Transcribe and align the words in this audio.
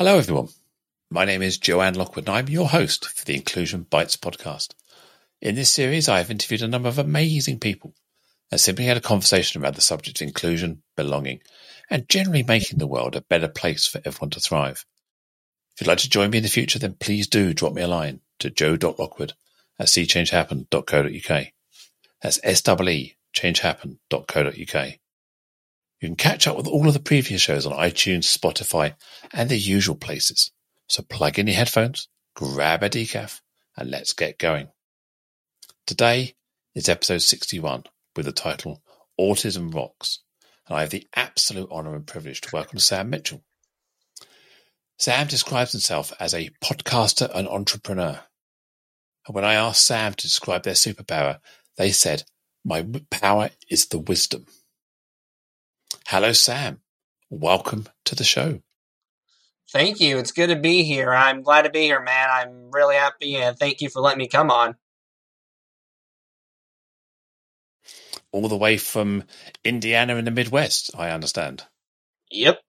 Hello, 0.00 0.16
everyone. 0.16 0.48
My 1.10 1.26
name 1.26 1.42
is 1.42 1.58
Joanne 1.58 1.92
Lockwood, 1.92 2.26
and 2.26 2.34
I'm 2.34 2.48
your 2.48 2.70
host 2.70 3.04
for 3.04 3.22
the 3.22 3.34
Inclusion 3.34 3.82
Bites 3.82 4.16
podcast. 4.16 4.72
In 5.42 5.56
this 5.56 5.70
series, 5.70 6.08
I 6.08 6.16
have 6.16 6.30
interviewed 6.30 6.62
a 6.62 6.68
number 6.68 6.88
of 6.88 6.98
amazing 6.98 7.60
people 7.60 7.92
and 8.50 8.58
simply 8.58 8.86
had 8.86 8.96
a 8.96 9.02
conversation 9.02 9.60
about 9.60 9.74
the 9.74 9.82
subject 9.82 10.22
of 10.22 10.26
inclusion, 10.26 10.82
belonging, 10.96 11.42
and 11.90 12.08
generally 12.08 12.42
making 12.42 12.78
the 12.78 12.86
world 12.86 13.14
a 13.14 13.20
better 13.20 13.46
place 13.46 13.86
for 13.86 14.00
everyone 14.06 14.30
to 14.30 14.40
thrive. 14.40 14.86
If 15.74 15.82
you'd 15.82 15.88
like 15.88 15.98
to 15.98 16.08
join 16.08 16.30
me 16.30 16.38
in 16.38 16.44
the 16.44 16.48
future, 16.48 16.78
then 16.78 16.94
please 16.98 17.26
do 17.26 17.52
drop 17.52 17.74
me 17.74 17.82
a 17.82 17.86
line 17.86 18.20
to 18.38 18.48
joe.lockwood 18.48 19.34
at 19.78 19.88
seechangehappen.co.uk. 19.88 21.46
That's 22.22 22.40
S-E-E, 22.42 23.16
changehappen.co.uk. 23.36 24.99
You 26.00 26.08
can 26.08 26.16
catch 26.16 26.46
up 26.46 26.56
with 26.56 26.66
all 26.66 26.88
of 26.88 26.94
the 26.94 27.00
previous 27.00 27.42
shows 27.42 27.66
on 27.66 27.74
iTunes, 27.74 28.24
Spotify, 28.24 28.94
and 29.34 29.50
the 29.50 29.58
usual 29.58 29.96
places. 29.96 30.50
So 30.88 31.02
plug 31.02 31.38
in 31.38 31.46
your 31.46 31.56
headphones, 31.56 32.08
grab 32.34 32.82
a 32.82 32.88
decaf, 32.88 33.42
and 33.76 33.90
let's 33.90 34.14
get 34.14 34.38
going. 34.38 34.68
Today 35.86 36.36
is 36.74 36.88
episode 36.88 37.20
61 37.20 37.84
with 38.16 38.24
the 38.24 38.32
title 38.32 38.82
Autism 39.20 39.74
Rocks, 39.74 40.20
and 40.66 40.78
I 40.78 40.80
have 40.80 40.90
the 40.90 41.06
absolute 41.14 41.70
honour 41.70 41.94
and 41.94 42.06
privilege 42.06 42.40
to 42.42 42.50
welcome 42.50 42.78
Sam 42.78 43.10
Mitchell. 43.10 43.44
Sam 44.98 45.26
describes 45.26 45.72
himself 45.72 46.14
as 46.18 46.32
a 46.32 46.48
podcaster 46.64 47.30
and 47.34 47.46
entrepreneur. 47.46 48.20
And 49.26 49.34
when 49.34 49.44
I 49.44 49.54
asked 49.54 49.84
Sam 49.84 50.14
to 50.14 50.26
describe 50.26 50.62
their 50.62 50.72
superpower, 50.72 51.40
they 51.76 51.90
said, 51.92 52.22
My 52.64 52.86
power 53.10 53.50
is 53.68 53.86
the 53.86 53.98
wisdom. 53.98 54.46
Hello, 56.06 56.32
Sam. 56.32 56.80
Welcome 57.30 57.86
to 58.06 58.14
the 58.14 58.24
show. 58.24 58.60
Thank 59.72 60.00
you. 60.00 60.18
It's 60.18 60.32
good 60.32 60.48
to 60.48 60.56
be 60.56 60.82
here. 60.82 61.12
I'm 61.12 61.42
glad 61.42 61.62
to 61.62 61.70
be 61.70 61.82
here, 61.82 62.00
man. 62.00 62.28
I'm 62.30 62.70
really 62.72 62.96
happy 62.96 63.36
and 63.36 63.56
thank 63.56 63.80
you 63.80 63.88
for 63.88 64.00
letting 64.00 64.18
me 64.18 64.26
come 64.28 64.50
on. 64.50 64.74
All 68.32 68.48
the 68.48 68.56
way 68.56 68.76
from 68.76 69.24
Indiana 69.64 70.16
in 70.16 70.24
the 70.24 70.30
Midwest, 70.30 70.90
I 70.96 71.10
understand. 71.10 71.64
Yep. 72.30 72.60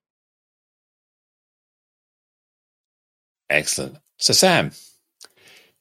Excellent. 3.50 3.98
So, 4.18 4.32
Sam, 4.32 4.72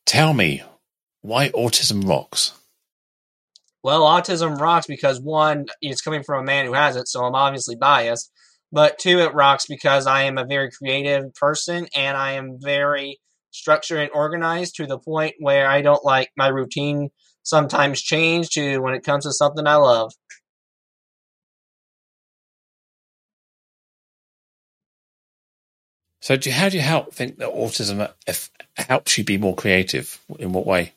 tell 0.06 0.34
me 0.34 0.64
why 1.22 1.50
autism 1.50 2.08
rocks. 2.08 2.54
Well, 3.84 4.02
autism 4.02 4.60
rocks 4.60 4.86
because 4.86 5.20
one, 5.20 5.66
it's 5.82 6.02
coming 6.02 6.24
from 6.24 6.44
a 6.44 6.46
man 6.46 6.66
who 6.66 6.74
has 6.74 6.96
it, 6.96 7.08
so 7.08 7.24
I'm 7.24 7.36
obviously 7.36 7.76
biased. 7.76 8.32
But 8.72 9.00
two, 9.00 9.20
it 9.20 9.34
rocks 9.34 9.66
because 9.66 10.08
I 10.08 10.24
am 10.24 10.38
a 10.38 10.46
very 10.46 10.70
creative 10.72 11.34
person 11.34 11.88
and 11.96 12.16
I 12.16 12.34
am 12.34 12.58
very 12.60 13.20
structured 13.50 14.00
and 14.00 14.12
organized 14.14 14.76
to 14.76 14.86
the 14.86 15.00
point 15.00 15.36
where 15.40 15.68
I 15.68 15.82
don't 15.82 16.06
like 16.06 16.30
my 16.38 16.48
routine 16.48 17.10
sometimes 17.44 18.02
change 18.02 18.50
to 18.52 18.80
when 18.80 18.94
it 18.94 19.04
comes 19.04 19.26
to 19.26 19.34
something 19.34 19.68
I 19.68 19.76
love. 19.76 20.14
So, 26.22 26.38
do 26.38 26.50
you, 26.50 26.56
how 26.56 26.70
do 26.70 26.78
you 26.78 26.84
help 26.84 27.14
think 27.14 27.40
that 27.40 27.50
autism 27.50 28.00
uh, 28.00 28.34
helps 28.76 29.18
you 29.18 29.24
be 29.24 29.40
more 29.40 29.56
creative? 29.56 30.20
In 30.38 30.54
what 30.54 30.68
way? 30.68 30.94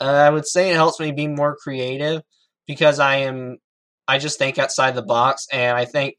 Uh, 0.00 0.04
I 0.04 0.30
would 0.30 0.46
say 0.46 0.70
it 0.70 0.74
helps 0.74 1.00
me 1.00 1.12
be 1.12 1.28
more 1.28 1.56
creative 1.56 2.22
because 2.66 2.98
I 2.98 3.16
am, 3.16 3.58
I 4.06 4.18
just 4.18 4.38
think 4.38 4.58
outside 4.58 4.94
the 4.94 5.02
box, 5.02 5.46
and 5.52 5.76
I 5.76 5.84
think 5.84 6.16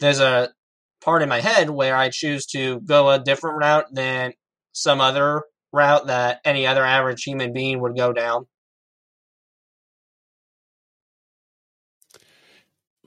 there's 0.00 0.20
a 0.20 0.50
part 1.02 1.22
in 1.22 1.28
my 1.28 1.40
head 1.40 1.70
where 1.70 1.96
I 1.96 2.10
choose 2.10 2.46
to 2.46 2.80
go 2.80 3.10
a 3.10 3.18
different 3.18 3.58
route 3.58 3.86
than 3.92 4.32
some 4.72 5.00
other 5.00 5.42
route 5.72 6.06
that 6.06 6.40
any 6.44 6.66
other 6.66 6.84
average 6.84 7.24
human 7.24 7.52
being 7.52 7.80
would 7.80 7.96
go 7.96 8.12
down. 8.12 8.46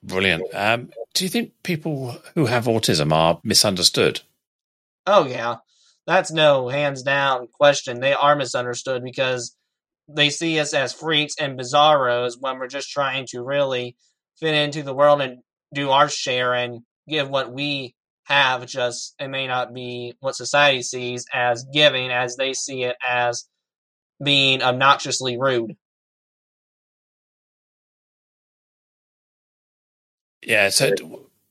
Brilliant. 0.03 0.43
Um, 0.53 0.91
do 1.13 1.23
you 1.23 1.29
think 1.29 1.53
people 1.63 2.15
who 2.35 2.45
have 2.45 2.65
autism 2.65 3.11
are 3.11 3.39
misunderstood? 3.43 4.21
Oh 5.07 5.25
yeah, 5.25 5.57
that's 6.05 6.31
no 6.31 6.69
hands 6.69 7.01
down 7.01 7.47
question. 7.47 7.99
They 7.99 8.13
are 8.13 8.35
misunderstood 8.35 9.03
because 9.03 9.55
they 10.07 10.29
see 10.29 10.59
us 10.59 10.73
as 10.73 10.93
freaks 10.93 11.35
and 11.39 11.57
bizarros 11.57 12.33
when 12.39 12.59
we're 12.59 12.67
just 12.67 12.89
trying 12.89 13.25
to 13.27 13.41
really 13.41 13.95
fit 14.39 14.53
into 14.53 14.83
the 14.83 14.93
world 14.93 15.21
and 15.21 15.39
do 15.73 15.89
our 15.89 16.09
share 16.09 16.53
and 16.53 16.81
give 17.07 17.29
what 17.29 17.51
we 17.51 17.95
have. 18.25 18.65
Just 18.65 19.15
it 19.19 19.29
may 19.29 19.47
not 19.47 19.73
be 19.73 20.13
what 20.19 20.35
society 20.35 20.83
sees 20.83 21.25
as 21.33 21.65
giving, 21.73 22.11
as 22.11 22.35
they 22.35 22.53
see 22.53 22.83
it 22.83 22.95
as 23.05 23.47
being 24.23 24.61
obnoxiously 24.61 25.37
rude. 25.37 25.75
Yeah. 30.45 30.69
So, 30.69 30.93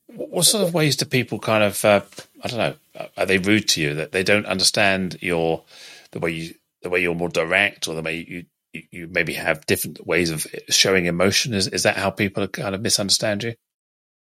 what 0.06 0.44
sort 0.44 0.66
of 0.66 0.74
ways 0.74 0.96
do 0.96 1.04
people 1.04 1.40
kind 1.40 1.64
of, 1.64 1.84
uh, 1.84 2.02
I 2.42 2.48
don't 2.48 2.58
know, 2.58 3.08
are 3.16 3.26
they 3.26 3.38
rude 3.38 3.68
to 3.70 3.80
you 3.80 3.94
that 3.94 4.12
they 4.12 4.22
don't 4.22 4.46
understand 4.46 5.18
your 5.20 5.64
the 6.12 6.20
way 6.20 6.30
you 6.30 6.54
the 6.84 6.90
way 6.90 7.02
you're 7.02 7.14
more 7.14 7.28
direct 7.28 7.88
or 7.88 7.94
the 7.94 8.02
way 8.02 8.24
you 8.28 8.44
you, 8.72 8.82
you 8.90 9.08
maybe 9.08 9.34
have 9.34 9.66
different 9.66 10.06
ways 10.06 10.30
of 10.30 10.46
showing 10.68 11.06
emotion? 11.06 11.52
Is 11.52 11.66
is 11.66 11.82
that 11.82 11.96
how 11.96 12.10
people 12.10 12.46
kind 12.46 12.74
of 12.74 12.80
misunderstand 12.80 13.42
you? 13.42 13.54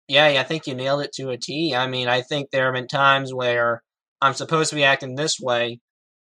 Yeah, 0.07 0.25
I 0.25 0.43
think 0.43 0.67
you 0.67 0.75
nailed 0.75 1.01
it 1.01 1.13
to 1.13 1.29
a 1.29 1.37
T. 1.37 1.75
I 1.75 1.87
mean, 1.87 2.07
I 2.07 2.21
think 2.21 2.51
there 2.51 2.65
have 2.65 2.75
been 2.75 2.87
times 2.87 3.33
where 3.33 3.83
I'm 4.21 4.33
supposed 4.33 4.69
to 4.69 4.75
be 4.75 4.83
acting 4.83 5.15
this 5.15 5.39
way, 5.39 5.79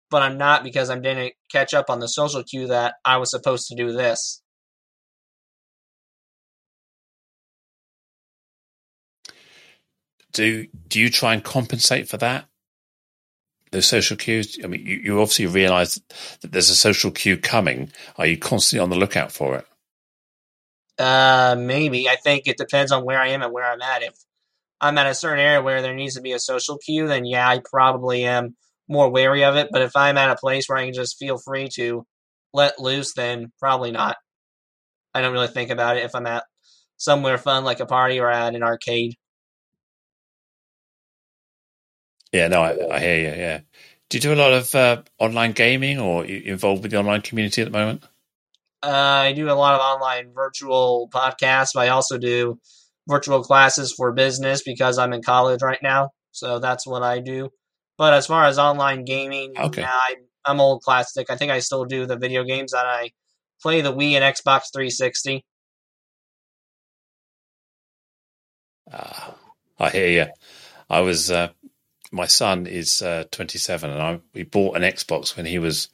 but 0.09 0.21
I'm 0.21 0.37
not 0.37 0.63
because 0.63 0.89
I 0.89 0.97
didn't 0.97 1.33
catch 1.51 1.73
up 1.73 1.89
on 1.89 1.99
the 1.99 2.07
social 2.07 2.43
cue 2.43 2.67
that 2.67 2.95
I 3.05 3.17
was 3.17 3.31
supposed 3.31 3.67
to 3.67 3.75
do 3.75 3.93
this. 3.93 4.41
do 10.35 10.67
do 10.87 10.99
you 10.99 11.09
try 11.09 11.33
and 11.33 11.43
compensate 11.43 12.07
for 12.07 12.17
that? 12.17 12.45
Those 13.75 13.87
social 13.87 14.15
cues. 14.15 14.57
I 14.63 14.67
mean, 14.67 14.85
you, 14.85 14.95
you 14.95 15.19
obviously 15.19 15.47
realize 15.47 15.99
that 16.39 16.53
there's 16.53 16.69
a 16.69 16.75
social 16.75 17.11
cue 17.11 17.35
coming. 17.35 17.91
Are 18.17 18.25
you 18.25 18.37
constantly 18.37 18.81
on 18.81 18.89
the 18.89 18.95
lookout 18.95 19.33
for 19.33 19.57
it? 19.57 19.67
Uh, 20.97 21.57
maybe. 21.59 22.07
I 22.07 22.15
think 22.15 22.47
it 22.47 22.55
depends 22.55 22.93
on 22.93 23.03
where 23.03 23.19
I 23.19 23.27
am 23.31 23.41
and 23.41 23.51
where 23.51 23.69
I'm 23.69 23.81
at. 23.81 24.01
If 24.01 24.13
I'm 24.79 24.97
at 24.97 25.07
a 25.07 25.13
certain 25.13 25.43
area 25.43 25.61
where 25.61 25.81
there 25.81 25.93
needs 25.93 26.15
to 26.15 26.21
be 26.21 26.31
a 26.31 26.39
social 26.39 26.77
cue, 26.77 27.05
then 27.09 27.25
yeah, 27.25 27.45
I 27.45 27.59
probably 27.69 28.23
am 28.23 28.55
more 28.87 29.09
wary 29.09 29.43
of 29.43 29.57
it. 29.57 29.67
But 29.73 29.81
if 29.81 29.93
I'm 29.97 30.17
at 30.17 30.31
a 30.31 30.37
place 30.37 30.69
where 30.69 30.77
I 30.77 30.85
can 30.85 30.93
just 30.93 31.19
feel 31.19 31.37
free 31.37 31.67
to 31.75 32.05
let 32.53 32.79
loose, 32.79 33.13
then 33.13 33.51
probably 33.59 33.91
not. 33.91 34.15
I 35.13 35.19
don't 35.19 35.33
really 35.33 35.49
think 35.49 35.69
about 35.69 35.97
it 35.97 36.05
if 36.05 36.15
I'm 36.15 36.27
at 36.27 36.45
somewhere 36.95 37.37
fun 37.37 37.65
like 37.65 37.81
a 37.81 37.85
party 37.85 38.21
or 38.21 38.29
at 38.29 38.55
an 38.55 38.63
arcade. 38.63 39.15
Yeah, 42.35 42.49
no, 42.49 42.61
I, 42.61 42.95
I 42.95 42.99
hear 42.99 43.17
you. 43.17 43.41
Yeah. 43.41 43.59
Do 44.09 44.17
you 44.17 44.21
do 44.21 44.33
a 44.33 44.35
lot 44.35 44.51
of 44.51 44.75
uh, 44.75 45.03
online 45.19 45.53
gaming 45.53 45.99
or 45.99 46.25
you 46.25 46.51
involved 46.51 46.81
with 46.83 46.91
the 46.91 46.97
online 46.99 47.21
community 47.21 47.61
at 47.61 47.71
the 47.71 47.77
moment? 47.77 48.03
Uh, 48.83 48.89
I 48.89 49.31
do 49.31 49.49
a 49.49 49.55
lot 49.55 49.75
of 49.75 49.79
online 49.79 50.33
virtual 50.33 51.09
podcasts, 51.13 51.69
but 51.73 51.85
I 51.85 51.89
also 51.89 52.17
do 52.17 52.59
virtual 53.07 53.41
classes 53.41 53.93
for 53.93 54.11
business 54.11 54.63
because 54.63 54.97
I'm 54.97 55.13
in 55.13 55.21
college 55.23 55.61
right 55.61 55.79
now. 55.81 56.09
So 56.31 56.59
that's 56.59 56.85
what 56.85 57.03
I 57.03 57.21
do. 57.21 57.51
But 57.97 58.13
as 58.13 58.27
far 58.27 58.43
as 58.43 58.59
online 58.59 59.05
gaming, 59.05 59.53
okay. 59.57 59.83
yeah, 59.83 59.89
I, 59.89 60.15
I'm 60.45 60.59
old 60.59 60.81
classic. 60.81 61.29
I 61.29 61.37
think 61.37 61.53
I 61.53 61.59
still 61.59 61.85
do 61.85 62.05
the 62.05 62.17
video 62.17 62.43
games 62.43 62.73
that 62.73 62.85
I 62.85 63.11
play 63.61 63.79
the 63.79 63.93
Wii 63.93 64.11
and 64.11 64.35
Xbox 64.35 64.63
360. 64.73 65.45
Uh, 68.91 68.97
ah, 68.97 69.35
I 69.79 69.89
hear 69.89 70.07
you. 70.07 70.25
I 70.89 70.99
was 70.99 71.31
uh, 71.31 71.49
my 72.15 72.27
son 72.27 72.65
is 72.65 73.01
uh, 73.01 73.25
27, 73.31 73.89
and 73.89 74.01
I 74.01 74.19
we 74.33 74.43
bought 74.43 74.77
an 74.77 74.83
Xbox 74.83 75.35
when 75.35 75.45
he 75.45 75.59
was, 75.59 75.89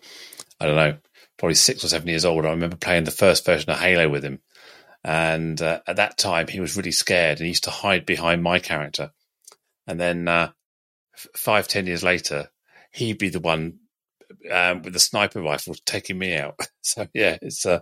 I 0.60 0.68
don't 0.68 0.76
know, 0.76 0.98
probably 1.38 1.56
six 1.56 1.84
or 1.84 1.88
seven 1.88 2.08
years 2.08 2.26
old. 2.26 2.46
I 2.46 2.52
remember 2.52 2.78
playing 2.78 3.06
the 3.06 3.12
first 3.12 3.44
version 3.44 3.72
of 3.72 3.80
Halo 3.80 4.08
with 4.08 4.24
him, 4.24 4.40
and 5.04 5.60
uh, 5.62 5.82
at 5.88 5.96
that 5.96 6.20
time 6.20 6.48
he 6.48 6.60
was 6.60 6.78
really 6.78 6.92
scared 6.92 7.40
and 7.40 7.46
he 7.46 7.50
used 7.50 7.64
to 7.64 7.72
hide 7.72 8.06
behind 8.06 8.44
my 8.44 8.60
character. 8.60 9.12
And 9.88 10.00
then 10.00 10.28
uh, 10.28 10.52
five, 11.36 11.68
ten 11.68 11.88
years 11.88 12.04
later, 12.04 12.50
he'd 12.92 13.18
be 13.18 13.30
the 13.30 13.40
one 13.40 13.80
um, 14.52 14.84
with 14.84 14.94
the 14.94 15.00
sniper 15.00 15.42
rifle 15.42 15.74
taking 15.86 16.20
me 16.20 16.38
out. 16.38 16.60
so 16.82 17.08
yeah, 17.16 17.38
it's 17.42 17.66
uh, 17.66 17.80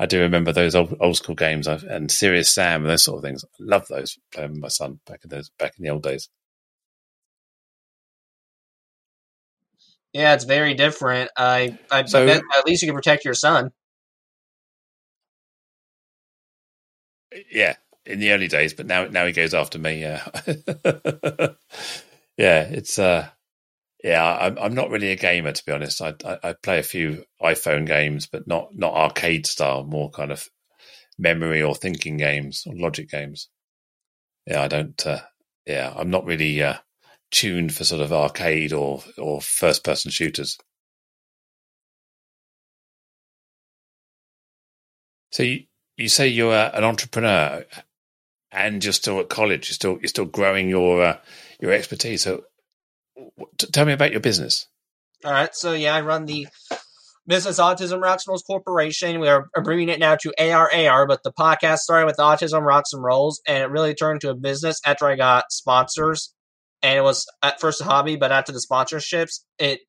I 0.00 0.06
do 0.06 0.20
remember 0.20 0.52
those 0.52 0.74
old, 0.74 0.96
old 1.00 1.16
school 1.16 1.36
games 1.36 1.68
and 1.68 2.10
Serious 2.10 2.52
Sam 2.52 2.82
and 2.82 2.90
those 2.90 3.04
sort 3.04 3.18
of 3.18 3.22
things. 3.22 3.44
I 3.44 3.48
love 3.60 3.86
those 3.88 4.18
playing 4.34 4.50
with 4.50 4.60
my 4.60 4.68
son 4.68 4.98
back 5.06 5.20
in 5.22 5.30
those 5.30 5.50
back 5.58 5.74
in 5.78 5.84
the 5.84 5.90
old 5.90 6.02
days. 6.02 6.28
Yeah, 10.16 10.34
it's 10.34 10.44
very 10.44 10.74
different. 10.74 11.30
I, 11.36 11.78
I 11.90 12.04
so, 12.04 12.26
bet 12.26 12.42
at 12.58 12.66
least 12.66 12.82
you 12.82 12.88
can 12.88 12.96
protect 12.96 13.24
your 13.24 13.34
son. 13.34 13.70
Yeah, 17.52 17.76
in 18.06 18.20
the 18.20 18.32
early 18.32 18.48
days, 18.48 18.74
but 18.74 18.86
now 18.86 19.06
now 19.06 19.26
he 19.26 19.32
goes 19.32 19.54
after 19.54 19.78
me. 19.78 20.00
Yeah, 20.02 20.24
yeah. 22.38 22.62
It's 22.62 22.98
uh, 22.98 23.28
Yeah, 24.04 24.24
I'm, 24.24 24.58
I'm 24.58 24.74
not 24.74 24.90
really 24.90 25.10
a 25.12 25.16
gamer 25.16 25.52
to 25.52 25.64
be 25.66 25.72
honest. 25.72 26.00
I, 26.00 26.14
I, 26.24 26.38
I 26.50 26.52
play 26.54 26.78
a 26.78 26.84
few 26.84 27.24
iPhone 27.42 27.86
games, 27.86 28.26
but 28.28 28.46
not 28.46 28.70
not 28.74 28.94
arcade 28.94 29.46
style. 29.46 29.84
More 29.84 30.10
kind 30.10 30.32
of 30.32 30.48
memory 31.18 31.62
or 31.62 31.74
thinking 31.74 32.16
games 32.18 32.64
or 32.66 32.74
logic 32.76 33.10
games. 33.10 33.48
Yeah, 34.46 34.62
I 34.62 34.68
don't. 34.68 35.06
Uh, 35.06 35.20
yeah, 35.66 35.92
I'm 35.96 36.10
not 36.10 36.26
really 36.26 36.62
uh, 36.62 36.76
tuned 37.30 37.74
for 37.74 37.84
sort 37.84 38.00
of 38.00 38.12
arcade 38.12 38.72
or 38.72 39.02
or 39.18 39.40
first 39.40 39.84
person 39.84 40.10
shooters. 40.10 40.58
So 45.32 45.42
you, 45.42 45.64
you 45.96 46.08
say 46.08 46.28
you're 46.28 46.54
an 46.54 46.84
entrepreneur, 46.84 47.64
and 48.52 48.82
you're 48.82 48.92
still 48.92 49.20
at 49.20 49.28
college. 49.28 49.68
You're 49.68 49.74
still 49.74 49.98
you're 50.00 50.08
still 50.08 50.24
growing 50.24 50.68
your 50.68 51.02
uh, 51.02 51.18
your 51.60 51.72
expertise. 51.72 52.22
So, 52.22 52.44
tell 53.58 53.84
me 53.84 53.92
about 53.92 54.12
your 54.12 54.20
business. 54.20 54.66
All 55.24 55.32
right. 55.32 55.54
So 55.54 55.72
yeah, 55.72 55.94
I 55.94 56.02
run 56.02 56.26
the 56.26 56.46
Business 57.26 57.58
Autism 57.58 58.00
Rocks 58.00 58.24
and 58.26 58.32
Rolls 58.32 58.44
Corporation. 58.46 59.18
We 59.18 59.28
are 59.28 59.48
abbreviating 59.56 59.94
it 59.94 60.00
now 60.00 60.16
to 60.16 60.32
ARAR, 60.38 61.06
but 61.06 61.22
the 61.24 61.32
podcast 61.32 61.78
started 61.78 62.06
with 62.06 62.18
Autism 62.18 62.62
Rocks 62.62 62.92
and 62.92 63.02
Rolls, 63.02 63.40
and 63.48 63.62
it 63.62 63.70
really 63.70 63.94
turned 63.94 64.20
to 64.20 64.30
a 64.30 64.34
business 64.34 64.80
after 64.86 65.06
I 65.06 65.16
got 65.16 65.50
sponsors. 65.50 66.32
And 66.82 66.98
it 66.98 67.02
was 67.02 67.26
at 67.42 67.60
first 67.60 67.80
a 67.80 67.84
hobby, 67.84 68.16
but 68.16 68.32
after 68.32 68.52
the 68.52 68.64
sponsorships, 68.70 69.40
it 69.58 69.80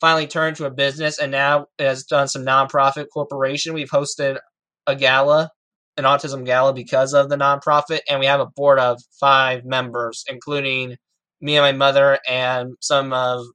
finally 0.00 0.26
turned 0.26 0.56
to 0.56 0.66
a 0.66 0.70
business, 0.70 1.18
and 1.18 1.32
now 1.32 1.66
it 1.78 1.84
has 1.84 2.04
done 2.04 2.28
some 2.28 2.44
nonprofit 2.44 3.06
corporation. 3.12 3.74
We've 3.74 3.90
hosted 3.90 4.38
a 4.86 4.94
gala, 4.94 5.50
an 5.96 6.04
autism 6.04 6.44
gala, 6.44 6.74
because 6.74 7.14
of 7.14 7.30
the 7.30 7.36
nonprofit, 7.36 8.00
and 8.08 8.20
we 8.20 8.26
have 8.26 8.40
a 8.40 8.46
board 8.46 8.78
of 8.78 9.00
five 9.18 9.64
members, 9.64 10.24
including 10.28 10.96
me 11.40 11.56
and 11.56 11.64
my 11.64 11.72
mother 11.72 12.18
and 12.28 12.74
some 12.80 13.12
of, 13.12 13.46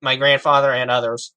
my 0.00 0.16
grandfather 0.16 0.72
and 0.72 0.90
others. 0.90 1.34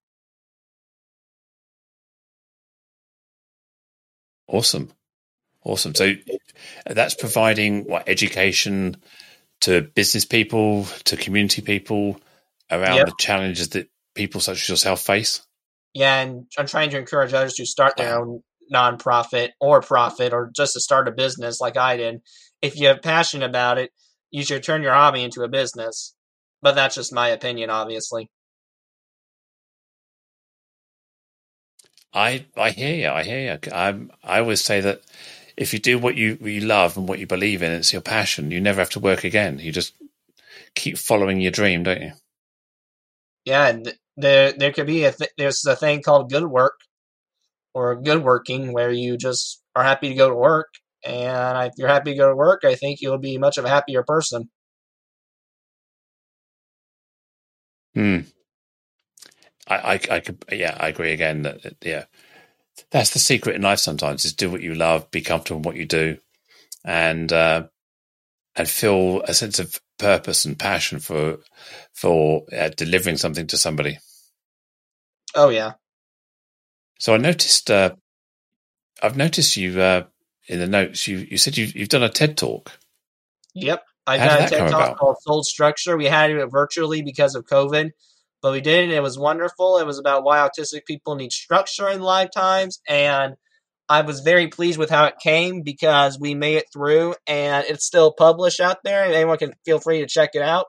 Awesome. 4.47 4.91
Awesome. 5.65 5.95
So 5.95 6.13
that's 6.85 7.15
providing 7.15 7.85
what 7.85 8.07
education 8.07 8.97
to 9.63 9.81
business 9.81 10.25
people, 10.25 10.86
to 11.06 11.15
community 11.15 11.62
people 11.62 12.19
around 12.69 12.98
yep. 12.98 13.06
the 13.07 13.13
challenges 13.18 13.69
that 13.69 13.89
people 14.13 14.42
such 14.42 14.62
as 14.62 14.69
yourself 14.69 15.01
face. 15.01 15.42
Yeah, 15.94 16.21
and 16.21 16.45
I'm 16.57 16.68
trying 16.68 16.89
to 16.89 16.98
encourage 16.98 17.33
others 17.33 17.54
to 17.56 17.65
start 17.65 17.95
their 17.98 18.19
own 18.19 18.42
nonprofit 18.74 19.51
or 19.62 19.81
profit 19.81 20.33
or 20.33 20.51
just 20.56 20.74
to 20.74 20.80
start 20.80 21.07
a 21.07 21.12
business 21.12 21.62
like 21.62 21.77
I 21.77 21.98
did. 21.98 22.21
If 22.62 22.77
you 22.77 22.88
have 22.88 23.01
passion 23.01 23.42
about 23.42 23.77
it, 23.77 23.92
you 24.31 24.44
should 24.44 24.63
turn 24.63 24.83
your 24.83 24.94
hobby 24.94 25.24
into 25.24 25.44
a 25.44 25.48
business. 25.48 26.13
But 26.62 26.75
that's 26.75 26.95
just 26.95 27.13
my 27.13 27.30
opinion, 27.30 27.69
obviously. 27.69 28.30
I 32.13 32.45
I 32.57 32.71
hear 32.71 32.95
you. 32.95 33.10
I 33.10 33.24
hear 33.24 33.39
you. 33.39 33.71
I 33.71 34.00
I 34.24 34.39
always 34.39 34.62
say 34.62 34.81
that 34.81 35.01
if 35.57 35.73
you 35.73 35.79
do 35.79 36.00
what 36.00 36.15
you 36.15 36.38
you 36.41 36.61
love 36.61 36.97
and 36.97 37.07
what 37.07 37.19
you 37.19 37.27
believe 37.27 37.61
in, 37.63 37.71
it's 37.71 37.94
your 37.94 38.01
passion. 38.01 38.51
You 38.51 38.61
never 38.61 38.81
have 38.81 38.89
to 38.91 39.00
work 39.00 39.23
again. 39.23 39.59
You 39.59 39.71
just 39.71 39.94
keep 40.75 40.97
following 40.97 41.41
your 41.41 41.51
dream, 41.51 41.83
don't 41.83 42.01
you? 42.01 42.11
Yeah, 43.45 43.67
and 43.67 43.94
there 44.17 44.53
there 44.53 44.73
could 44.73 44.88
be 44.88 45.05
a 45.05 45.11
th- 45.11 45.31
there's 45.38 45.65
a 45.65 45.75
thing 45.75 46.01
called 46.03 46.31
good 46.31 46.45
work 46.45 46.79
or 47.73 47.95
good 48.01 48.23
working 48.23 48.73
where 48.73 48.91
you 48.91 49.17
just 49.17 49.61
are 49.75 49.83
happy 49.83 50.09
to 50.09 50.15
go 50.15 50.29
to 50.29 50.35
work. 50.35 50.69
And 51.05 51.67
if 51.67 51.73
you're 51.77 51.88
happy 51.89 52.11
to 52.13 52.17
go 52.17 52.29
to 52.29 52.35
work, 52.35 52.63
I 52.65 52.75
think 52.75 53.01
you'll 53.01 53.17
be 53.19 53.38
much 53.38 53.57
of 53.57 53.65
a 53.65 53.69
happier 53.69 54.03
person. 54.03 54.50
Hmm. 57.95 58.19
I, 59.67 59.75
I, 59.75 60.00
I 60.11 60.19
could, 60.19 60.44
yeah, 60.51 60.75
I 60.79 60.89
agree 60.89 61.13
again 61.13 61.44
that, 61.44 61.75
yeah, 61.81 62.05
that's 62.92 63.12
the 63.12 63.20
secret 63.20 63.56
in 63.56 63.62
life 63.62 63.80
sometimes 63.80 64.25
is 64.25 64.34
do 64.34 64.50
what 64.50 64.62
you 64.62 64.75
love, 64.75 65.10
be 65.12 65.22
comfortable 65.22 65.60
in 65.60 65.64
what 65.64 65.75
you 65.75 65.86
do, 65.86 66.18
and, 66.84 67.31
uh, 67.31 67.64
and 68.56 68.70
feel 68.70 69.22
a 69.24 69.34
sense 69.34 69.60
of 69.60 69.80
purpose 69.98 70.46
and 70.46 70.60
passion 70.60 71.00
for, 71.00 71.38
for 71.94 72.44
uh, 72.56 72.70
delivering 72.70 73.18
something 73.18 73.48
to 73.48 73.58
somebody. 73.58 74.00
Oh, 75.36 75.50
yeah. 75.50 75.74
So 77.00 77.14
I 77.14 77.18
noticed, 77.18 77.72
uh, 77.72 77.96
I've 79.02 79.18
noticed 79.18 79.58
you, 79.58 79.81
uh, 79.81 80.04
in 80.48 80.60
the 80.60 80.68
notes, 80.68 81.08
you, 81.08 81.18
you 81.18 81.38
said 81.38 81.58
you, 81.58 81.66
you've 81.74 81.90
done 81.90 82.04
a 82.04 82.10
TED 82.10 82.38
talk. 82.38 82.72
Yep. 83.56 83.84
I've 84.06 84.20
done 84.20 84.44
a 84.44 84.50
TED 84.50 84.70
talk 84.70 84.98
called 84.98 85.18
Soul 85.22 85.44
Structure. 85.44 85.96
We 85.96 86.06
had 86.06 86.31
it 86.31 86.46
virtually 86.48 87.02
because 87.02 87.36
of 87.36 87.46
COVID 87.46 87.92
but 88.44 88.51
we 88.51 88.62
did 88.62 88.92
it. 88.92 88.94
It 88.94 89.01
was 89.01 89.18
wonderful. 89.18 89.80
It 89.80 89.88
was 89.88 89.98
about 89.98 90.25
why 90.25 90.38
autistic 90.38 90.86
people 90.86 91.16
need 91.16 91.31
structure 91.31 91.90
in 91.90 92.01
lifetimes, 92.01 92.81
and 92.88 93.36
I 93.90 94.01
was 94.01 94.19
very 94.19 94.48
pleased 94.48 94.78
with 94.78 94.90
how 94.90 95.06
it 95.06 95.16
came 95.24 95.62
because 95.63 96.19
we 96.19 96.36
made 96.36 96.57
it 96.57 96.66
through, 96.74 97.16
and 97.25 97.66
it's 97.68 97.86
still 97.86 98.13
published 98.13 98.60
out 98.60 98.78
there. 98.84 99.06
And 99.06 99.13
anyone 99.13 99.38
can 99.38 99.54
feel 99.66 99.80
free 99.80 100.01
to 100.01 100.07
check 100.07 100.31
it 100.34 100.42
out 100.42 100.66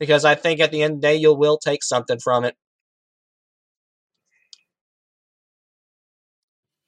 because 0.00 0.24
I 0.24 0.34
think 0.34 0.60
at 0.60 0.72
the 0.72 0.82
end 0.82 0.94
of 0.96 1.00
the 1.00 1.08
day, 1.08 1.16
you 1.16 1.32
will 1.32 1.58
take 1.58 1.84
something 1.84 2.18
from 2.18 2.44
it. 2.44 2.56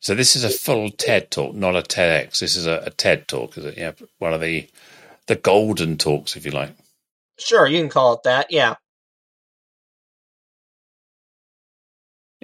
So 0.00 0.14
this 0.14 0.36
is 0.36 0.44
a 0.44 0.50
full 0.50 0.90
TED 0.90 1.30
talk, 1.30 1.54
not 1.54 1.76
a 1.76 1.80
TEDx. 1.82 2.40
This 2.40 2.56
is 2.56 2.66
a, 2.66 2.82
a 2.86 2.90
TED 2.90 3.26
talk, 3.28 3.56
is 3.56 3.64
it? 3.64 3.78
Yeah, 3.78 3.92
one 4.18 4.34
of 4.34 4.40
the 4.40 4.68
the 5.28 5.36
golden 5.36 5.96
talks, 5.96 6.36
if 6.36 6.44
you 6.44 6.50
like. 6.50 6.74
Sure, 7.38 7.66
you 7.66 7.80
can 7.80 7.88
call 7.88 8.14
it 8.14 8.24
that. 8.24 8.48
Yeah. 8.50 8.74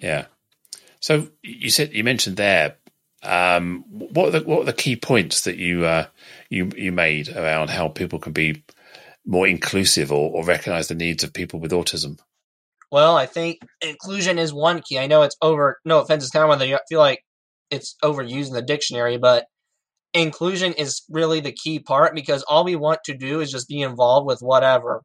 Yeah. 0.00 0.26
So 1.00 1.28
you 1.42 1.70
said 1.70 1.92
you 1.92 2.04
mentioned 2.04 2.36
there. 2.36 2.76
Um, 3.22 3.84
what 3.88 4.28
are 4.28 4.40
the 4.40 4.46
what 4.46 4.62
are 4.62 4.64
the 4.64 4.72
key 4.72 4.96
points 4.96 5.42
that 5.42 5.56
you 5.56 5.84
uh, 5.84 6.06
you 6.48 6.70
you 6.76 6.92
made 6.92 7.28
around 7.28 7.70
how 7.70 7.88
people 7.88 8.18
can 8.18 8.32
be 8.32 8.64
more 9.26 9.46
inclusive 9.46 10.10
or, 10.10 10.30
or 10.30 10.44
recognize 10.44 10.88
the 10.88 10.94
needs 10.94 11.22
of 11.22 11.32
people 11.32 11.60
with 11.60 11.72
autism? 11.72 12.18
Well, 12.90 13.16
I 13.16 13.26
think 13.26 13.58
inclusion 13.80 14.38
is 14.38 14.52
one 14.52 14.82
key. 14.82 14.98
I 14.98 15.06
know 15.06 15.22
it's 15.22 15.36
over. 15.40 15.78
No 15.84 16.00
offense, 16.00 16.24
it's 16.24 16.32
kind 16.32 16.42
of 16.42 16.48
one 16.48 16.58
that 16.58 16.68
you 16.68 16.78
feel 16.88 16.98
like 16.98 17.22
it's 17.70 17.94
overused 18.02 18.48
in 18.48 18.54
the 18.54 18.62
dictionary, 18.62 19.16
but 19.16 19.46
inclusion 20.12 20.72
is 20.72 21.02
really 21.08 21.40
the 21.40 21.52
key 21.52 21.78
part 21.78 22.14
because 22.14 22.42
all 22.48 22.64
we 22.64 22.74
want 22.74 23.00
to 23.04 23.16
do 23.16 23.40
is 23.40 23.52
just 23.52 23.68
be 23.68 23.80
involved 23.80 24.26
with 24.26 24.40
whatever 24.40 25.02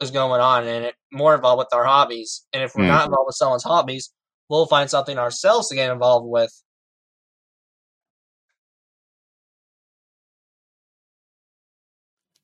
is 0.00 0.10
going 0.10 0.40
on 0.40 0.66
and 0.66 0.86
it, 0.86 0.94
more 1.12 1.34
involved 1.34 1.58
with 1.58 1.74
our 1.74 1.84
hobbies. 1.84 2.46
And 2.54 2.62
if 2.62 2.74
we're 2.74 2.84
mm. 2.84 2.88
not 2.88 3.06
involved 3.06 3.26
with 3.26 3.36
someone's 3.36 3.64
hobbies, 3.64 4.10
we'll 4.50 4.66
find 4.66 4.90
something 4.90 5.16
ourselves 5.16 5.68
to 5.68 5.74
get 5.76 5.90
involved 5.90 6.26
with. 6.28 6.52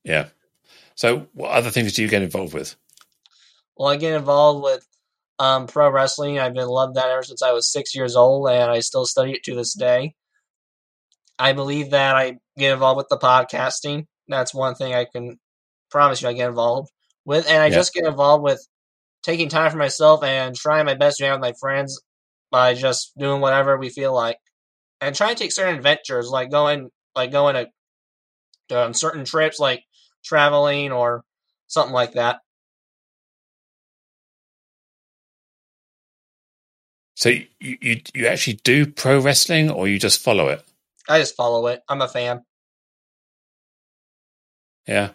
Yeah. 0.03 0.29
So, 0.95 1.27
what 1.33 1.51
other 1.51 1.69
things 1.69 1.93
do 1.93 2.01
you 2.01 2.07
get 2.07 2.23
involved 2.23 2.53
with? 2.53 2.75
Well, 3.75 3.89
I 3.89 3.97
get 3.97 4.15
involved 4.15 4.63
with 4.63 4.87
um, 5.37 5.67
pro 5.67 5.91
wrestling. 5.91 6.39
I've 6.39 6.53
been 6.55 6.67
loved 6.67 6.95
that 6.95 7.09
ever 7.09 7.23
since 7.23 7.43
I 7.43 7.51
was 7.51 7.71
six 7.71 7.93
years 7.93 8.15
old, 8.15 8.49
and 8.49 8.71
I 8.71 8.79
still 8.79 9.05
study 9.05 9.33
it 9.33 9.43
to 9.43 9.53
this 9.53 9.73
day. 9.73 10.15
I 11.37 11.53
believe 11.53 11.91
that 11.91 12.15
I 12.15 12.37
get 12.57 12.73
involved 12.73 12.97
with 12.97 13.09
the 13.09 13.17
podcasting. 13.17 14.05
That's 14.27 14.53
one 14.53 14.73
thing 14.73 14.95
I 14.95 15.05
can 15.05 15.37
promise 15.91 16.21
you 16.21 16.29
I 16.29 16.33
get 16.33 16.49
involved 16.49 16.89
with, 17.25 17.47
and 17.47 17.61
I 17.61 17.67
yeah. 17.67 17.75
just 17.75 17.93
get 17.93 18.05
involved 18.05 18.43
with 18.43 18.65
taking 19.27 19.49
time 19.49 19.69
for 19.69 19.77
myself 19.77 20.23
and 20.23 20.55
trying 20.55 20.85
my 20.85 20.93
best 20.95 21.17
to 21.17 21.25
hang 21.25 21.33
out 21.33 21.41
with 21.41 21.49
my 21.49 21.53
friends 21.59 22.01
by 22.49 22.73
just 22.73 23.11
doing 23.17 23.41
whatever 23.41 23.77
we 23.77 23.89
feel 23.89 24.13
like, 24.13 24.37
and 25.01 25.13
trying 25.13 25.35
to 25.35 25.43
take 25.43 25.51
certain 25.51 25.75
adventures, 25.75 26.29
like 26.29 26.49
going 26.49 26.89
like 27.13 27.31
going 27.31 27.55
to, 27.55 27.67
to 28.69 28.79
on 28.79 28.93
certain 28.93 29.25
trips, 29.25 29.59
like 29.59 29.83
traveling 30.23 30.93
or 30.93 31.25
something 31.67 31.93
like 31.93 32.13
that. 32.13 32.39
So 37.15 37.29
you, 37.29 37.47
you 37.59 38.01
you 38.13 38.27
actually 38.27 38.59
do 38.63 38.85
pro 38.85 39.19
wrestling, 39.19 39.69
or 39.69 39.89
you 39.89 39.99
just 39.99 40.21
follow 40.21 40.47
it? 40.47 40.63
I 41.09 41.19
just 41.19 41.35
follow 41.35 41.67
it. 41.67 41.81
I'm 41.89 42.01
a 42.01 42.07
fan. 42.07 42.43
Yeah, 44.87 45.09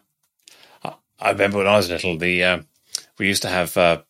I, 0.85 0.97
I 1.19 1.31
remember 1.31 1.59
when 1.59 1.67
I 1.67 1.77
was 1.77 1.89
little, 1.89 2.19
the 2.19 2.45
um, 2.45 2.67
we 3.23 3.29
used 3.29 3.43
to 3.43 3.49
have. 3.49 3.77
Uh, 3.77 4.03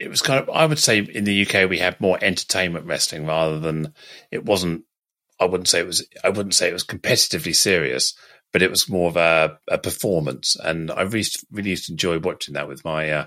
it 0.00 0.10
was 0.10 0.22
kind 0.22 0.40
of. 0.40 0.50
I 0.50 0.66
would 0.66 0.80
say 0.80 0.98
in 0.98 1.22
the 1.22 1.46
UK 1.46 1.70
we 1.70 1.78
had 1.78 2.00
more 2.00 2.18
entertainment 2.20 2.86
wrestling 2.86 3.26
rather 3.26 3.60
than 3.60 3.94
it 4.32 4.44
wasn't. 4.44 4.82
I 5.38 5.44
wouldn't 5.44 5.68
say 5.68 5.78
it 5.78 5.86
was. 5.86 6.04
I 6.24 6.30
wouldn't 6.30 6.56
say 6.56 6.68
it 6.68 6.72
was 6.72 6.84
competitively 6.84 7.54
serious, 7.54 8.14
but 8.52 8.60
it 8.60 8.70
was 8.70 8.88
more 8.88 9.08
of 9.08 9.16
a, 9.16 9.58
a 9.68 9.78
performance, 9.78 10.56
and 10.56 10.90
I 10.90 11.02
really, 11.02 11.26
really 11.52 11.70
used 11.70 11.86
to 11.86 11.92
enjoy 11.92 12.18
watching 12.18 12.54
that 12.54 12.66
with 12.66 12.84
my 12.84 13.08
uh, 13.08 13.26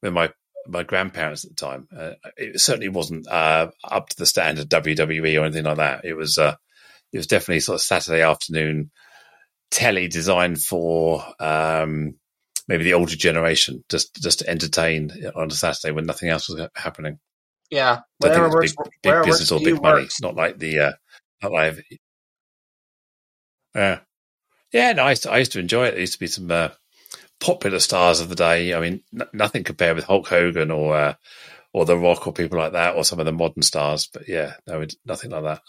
with 0.00 0.14
my 0.14 0.32
my 0.66 0.82
grandparents 0.82 1.44
at 1.44 1.50
the 1.50 1.56
time. 1.56 1.86
Uh, 1.94 2.12
it 2.38 2.58
certainly 2.58 2.88
wasn't 2.88 3.28
uh, 3.28 3.70
up 3.84 4.08
to 4.08 4.16
the 4.16 4.24
standard 4.24 4.70
WWE 4.70 5.38
or 5.38 5.44
anything 5.44 5.64
like 5.64 5.76
that. 5.76 6.06
It 6.06 6.14
was 6.14 6.38
uh, 6.38 6.56
it 7.12 7.18
was 7.18 7.26
definitely 7.26 7.60
sort 7.60 7.76
of 7.76 7.82
Saturday 7.82 8.22
afternoon 8.22 8.90
telly 9.70 10.08
designed 10.08 10.62
for 10.62 11.22
um, 11.38 12.14
maybe 12.68 12.84
the 12.84 12.94
older 12.94 13.16
generation 13.16 13.84
just 13.88 14.14
just 14.22 14.40
to 14.40 14.48
entertain 14.48 15.10
on 15.34 15.48
a 15.48 15.54
Saturday 15.54 15.92
when 15.92 16.06
nothing 16.06 16.28
else 16.28 16.48
was 16.48 16.68
happening. 16.74 17.18
Yeah, 17.70 17.96
So 17.96 18.28
I 18.28 18.32
think 18.32 18.44
whatever 18.44 18.50
works. 18.50 18.74
big, 18.76 18.92
big 19.02 19.22
business 19.24 19.50
or 19.50 19.60
big 19.60 19.82
money. 19.82 20.02
works. 20.02 20.14
It's 20.14 20.22
not 20.22 20.36
like 20.36 20.58
the 20.58 20.78
uh, 20.80 20.92
not 21.42 21.52
like 21.52 21.84
yeah, 23.74 24.00
yeah. 24.72 24.92
No, 24.92 25.04
I 25.04 25.10
used, 25.10 25.22
to, 25.24 25.30
I 25.32 25.38
used 25.38 25.52
to 25.52 25.60
enjoy 25.60 25.86
it. 25.86 25.90
There 25.92 26.00
used 26.00 26.14
to 26.14 26.18
be 26.18 26.26
some 26.26 26.50
uh, 26.50 26.68
popular 27.40 27.78
stars 27.80 28.20
of 28.20 28.28
the 28.28 28.34
day. 28.34 28.72
I 28.74 28.80
mean, 28.80 29.02
n- 29.18 29.28
nothing 29.32 29.64
compared 29.64 29.96
with 29.96 30.04
Hulk 30.04 30.28
Hogan 30.28 30.70
or 30.70 30.96
uh, 30.96 31.14
or 31.72 31.84
The 31.84 31.96
Rock 31.98 32.26
or 32.26 32.32
people 32.32 32.58
like 32.58 32.72
that, 32.72 32.94
or 32.96 33.04
some 33.04 33.20
of 33.20 33.26
the 33.26 33.32
modern 33.32 33.62
stars. 33.62 34.08
But 34.12 34.28
yeah, 34.28 34.54
no, 34.66 34.84
nothing 35.04 35.30
like 35.30 35.42
that. 35.44 35.62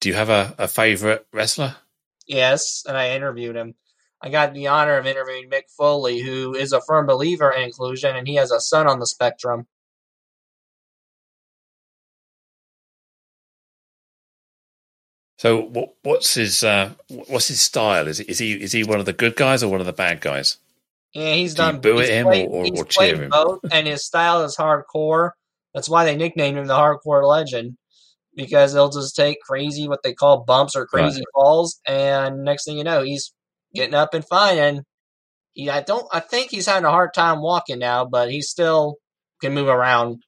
Do 0.00 0.08
you 0.08 0.14
have 0.14 0.30
a, 0.30 0.54
a 0.58 0.68
favorite 0.68 1.26
wrestler? 1.32 1.76
Yes, 2.28 2.84
and 2.86 2.96
I 2.96 3.10
interviewed 3.16 3.56
him. 3.56 3.74
I 4.20 4.28
got 4.28 4.52
the 4.52 4.66
honor 4.68 4.98
of 4.98 5.06
interviewing 5.06 5.48
Mick 5.50 5.70
Foley, 5.76 6.20
who 6.20 6.54
is 6.54 6.72
a 6.72 6.80
firm 6.82 7.06
believer 7.06 7.50
in 7.50 7.62
inclusion, 7.62 8.14
and 8.16 8.28
he 8.28 8.34
has 8.34 8.50
a 8.50 8.60
son 8.60 8.86
on 8.86 8.98
the 9.00 9.06
spectrum. 9.06 9.66
So 15.38 15.62
what, 15.62 15.94
what's 16.02 16.34
his 16.34 16.64
uh, 16.64 16.90
what's 17.08 17.48
his 17.48 17.60
style? 17.60 18.08
Is 18.08 18.18
is 18.20 18.38
he 18.38 18.52
is 18.54 18.72
he 18.72 18.82
one 18.84 18.98
of 18.98 19.06
the 19.06 19.12
good 19.12 19.36
guys 19.36 19.62
or 19.62 19.70
one 19.70 19.80
of 19.80 19.86
the 19.86 19.92
bad 19.92 20.20
guys? 20.20 20.58
Yeah, 21.14 21.34
he's 21.34 21.54
Do 21.54 21.62
done. 21.62 21.80
boo 21.80 21.98
he's 21.98 22.08
at 22.08 22.14
him 22.14 22.26
played, 22.26 22.48
or- 22.48 22.50
or- 22.50 22.64
he's 22.64 22.80
or 22.80 22.84
cheer 22.84 23.22
him? 23.22 23.30
both, 23.30 23.60
and 23.70 23.86
his 23.86 24.04
style 24.04 24.42
is 24.44 24.56
hardcore. 24.56 25.30
That's 25.74 25.88
why 25.88 26.04
they 26.04 26.16
nicknamed 26.16 26.58
him 26.58 26.66
the 26.66 26.74
Hardcore 26.76 27.26
Legend 27.26 27.76
because 28.38 28.72
he'll 28.72 28.88
just 28.88 29.16
take 29.16 29.40
crazy 29.42 29.88
what 29.88 30.02
they 30.04 30.14
call 30.14 30.44
bumps 30.44 30.76
or 30.76 30.86
crazy 30.86 31.22
falls, 31.34 31.80
and 31.86 32.44
next 32.44 32.64
thing 32.64 32.78
you 32.78 32.84
know, 32.84 33.02
he's 33.02 33.34
getting 33.74 33.94
up 33.94 34.14
and 34.14 34.24
fine. 34.24 34.56
And 34.58 34.82
he, 35.54 35.68
I 35.68 35.82
don't, 35.82 36.06
I 36.12 36.20
think 36.20 36.50
he's 36.52 36.66
having 36.66 36.84
a 36.86 36.90
hard 36.90 37.12
time 37.12 37.42
walking 37.42 37.80
now, 37.80 38.04
but 38.06 38.30
he 38.30 38.40
still 38.40 38.94
can 39.42 39.52
move 39.54 39.66
around. 39.68 40.22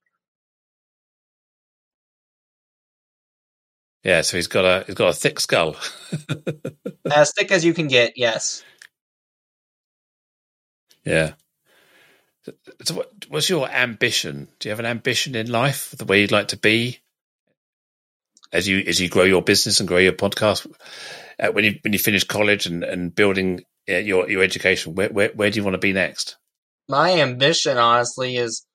Yeah, 4.03 4.23
so 4.23 4.37
he's 4.39 4.47
got 4.49 4.65
a 4.65 4.85
he's 4.87 4.95
got 4.95 5.11
a 5.11 5.13
thick 5.19 5.39
skull. 5.39 5.77
as 7.13 7.33
thick 7.33 7.53
as 7.53 7.65
you 7.65 7.75
can 7.75 7.87
get. 7.87 8.15
Yes. 8.17 8.65
yeah. 11.05 11.33
So- 12.45 12.55
So 12.85 12.95
what, 12.95 13.13
what's 13.29 13.51
your 13.51 13.69
ambition? 13.69 14.49
Do 14.59 14.69
you 14.69 14.71
have 14.71 14.81
an 14.81 14.87
ambition 14.87 15.35
in 15.35 15.51
life, 15.53 15.91
the 15.97 16.07
way 16.07 16.23
you'd 16.23 16.33
like 16.33 16.49
to 16.49 16.57
be, 16.57 16.99
as 18.53 18.69
you 18.69 18.83
as 18.87 19.01
you 19.01 19.09
grow 19.09 19.25
your 19.25 19.43
business 19.43 19.81
and 19.81 19.89
grow 19.89 19.99
your 19.99 20.13
podcast? 20.13 20.71
Uh, 21.39 21.49
when 21.53 21.65
you 21.65 21.79
when 21.83 21.93
you 21.93 21.99
finish 21.99 22.25
college 22.25 22.67
and 22.67 22.85
and 22.85 23.15
building 23.15 23.63
uh, 23.89 23.97
your 23.97 24.29
your 24.31 24.43
education, 24.43 24.95
where, 24.95 25.09
where 25.09 25.31
where 25.35 25.51
do 25.51 25.59
you 25.59 25.65
want 25.65 25.75
to 25.75 25.79
be 25.79 25.93
next? 25.93 26.37
my 26.91 27.21
ambition 27.21 27.79
honestly 27.79 28.37
is 28.37 28.67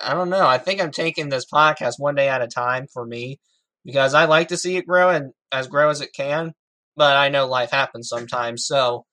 I 0.00 0.14
don't 0.14 0.30
know. 0.30 0.46
I 0.46 0.58
think 0.58 0.80
I'm 0.80 0.90
taking 0.90 1.28
this 1.28 1.46
podcast 1.52 1.94
one 1.98 2.14
day 2.14 2.28
at 2.28 2.42
a 2.42 2.46
time 2.46 2.86
for 2.92 3.04
me 3.04 3.38
because 3.84 4.14
I 4.14 4.24
like 4.24 4.48
to 4.48 4.56
see 4.56 4.76
it 4.76 4.86
grow 4.86 5.10
and 5.10 5.32
as 5.52 5.66
grow 5.66 5.88
as 5.90 6.00
it 6.00 6.12
can, 6.14 6.52
but 6.96 7.16
I 7.16 7.28
know 7.28 7.46
life 7.46 7.70
happens 7.70 8.08
sometimes. 8.08 8.66
So 8.66 9.04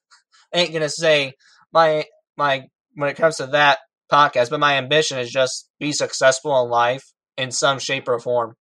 I 0.53 0.59
ain't 0.59 0.73
gonna 0.73 0.89
say 0.89 1.33
my 1.73 2.05
my 2.37 2.67
when 2.93 3.09
it 3.09 3.17
comes 3.17 3.37
to 3.37 3.47
that 3.47 3.79
podcast, 4.11 4.49
but 4.51 4.59
my 4.59 4.77
ambition 4.77 5.17
is 5.17 5.31
just 5.31 5.69
be 5.79 5.91
successful 5.91 6.63
in 6.63 6.69
life 6.69 7.11
in 7.37 7.51
some 7.51 7.79
shape 7.79 8.07
or 8.07 8.19
form. 8.19 8.55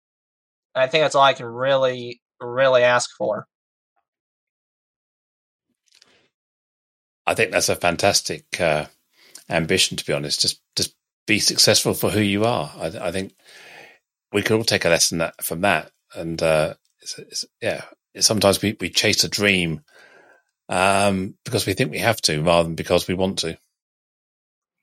And 0.77 0.83
I 0.83 0.87
think 0.89 1.03
that's 1.03 1.15
all 1.15 1.23
I 1.23 1.33
can 1.33 1.47
really, 1.47 2.21
really 2.39 2.83
ask 2.83 3.09
for. 3.17 3.47
I 7.25 7.33
think 7.33 7.49
that's 7.49 7.69
a 7.69 7.75
fantastic 7.75 8.45
uh, 8.61 8.85
ambition. 9.49 9.97
To 9.97 10.05
be 10.05 10.13
honest, 10.13 10.39
just 10.39 10.61
just 10.75 10.93
be 11.25 11.39
successful 11.39 11.95
for 11.95 12.11
who 12.11 12.19
you 12.19 12.45
are. 12.45 12.71
I, 12.77 13.07
I 13.07 13.11
think 13.11 13.33
we 14.31 14.43
could 14.43 14.55
all 14.55 14.63
take 14.63 14.85
a 14.85 14.89
lesson 14.89 15.17
that, 15.17 15.43
from 15.43 15.61
that. 15.61 15.89
And 16.13 16.39
uh, 16.43 16.75
it's, 17.01 17.17
it's, 17.17 17.45
yeah, 17.59 17.81
sometimes 18.19 18.61
we, 18.61 18.77
we 18.79 18.91
chase 18.91 19.23
a 19.23 19.29
dream 19.29 19.81
um, 20.69 21.33
because 21.43 21.65
we 21.65 21.73
think 21.73 21.89
we 21.89 21.97
have 21.97 22.21
to, 22.21 22.43
rather 22.43 22.65
than 22.67 22.75
because 22.75 23.07
we 23.07 23.15
want 23.15 23.39
to. 23.39 23.57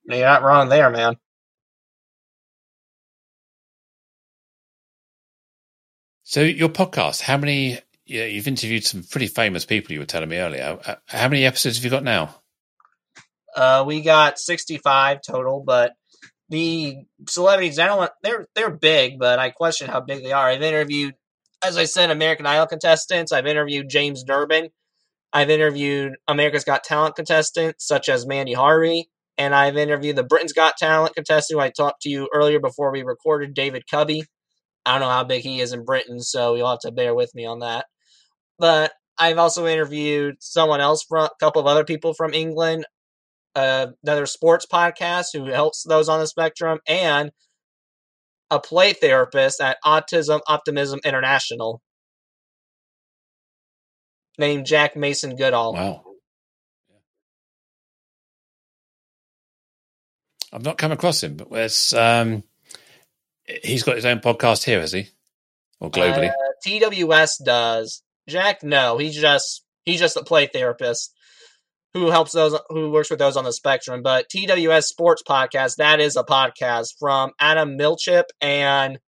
You're 0.06 0.26
not 0.26 0.42
wrong 0.42 0.68
there, 0.68 0.90
man. 0.90 1.14
So 6.24 6.40
your 6.40 6.70
podcast, 6.70 7.20
how 7.20 7.36
many? 7.36 7.78
Yeah, 8.06 8.24
you've 8.24 8.48
interviewed 8.48 8.84
some 8.84 9.02
pretty 9.02 9.26
famous 9.26 9.66
people. 9.66 9.92
You 9.92 10.00
were 10.00 10.06
telling 10.06 10.28
me 10.28 10.38
earlier. 10.38 10.78
Uh, 10.84 10.94
How 11.06 11.28
many 11.28 11.44
episodes 11.44 11.76
have 11.76 11.84
you 11.84 11.90
got 11.90 12.02
now? 12.02 12.34
Uh, 13.54 13.84
we 13.86 14.00
got 14.00 14.38
65 14.38 15.20
total, 15.26 15.62
but 15.64 15.92
the 16.48 16.96
celebrities, 17.28 17.78
I 17.78 17.86
don't 17.86 18.10
they're, 18.22 18.46
they're 18.54 18.70
big, 18.70 19.18
but 19.18 19.38
I 19.38 19.50
question 19.50 19.88
how 19.88 20.00
big 20.00 20.22
they 20.22 20.32
are. 20.32 20.48
I've 20.48 20.62
interviewed, 20.62 21.14
as 21.62 21.76
I 21.76 21.84
said, 21.84 22.10
American 22.10 22.46
Idol 22.46 22.66
contestants. 22.66 23.30
I've 23.32 23.46
interviewed 23.46 23.88
James 23.88 24.24
Durbin. 24.24 24.70
I've 25.32 25.50
interviewed 25.50 26.14
America's 26.26 26.64
Got 26.64 26.84
Talent 26.84 27.16
contestants 27.16 27.86
such 27.86 28.08
as 28.08 28.26
Mandy 28.26 28.54
Harvey. 28.54 29.10
And 29.36 29.54
I've 29.54 29.76
interviewed 29.76 30.16
the 30.16 30.24
Britain's 30.24 30.52
Got 30.52 30.76
Talent 30.78 31.14
contestant 31.14 31.58
who 31.58 31.62
I 31.62 31.70
talked 31.70 32.02
to 32.02 32.08
you 32.08 32.28
earlier 32.32 32.60
before 32.60 32.92
we 32.92 33.02
recorded, 33.02 33.52
David 33.54 33.84
Cubby. 33.90 34.24
I 34.86 34.92
don't 34.92 35.00
know 35.00 35.10
how 35.12 35.24
big 35.24 35.42
he 35.42 35.60
is 35.60 35.72
in 35.72 35.84
Britain, 35.84 36.20
so 36.20 36.54
you'll 36.54 36.70
have 36.70 36.80
to 36.80 36.92
bear 36.92 37.14
with 37.14 37.34
me 37.34 37.46
on 37.46 37.60
that. 37.60 37.86
But 38.58 38.92
I've 39.18 39.38
also 39.38 39.66
interviewed 39.66 40.36
someone 40.40 40.80
else 40.80 41.04
from 41.04 41.24
a 41.24 41.30
couple 41.40 41.60
of 41.60 41.66
other 41.66 41.84
people 41.84 42.14
from 42.14 42.34
England, 42.34 42.86
uh, 43.54 43.88
another 44.02 44.26
sports 44.26 44.66
podcast 44.70 45.26
who 45.32 45.46
helps 45.46 45.84
those 45.84 46.08
on 46.08 46.20
the 46.20 46.26
spectrum, 46.26 46.80
and 46.86 47.30
a 48.50 48.60
play 48.60 48.92
therapist 48.92 49.60
at 49.60 49.78
Autism 49.84 50.40
Optimism 50.46 51.00
International 51.04 51.80
named 54.38 54.66
Jack 54.66 54.96
Mason 54.96 55.36
Goodall. 55.36 55.74
Wow. 55.74 56.04
I've 60.52 60.62
not 60.62 60.78
come 60.78 60.92
across 60.92 61.22
him, 61.22 61.36
but 61.36 61.50
where's 61.50 61.92
um, 61.94 62.44
he's 63.62 63.82
got 63.82 63.96
his 63.96 64.04
own 64.04 64.20
podcast 64.20 64.64
here, 64.64 64.80
has 64.80 64.92
he? 64.92 65.08
Or 65.80 65.90
globally? 65.90 66.30
Uh, 66.30 66.34
TWS 66.66 67.44
does. 67.44 68.02
Jack, 68.28 68.62
no, 68.62 68.98
he's 68.98 69.16
just 69.16 69.64
he's 69.84 70.00
just 70.00 70.16
a 70.16 70.24
play 70.24 70.46
therapist 70.46 71.12
who 71.92 72.10
helps 72.10 72.32
those 72.32 72.58
who 72.68 72.90
works 72.90 73.10
with 73.10 73.18
those 73.18 73.36
on 73.36 73.44
the 73.44 73.52
spectrum. 73.52 74.02
But 74.02 74.28
TWS 74.28 74.84
Sports 74.84 75.22
Podcast, 75.22 75.76
that 75.76 76.00
is 76.00 76.16
a 76.16 76.24
podcast 76.24 76.94
from 76.98 77.32
Adam 77.38 77.78
Milchip 77.78 78.24
and 78.40 78.98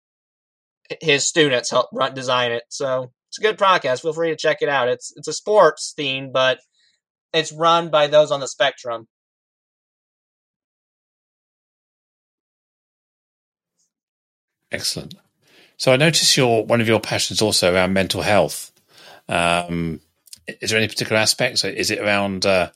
his 1.00 1.26
students 1.26 1.71
help 1.71 1.88
run 1.93 2.14
design 2.14 2.52
it. 2.52 2.62
So 2.69 3.11
it's 3.28 3.38
a 3.38 3.43
good 3.43 3.59
podcast. 3.59 4.02
Feel 4.02 4.12
free 4.12 4.31
to 4.31 4.37
check 4.37 4.59
it 4.61 4.69
out. 4.69 4.88
It's 4.88 5.12
it's 5.16 5.28
a 5.28 5.33
sports 5.33 5.95
theme, 5.97 6.31
but 6.33 6.61
it's 7.33 7.52
run 7.52 7.90
by 7.90 8.07
those 8.07 8.31
on 8.31 8.40
the 8.40 8.49
spectrum. 8.49 9.09
Excellent. 14.76 15.14
So 15.78 15.92
I 15.92 15.97
notice 15.97 16.37
your 16.37 16.64
one 16.64 16.80
of 16.80 16.88
your 16.88 17.00
passions 17.00 17.42
also 17.42 17.73
around 17.75 17.92
mental 17.92 18.23
health. 18.23 18.73
Um, 19.28 20.00
is 20.47 20.71
there 20.71 20.78
any 20.78 20.88
particular 20.88 21.21
aspects? 21.21 21.64
Is 21.64 21.90
it 21.90 21.99
around 21.99 22.47
uh, 22.47 22.71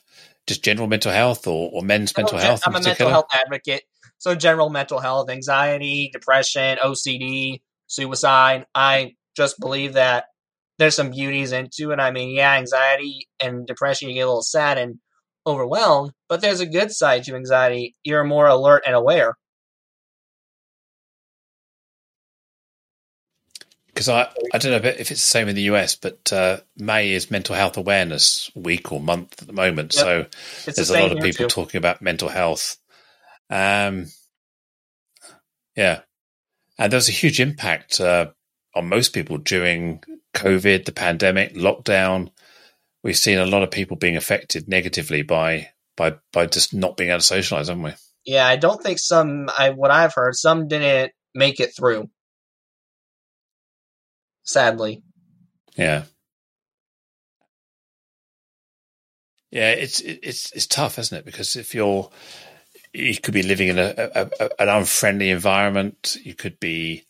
just 0.47 0.63
general 0.63 0.87
mental 0.87 1.11
health 1.11 1.47
or, 1.47 1.71
or 1.73 1.81
men's 1.81 2.15
mental 2.15 2.37
I'm 2.37 2.43
health 2.43 2.63
I'm 2.65 2.75
a 2.75 2.81
mental 2.81 3.09
health 3.09 3.27
advocate. 3.31 3.83
So 4.17 4.35
general 4.35 4.69
mental 4.69 4.99
health, 4.99 5.29
anxiety, 5.29 6.09
depression, 6.13 6.77
OCD, 6.83 7.61
suicide. 7.87 8.65
I 8.75 9.15
just 9.35 9.59
believe 9.59 9.93
that 9.93 10.25
there's 10.77 10.95
some 10.95 11.11
beauties 11.11 11.51
into 11.51 11.91
it. 11.91 11.99
I 11.99 12.11
mean, 12.11 12.35
yeah, 12.35 12.53
anxiety 12.53 13.27
and 13.39 13.65
depression, 13.65 14.09
you 14.09 14.15
get 14.15 14.21
a 14.21 14.27
little 14.27 14.43
sad 14.43 14.77
and 14.77 14.99
overwhelmed, 15.47 16.11
but 16.29 16.41
there's 16.41 16.59
a 16.59 16.65
good 16.65 16.91
side 16.91 17.23
to 17.23 17.35
anxiety. 17.35 17.95
You're 18.03 18.23
more 18.23 18.47
alert 18.47 18.83
and 18.85 18.95
aware. 18.95 19.35
Because 24.01 24.09
I, 24.09 24.33
I 24.51 24.57
don't 24.57 24.71
know 24.71 24.89
if 24.89 24.99
it's 24.99 25.09
the 25.09 25.15
same 25.15 25.47
in 25.47 25.55
the 25.55 25.69
US, 25.73 25.95
but 25.95 26.33
uh, 26.33 26.57
May 26.75 27.11
is 27.11 27.29
Mental 27.29 27.55
Health 27.55 27.77
Awareness 27.77 28.49
Week 28.55 28.91
or 28.91 28.99
month 28.99 29.39
at 29.39 29.47
the 29.47 29.53
moment. 29.53 29.93
Yep. 29.93 30.03
So 30.03 30.19
It's 30.21 30.65
the 30.65 30.71
there's 30.71 30.89
a 30.89 30.99
lot 30.99 31.11
of 31.11 31.23
people 31.23 31.45
too. 31.45 31.49
talking 31.49 31.77
about 31.77 32.01
mental 32.01 32.27
health. 32.27 32.77
Um, 33.51 34.07
yeah, 35.75 35.99
and 36.79 36.91
there 36.91 36.97
was 36.97 37.09
a 37.09 37.11
huge 37.11 37.39
impact 37.39 38.01
uh, 38.01 38.31
on 38.73 38.89
most 38.89 39.13
people 39.13 39.37
during 39.37 40.03
COVID, 40.33 40.85
the 40.85 40.93
pandemic, 40.93 41.53
lockdown. 41.53 42.31
We've 43.03 43.15
seen 43.15 43.37
a 43.37 43.45
lot 43.45 43.61
of 43.61 43.69
people 43.69 43.97
being 43.97 44.17
affected 44.17 44.67
negatively 44.67 45.21
by 45.21 45.69
by 45.95 46.15
by 46.33 46.47
just 46.47 46.73
not 46.73 46.97
being 46.97 47.11
able 47.11 47.19
to 47.19 47.25
socialize, 47.25 47.67
haven't 47.67 47.83
we? 47.83 47.93
Yeah, 48.25 48.47
I 48.47 48.55
don't 48.55 48.81
think 48.81 48.97
some. 48.97 49.47
I 49.55 49.69
what 49.69 49.91
I've 49.91 50.15
heard, 50.15 50.33
some 50.33 50.67
didn't 50.67 51.11
make 51.35 51.59
it 51.59 51.75
through. 51.75 52.09
Sadly, 54.51 55.01
Yeah. 55.75 56.03
Yeah, 59.51 59.71
it's 59.71 59.99
it's 59.99 60.51
it's 60.53 60.67
tough, 60.67 60.97
isn't 60.97 61.17
it? 61.17 61.25
Because 61.25 61.55
if 61.57 61.75
you're 61.75 62.09
you 62.93 63.17
could 63.17 63.33
be 63.33 63.43
living 63.43 63.69
in 63.69 63.79
a, 63.79 63.93
a, 63.97 64.29
a, 64.39 64.49
an 64.61 64.69
unfriendly 64.69 65.29
environment, 65.29 66.17
you 66.23 66.33
could 66.35 66.59
be 66.59 67.05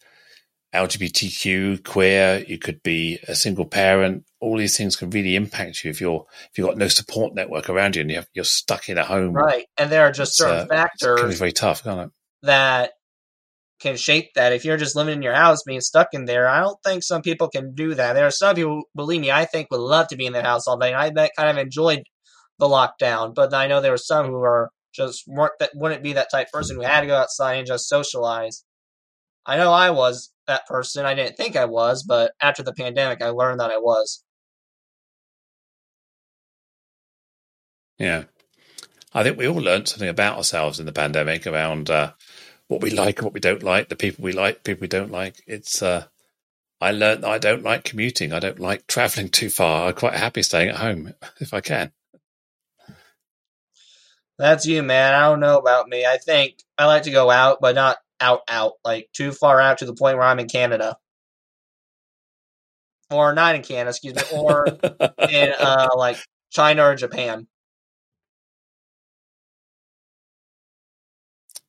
LGBTQ, 0.73 1.83
queer, 1.83 2.43
you 2.47 2.57
could 2.57 2.81
be 2.81 3.19
a 3.27 3.35
single 3.35 3.65
parent. 3.65 4.25
All 4.39 4.57
these 4.57 4.77
things 4.77 4.95
can 4.95 5.09
really 5.09 5.35
impact 5.35 5.83
you 5.83 5.91
if 5.91 6.01
you're 6.01 6.25
if 6.49 6.57
you've 6.57 6.67
got 6.67 6.77
no 6.77 6.87
support 6.87 7.35
network 7.35 7.69
around 7.69 7.95
you 7.95 8.01
and 8.01 8.11
you're, 8.11 8.25
you're 8.33 8.45
stuck 8.45 8.89
in 8.89 8.97
a 8.97 9.03
home. 9.03 9.33
Right, 9.33 9.65
and 9.77 9.91
there 9.91 10.03
are 10.03 10.11
just 10.11 10.37
certain 10.37 10.65
uh, 10.65 10.67
factors. 10.67 11.19
It 11.19 11.21
can 11.21 11.29
be 11.29 11.35
very 11.35 11.51
tough, 11.51 11.83
can't 11.83 12.01
it? 12.01 12.11
That 12.43 12.93
can 13.81 13.97
shape 13.97 14.33
that. 14.35 14.53
If 14.53 14.63
you're 14.63 14.77
just 14.77 14.95
living 14.95 15.15
in 15.15 15.21
your 15.21 15.33
house, 15.33 15.63
being 15.63 15.81
stuck 15.81 16.09
in 16.13 16.25
there, 16.25 16.47
I 16.47 16.61
don't 16.61 16.77
think 16.83 17.03
some 17.03 17.21
people 17.21 17.49
can 17.49 17.73
do 17.73 17.95
that. 17.95 18.13
There 18.13 18.27
are 18.27 18.31
some 18.31 18.55
people, 18.55 18.83
believe 18.95 19.21
me, 19.21 19.31
I 19.31 19.45
think 19.45 19.69
would 19.71 19.79
love 19.79 20.07
to 20.09 20.15
be 20.15 20.25
in 20.25 20.33
their 20.33 20.43
house 20.43 20.67
all 20.67 20.77
day. 20.77 20.93
I 20.93 21.09
kind 21.09 21.49
of 21.49 21.57
enjoyed 21.57 22.03
the 22.59 22.67
lockdown, 22.67 23.33
but 23.33 23.53
I 23.53 23.67
know 23.67 23.81
there 23.81 23.91
were 23.91 23.97
some 23.97 24.27
who 24.27 24.41
are 24.41 24.69
just 24.93 25.23
weren't 25.27 25.53
that 25.59 25.71
wouldn't 25.73 26.03
be 26.03 26.13
that 26.13 26.29
type 26.31 26.47
person 26.51 26.75
who 26.75 26.83
had 26.83 27.01
to 27.01 27.07
go 27.07 27.15
outside 27.15 27.55
and 27.55 27.67
just 27.67 27.89
socialize. 27.89 28.63
I 29.45 29.57
know 29.57 29.71
I 29.71 29.89
was 29.89 30.31
that 30.47 30.67
person. 30.67 31.05
I 31.05 31.15
didn't 31.15 31.37
think 31.37 31.55
I 31.55 31.65
was, 31.65 32.03
but 32.03 32.33
after 32.41 32.61
the 32.63 32.73
pandemic, 32.73 33.21
I 33.21 33.29
learned 33.29 33.59
that 33.59 33.71
I 33.71 33.77
was. 33.77 34.23
Yeah. 37.97 38.25
I 39.13 39.23
think 39.23 39.37
we 39.37 39.47
all 39.47 39.55
learned 39.55 39.87
something 39.87 40.09
about 40.09 40.37
ourselves 40.37 40.79
in 40.79 40.85
the 40.85 40.93
pandemic 40.93 41.45
around 41.45 41.89
uh, 41.89 42.13
what 42.71 42.81
we 42.81 42.89
like 42.89 43.17
and 43.17 43.25
what 43.25 43.33
we 43.33 43.41
don't 43.41 43.63
like, 43.63 43.89
the 43.89 43.97
people 43.97 44.23
we 44.23 44.31
like, 44.31 44.63
people 44.63 44.79
we 44.79 44.87
don't 44.87 45.11
like. 45.11 45.43
It's 45.45 45.83
uh, 45.83 46.05
I 46.79 46.91
learned 46.91 47.25
I 47.25 47.37
don't 47.37 47.63
like 47.63 47.83
commuting. 47.83 48.31
I 48.31 48.39
don't 48.39 48.61
like 48.61 48.87
traveling 48.87 49.27
too 49.27 49.49
far. 49.49 49.89
I'm 49.89 49.93
quite 49.93 50.13
happy 50.13 50.41
staying 50.41 50.69
at 50.69 50.77
home 50.77 51.13
if 51.41 51.53
I 51.53 51.59
can. 51.59 51.91
That's 54.37 54.65
you, 54.65 54.83
man. 54.83 55.13
I 55.13 55.27
don't 55.27 55.41
know 55.41 55.57
about 55.57 55.89
me. 55.89 56.05
I 56.05 56.17
think 56.17 56.55
I 56.77 56.85
like 56.85 57.03
to 57.03 57.11
go 57.11 57.29
out, 57.29 57.59
but 57.59 57.75
not 57.75 57.97
out, 58.21 58.41
out, 58.47 58.73
like 58.85 59.09
too 59.11 59.33
far 59.33 59.59
out 59.59 59.79
to 59.79 59.85
the 59.85 59.93
point 59.93 60.17
where 60.17 60.25
I'm 60.25 60.39
in 60.39 60.47
Canada, 60.47 60.95
or 63.11 63.33
not 63.33 63.55
in 63.55 63.63
Canada, 63.63 63.89
excuse 63.89 64.15
me, 64.15 64.21
or 64.33 64.65
in 65.29 65.53
uh, 65.59 65.89
like 65.97 66.17
China 66.51 66.85
or 66.85 66.95
Japan. 66.95 67.47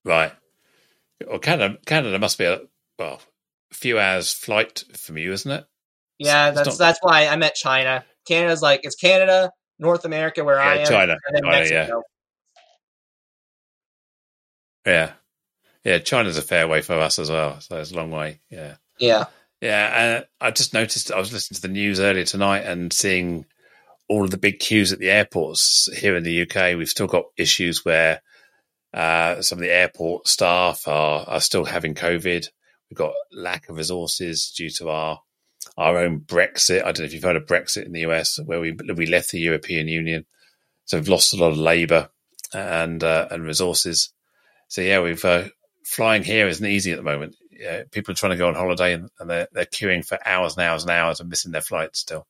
Right. 0.05 0.33
Well, 1.29 1.39
Canada, 1.39 1.79
Canada 1.87 2.19
must 2.19 2.39
be 2.39 2.45
a 2.45 2.61
well, 2.99 3.21
a 3.71 3.75
few 3.75 3.99
hours 3.99 4.33
flight 4.33 4.85
from 4.97 5.19
you, 5.19 5.33
isn't 5.33 5.51
it? 5.51 5.65
Yeah, 6.19 6.49
It's 6.49 6.57
that's 6.57 6.69
not- 6.69 6.79
that's 6.79 6.99
why 7.03 7.27
I 7.27 7.37
meant 7.37 7.55
China. 7.55 8.05
Canada's 8.27 8.63
like 8.63 8.81
it's 8.85 8.95
Canada, 8.97 9.51
North 9.79 10.05
America, 10.05 10.45
where 10.45 10.61
I 10.61 10.79
am, 10.79 10.87
China. 10.87 11.17
China, 11.43 11.67
yeah. 11.69 11.89
Yeah. 14.87 15.13
Yeah, 15.85 15.99
China's 15.99 16.39
a 16.39 16.43
fair 16.43 16.69
way 16.69 16.81
for 16.81 16.95
us 16.95 17.19
as 17.19 17.31
well. 17.31 17.61
So 17.61 17.79
it's 17.79 17.91
a 17.93 17.97
long 17.97 18.11
way. 18.11 18.41
Yeah. 18.51 18.77
Yeah. 18.99 19.25
Yeah. 19.61 20.17
And 20.17 20.27
I 20.41 20.51
just 20.51 20.75
noticed, 20.75 21.11
I 21.11 21.19
was 21.19 21.33
listening 21.33 21.57
to 21.57 21.63
the 21.63 21.69
news 21.69 21.99
earlier 22.01 22.25
tonight 22.25 22.61
and 22.61 22.93
seeing 22.93 23.47
all 24.09 24.25
of 24.25 24.31
the 24.31 24.39
big 24.39 24.59
queues 24.61 24.93
at 24.93 24.99
the 24.99 25.11
airports 25.11 25.89
here 25.97 26.17
in 26.17 26.23
the 26.25 26.43
UK. 26.43 26.77
We've 26.77 26.89
still 26.89 27.07
got 27.07 27.25
issues 27.37 27.85
where 27.85 28.21
uh, 28.95 29.41
some 29.41 29.59
of 29.59 29.63
the 29.63 29.73
airport 29.73 30.29
staff 30.29 30.87
are, 30.87 31.25
are 31.27 31.41
still 31.41 31.65
having 31.65 31.95
COVID. 31.95 32.47
We've 32.91 32.99
got 32.99 33.15
lack 33.33 33.69
of 33.69 33.77
resources 33.77 34.53
due 34.57 34.71
to 34.71 34.91
our 34.91 35.21
our 35.79 35.99
own 35.99 36.21
Brexit. 36.21 36.81
I 36.81 36.93
don't 36.93 37.01
know 37.01 37.05
if 37.05 37.15
you've 37.15 37.23
heard 37.23 37.37
of 37.37 37.47
Brexit 37.47 37.87
in 37.87 37.93
the 37.93 38.01
US, 38.01 38.39
where 38.45 38.61
we 38.61 38.77
we 38.95 39.07
left 39.07 39.31
the 39.31 39.41
European 39.41 39.89
Union, 39.89 40.27
so 40.85 40.99
we've 40.99 41.09
lost 41.09 41.33
a 41.33 41.37
lot 41.37 41.53
of 41.53 41.59
labour 41.59 42.11
and 42.53 43.03
uh, 43.03 43.29
and 43.31 43.45
resources. 43.45 44.13
So 44.69 44.83
yeah, 44.83 45.01
we've 45.01 45.25
uh, 45.25 45.45
flying 45.85 46.23
here 46.23 46.47
isn't 46.49 46.67
easy 46.67 46.93
at 46.93 46.97
the 46.97 47.03
moment. 47.03 47.37
Yeah, 47.51 47.85
people 47.91 48.13
are 48.13 48.17
trying 48.17 48.33
to 48.33 48.39
go 48.39 48.49
on 48.49 48.55
holiday 48.55 48.95
and, 48.95 49.09
and 49.19 49.31
they're 49.31 49.49
they're 49.53 49.65
queuing 49.65 50.05
for 50.05 50.19
hours 50.27 50.57
and 50.57 50.67
hours 50.67 50.83
and 50.83 50.91
hours 50.91 51.21
and 51.21 51.31
missing 51.31 51.53
their 51.53 51.61
flights 51.61 52.01
still. 52.01 52.27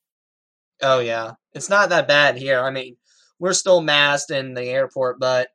Oh 0.80 1.00
yeah, 1.00 1.32
it's 1.52 1.68
not 1.68 1.88
that 1.88 2.08
bad 2.08 2.36
here. 2.36 2.60
I 2.60 2.70
mean, 2.70 2.96
we're 3.38 3.52
still 3.52 3.80
masked 3.80 4.30
in 4.30 4.54
the 4.54 4.64
airport, 4.64 5.18
but 5.18 5.48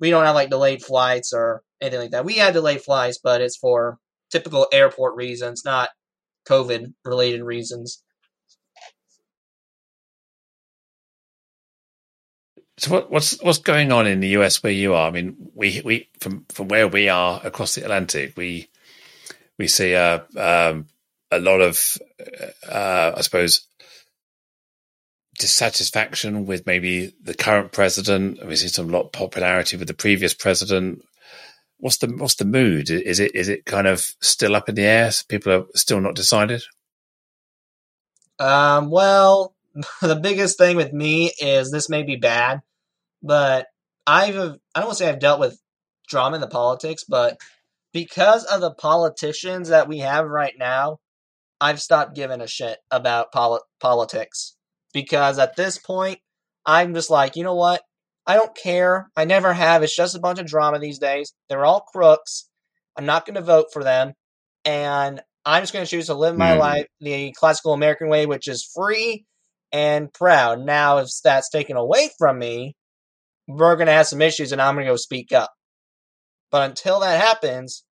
we 0.00 0.10
don't 0.10 0.24
have 0.24 0.34
like 0.34 0.50
delayed 0.50 0.82
flights 0.82 1.32
or 1.32 1.62
anything 1.80 2.00
like 2.00 2.10
that. 2.12 2.24
We 2.24 2.34
had 2.34 2.54
delayed 2.54 2.82
flights, 2.82 3.18
but 3.22 3.40
it's 3.40 3.56
for 3.56 3.98
typical 4.30 4.66
airport 4.72 5.14
reasons, 5.16 5.62
not 5.64 5.90
COVID 6.48 6.94
related 7.04 7.42
reasons. 7.42 8.02
So 12.78 12.92
what, 12.92 13.10
what's 13.10 13.38
what's 13.42 13.58
going 13.58 13.92
on 13.92 14.06
in 14.06 14.20
the 14.20 14.28
US 14.38 14.62
where 14.62 14.72
you 14.72 14.94
are? 14.94 15.06
I 15.06 15.10
mean, 15.10 15.36
we 15.54 15.82
we 15.84 16.08
from 16.18 16.46
from 16.48 16.68
where 16.68 16.88
we 16.88 17.10
are 17.10 17.38
across 17.44 17.74
the 17.74 17.82
Atlantic, 17.82 18.32
we 18.38 18.70
we 19.58 19.68
see 19.68 19.92
a 19.92 20.24
um, 20.36 20.86
a 21.30 21.38
lot 21.38 21.60
of 21.60 21.98
uh, 22.66 23.12
I 23.16 23.20
suppose 23.20 23.66
dissatisfaction 25.40 26.44
with 26.44 26.66
maybe 26.66 27.14
the 27.22 27.34
current 27.34 27.72
president. 27.72 28.46
We 28.46 28.56
see 28.56 28.68
some 28.68 28.90
lot 28.90 29.12
popularity 29.12 29.78
with 29.78 29.88
the 29.88 29.94
previous 29.94 30.34
president. 30.34 31.02
What's 31.78 31.96
the 31.96 32.08
what's 32.08 32.34
the 32.34 32.44
mood? 32.44 32.90
Is 32.90 33.18
it 33.18 33.34
is 33.34 33.48
it 33.48 33.64
kind 33.64 33.86
of 33.86 34.06
still 34.20 34.54
up 34.54 34.68
in 34.68 34.74
the 34.74 34.82
air? 34.82 35.10
So 35.10 35.24
people 35.28 35.52
are 35.52 35.64
still 35.74 36.00
not 36.00 36.14
decided. 36.14 36.62
Um, 38.38 38.90
well, 38.90 39.54
the 40.02 40.16
biggest 40.16 40.58
thing 40.58 40.76
with 40.76 40.92
me 40.92 41.32
is 41.40 41.70
this 41.70 41.88
may 41.88 42.02
be 42.02 42.16
bad, 42.16 42.60
but 43.22 43.66
I've 44.06 44.36
I 44.36 44.40
don't 44.40 44.58
want 44.84 44.90
to 44.90 44.94
say 44.96 45.08
I've 45.08 45.20
dealt 45.20 45.40
with 45.40 45.58
drama 46.06 46.36
in 46.36 46.42
the 46.42 46.48
politics, 46.48 47.04
but 47.08 47.38
because 47.92 48.44
of 48.44 48.60
the 48.60 48.74
politicians 48.74 49.70
that 49.70 49.88
we 49.88 50.00
have 50.00 50.26
right 50.26 50.54
now, 50.58 50.98
I've 51.62 51.80
stopped 51.80 52.14
giving 52.14 52.42
a 52.42 52.46
shit 52.46 52.78
about 52.90 53.32
poli- 53.32 53.60
politics 53.80 54.54
because 54.92 55.38
at 55.38 55.56
this 55.56 55.78
point, 55.78 56.18
I'm 56.66 56.94
just 56.94 57.10
like, 57.10 57.36
you 57.36 57.44
know 57.44 57.54
what? 57.54 57.82
I 58.26 58.34
don't 58.36 58.54
care. 58.56 59.10
I 59.16 59.24
never 59.24 59.52
have. 59.52 59.82
It's 59.82 59.96
just 59.96 60.14
a 60.16 60.20
bunch 60.20 60.38
of 60.38 60.46
drama 60.46 60.78
these 60.78 60.98
days. 60.98 61.32
They're 61.48 61.64
all 61.64 61.80
crooks. 61.80 62.48
I'm 62.96 63.06
not 63.06 63.26
going 63.26 63.34
to 63.36 63.40
vote 63.42 63.66
for 63.72 63.82
them, 63.84 64.12
and 64.64 65.20
I'm 65.44 65.62
just 65.62 65.72
going 65.72 65.84
to 65.84 65.90
choose 65.90 66.06
to 66.06 66.14
live 66.14 66.36
my 66.36 66.52
Hmm. 66.52 66.58
life 66.58 66.86
the 67.00 67.32
classical 67.36 67.72
American 67.72 68.08
way, 68.08 68.26
which 68.26 68.48
is 68.48 68.68
free 68.74 69.24
and 69.72 70.12
proud. 70.12 70.60
Now, 70.60 70.98
if 70.98 71.08
that's 71.24 71.50
taken 71.50 71.76
away 71.76 72.10
from 72.18 72.38
me, 72.38 72.74
we're 73.48 73.76
going 73.76 73.86
to 73.88 73.92
have 73.92 74.08
some 74.08 74.22
issues, 74.22 74.52
and 74.52 74.62
I'm 74.62 74.74
going 74.74 74.86
to 74.86 74.92
go 74.92 74.96
speak 74.96 75.32
up. 75.32 75.52
But 76.50 76.70
until 76.70 77.00
that 77.00 77.20
happens, 77.20 77.84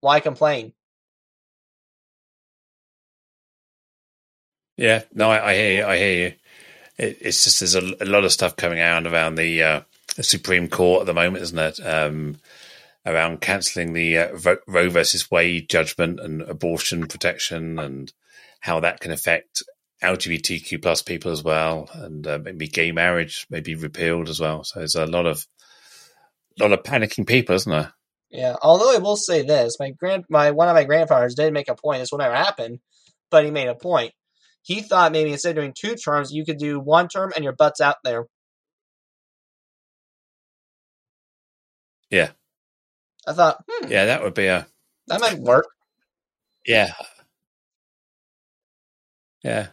why 0.00 0.20
complain? 0.20 0.72
Yeah, 4.76 5.02
no, 5.12 5.30
I, 5.30 5.50
I 5.50 5.54
hear 5.54 5.72
you. 5.72 5.86
I 5.86 5.96
hear 5.96 6.28
you. 6.28 6.34
It, 6.98 7.18
it's 7.20 7.44
just 7.44 7.60
there's 7.60 7.74
a, 7.74 7.96
a 8.00 8.06
lot 8.06 8.24
of 8.24 8.32
stuff 8.32 8.56
coming 8.56 8.80
out 8.80 9.06
around 9.06 9.36
the, 9.36 9.62
uh, 9.62 9.80
the 10.16 10.22
Supreme 10.22 10.68
Court 10.68 11.00
at 11.00 11.06
the 11.06 11.14
moment, 11.14 11.42
isn't 11.42 11.58
it? 11.58 11.80
Um, 11.80 12.36
around 13.04 13.40
cancelling 13.40 13.92
the 13.92 14.18
uh, 14.18 14.56
Roe 14.66 14.90
versus 14.90 15.30
Wade 15.30 15.68
judgment 15.68 16.20
and 16.20 16.42
abortion 16.42 17.06
protection 17.06 17.78
and 17.78 18.12
how 18.60 18.80
that 18.80 19.00
can 19.00 19.12
affect 19.12 19.62
LGBTQ 20.02 20.82
plus 20.82 21.02
people 21.02 21.30
as 21.30 21.42
well, 21.42 21.88
and 21.94 22.26
uh, 22.26 22.38
maybe 22.42 22.68
gay 22.68 22.92
marriage 22.92 23.46
may 23.48 23.60
be 23.60 23.74
repealed 23.74 24.28
as 24.28 24.40
well. 24.40 24.64
So 24.64 24.80
there's 24.80 24.94
a 24.94 25.06
lot 25.06 25.26
of 25.26 25.46
lot 26.58 26.72
of 26.72 26.82
panicking 26.82 27.26
people, 27.26 27.54
isn't 27.54 27.70
there? 27.70 27.92
Yeah. 28.30 28.56
Although 28.60 28.94
I 28.94 28.98
will 28.98 29.16
say 29.16 29.42
this, 29.42 29.78
my 29.78 29.90
grand, 29.90 30.24
my 30.28 30.50
one 30.50 30.68
of 30.68 30.74
my 30.74 30.84
grandfathers 30.84 31.34
did 31.34 31.52
make 31.52 31.68
a 31.68 31.74
point. 31.74 32.00
This 32.00 32.10
will 32.10 32.18
never 32.18 32.34
happen, 32.34 32.80
but 33.30 33.44
he 33.44 33.50
made 33.50 33.68
a 33.68 33.74
point. 33.74 34.12
He 34.66 34.82
thought 34.82 35.12
maybe 35.12 35.30
instead 35.30 35.50
of 35.50 35.62
doing 35.62 35.72
two 35.78 35.94
terms, 35.94 36.32
you 36.32 36.44
could 36.44 36.58
do 36.58 36.80
one 36.80 37.06
term 37.06 37.32
and 37.36 37.44
your 37.44 37.52
butt's 37.54 37.80
out 37.80 37.98
there. 38.02 38.24
Yeah. 42.10 42.30
I 43.28 43.32
thought, 43.32 43.62
hmm, 43.70 43.86
Yeah, 43.90 44.06
that 44.06 44.24
would 44.24 44.34
be 44.34 44.46
a 44.46 44.66
that 45.06 45.20
might 45.20 45.38
work. 45.38 45.66
Yeah. 46.66 46.92
Yeah. 49.44 49.68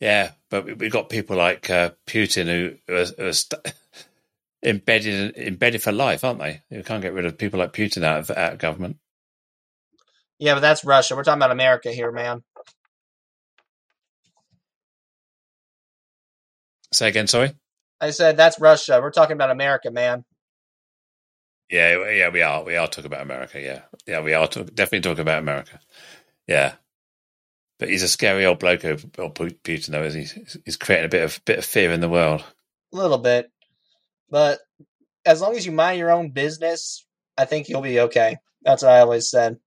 Yeah. 0.00 0.32
But 0.50 0.64
we- 0.64 0.72
we've 0.74 0.90
got 0.92 1.08
people 1.08 1.36
like 1.36 1.70
uh, 1.70 1.92
Putin 2.08 2.46
who, 2.46 2.74
who 2.88 2.96
are, 2.96 3.04
who 3.04 3.26
are 3.28 3.32
st- 3.32 3.72
embedded 4.64 5.36
embedded 5.36 5.80
for 5.80 5.92
life, 5.92 6.24
aren't 6.24 6.40
they? 6.40 6.62
You 6.70 6.82
can't 6.82 7.02
get 7.02 7.12
rid 7.12 7.24
of 7.26 7.38
people 7.38 7.60
like 7.60 7.72
Putin 7.72 8.02
out 8.02 8.18
of, 8.18 8.30
out 8.32 8.54
of 8.54 8.58
government. 8.58 8.96
Yeah, 10.40 10.54
but 10.54 10.60
that's 10.60 10.84
Russia. 10.84 11.14
We're 11.14 11.22
talking 11.22 11.38
about 11.38 11.52
America 11.52 11.92
here, 11.92 12.10
man. 12.10 12.42
Say 16.92 17.08
again, 17.08 17.26
sorry? 17.26 17.52
I 18.00 18.10
said 18.10 18.36
that's 18.36 18.60
Russia. 18.60 19.00
We're 19.02 19.10
talking 19.10 19.34
about 19.34 19.50
America, 19.50 19.90
man. 19.90 20.24
Yeah, 21.70 22.10
yeah, 22.10 22.28
we 22.28 22.42
are. 22.42 22.62
We 22.64 22.76
are 22.76 22.86
talking 22.86 23.06
about 23.06 23.22
America. 23.22 23.60
Yeah, 23.60 23.82
yeah, 24.06 24.20
we 24.20 24.34
are 24.34 24.46
talk- 24.46 24.74
definitely 24.74 25.00
talking 25.00 25.22
about 25.22 25.38
America. 25.38 25.80
Yeah, 26.46 26.74
but 27.78 27.88
he's 27.88 28.02
a 28.02 28.08
scary 28.08 28.44
old 28.44 28.58
bloke, 28.58 28.84
old 28.84 29.34
Putin, 29.34 29.86
though, 29.86 30.04
isn't 30.04 30.20
he? 30.26 30.60
He's 30.64 30.76
creating 30.76 31.06
a 31.06 31.08
bit 31.08 31.24
of 31.24 31.40
bit 31.44 31.58
of 31.58 31.64
fear 31.64 31.92
in 31.92 32.00
the 32.00 32.08
world. 32.08 32.44
a 32.92 32.96
little 32.96 33.18
bit, 33.18 33.50
but 34.28 34.60
as 35.24 35.40
long 35.40 35.56
as 35.56 35.64
you 35.64 35.72
mind 35.72 35.98
your 35.98 36.10
own 36.10 36.30
business, 36.30 37.06
I 37.38 37.46
think 37.46 37.68
you'll 37.68 37.80
be 37.80 38.00
okay. 38.00 38.36
That's 38.62 38.82
what 38.82 38.92
I 38.92 39.00
always 39.00 39.30
said. 39.30 39.58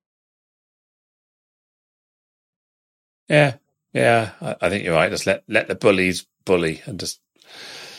Yeah, 3.30 3.56
yeah, 3.96 4.32
I, 4.42 4.56
I 4.62 4.70
think 4.70 4.84
you're 4.84 4.94
right. 4.94 5.10
Just 5.12 5.26
let 5.26 5.44
let 5.48 5.68
the 5.68 5.76
bullies 5.76 6.26
bully 6.46 6.82
and 6.86 7.00
just 7.00 7.20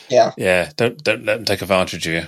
Yeah. 0.09 0.31
yeah, 0.37 0.71
don't 0.77 1.03
don't 1.03 1.25
let 1.25 1.35
them 1.37 1.45
take 1.45 1.61
advantage 1.61 2.07
of 2.07 2.13
you. 2.13 2.23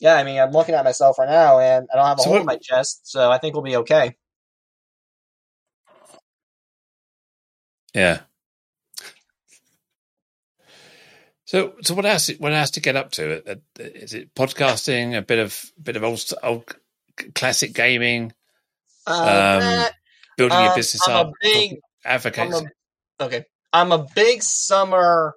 Yeah, 0.00 0.14
I 0.16 0.24
mean, 0.24 0.38
I'm 0.38 0.52
looking 0.52 0.74
at 0.74 0.84
myself 0.84 1.18
right 1.18 1.28
now, 1.28 1.58
and 1.58 1.88
I 1.92 1.96
don't 1.96 2.06
have 2.06 2.18
a 2.18 2.22
So 2.22 2.28
hole 2.28 2.34
what- 2.34 2.40
in 2.40 2.46
my 2.46 2.58
chest, 2.58 3.10
so 3.10 3.30
I 3.32 3.38
think 3.38 3.54
we'll 3.54 3.62
be 3.62 3.76
okay. 3.76 4.16
Yeah. 7.94 8.20
So, 11.46 11.74
so 11.82 11.94
what 11.94 12.04
else? 12.06 12.28
What 12.38 12.52
else 12.52 12.70
to 12.72 12.80
get 12.80 12.96
up 12.96 13.12
to? 13.12 13.52
Uh, 13.52 13.54
Is 13.78 14.14
it 14.14 14.34
podcasting? 14.34 15.16
A 15.16 15.22
bit 15.22 15.38
of, 15.38 15.72
bit 15.80 15.96
of 15.96 16.02
old, 16.04 16.22
old 16.42 16.64
classic 17.34 17.72
gaming, 17.72 18.32
Um, 19.06 19.62
Um, 19.62 19.86
building 20.36 20.58
your 20.58 20.70
um, 20.70 20.76
business 20.76 21.06
I'm 21.08 21.26
up, 21.28 21.32
big, 21.40 21.72
I'm 21.74 22.12
advocates. 22.16 22.60
a, 22.60 22.64
okay, 23.20 23.44
I'm 23.72 23.92
a 23.92 24.06
big 24.14 24.42
summer 24.42 25.34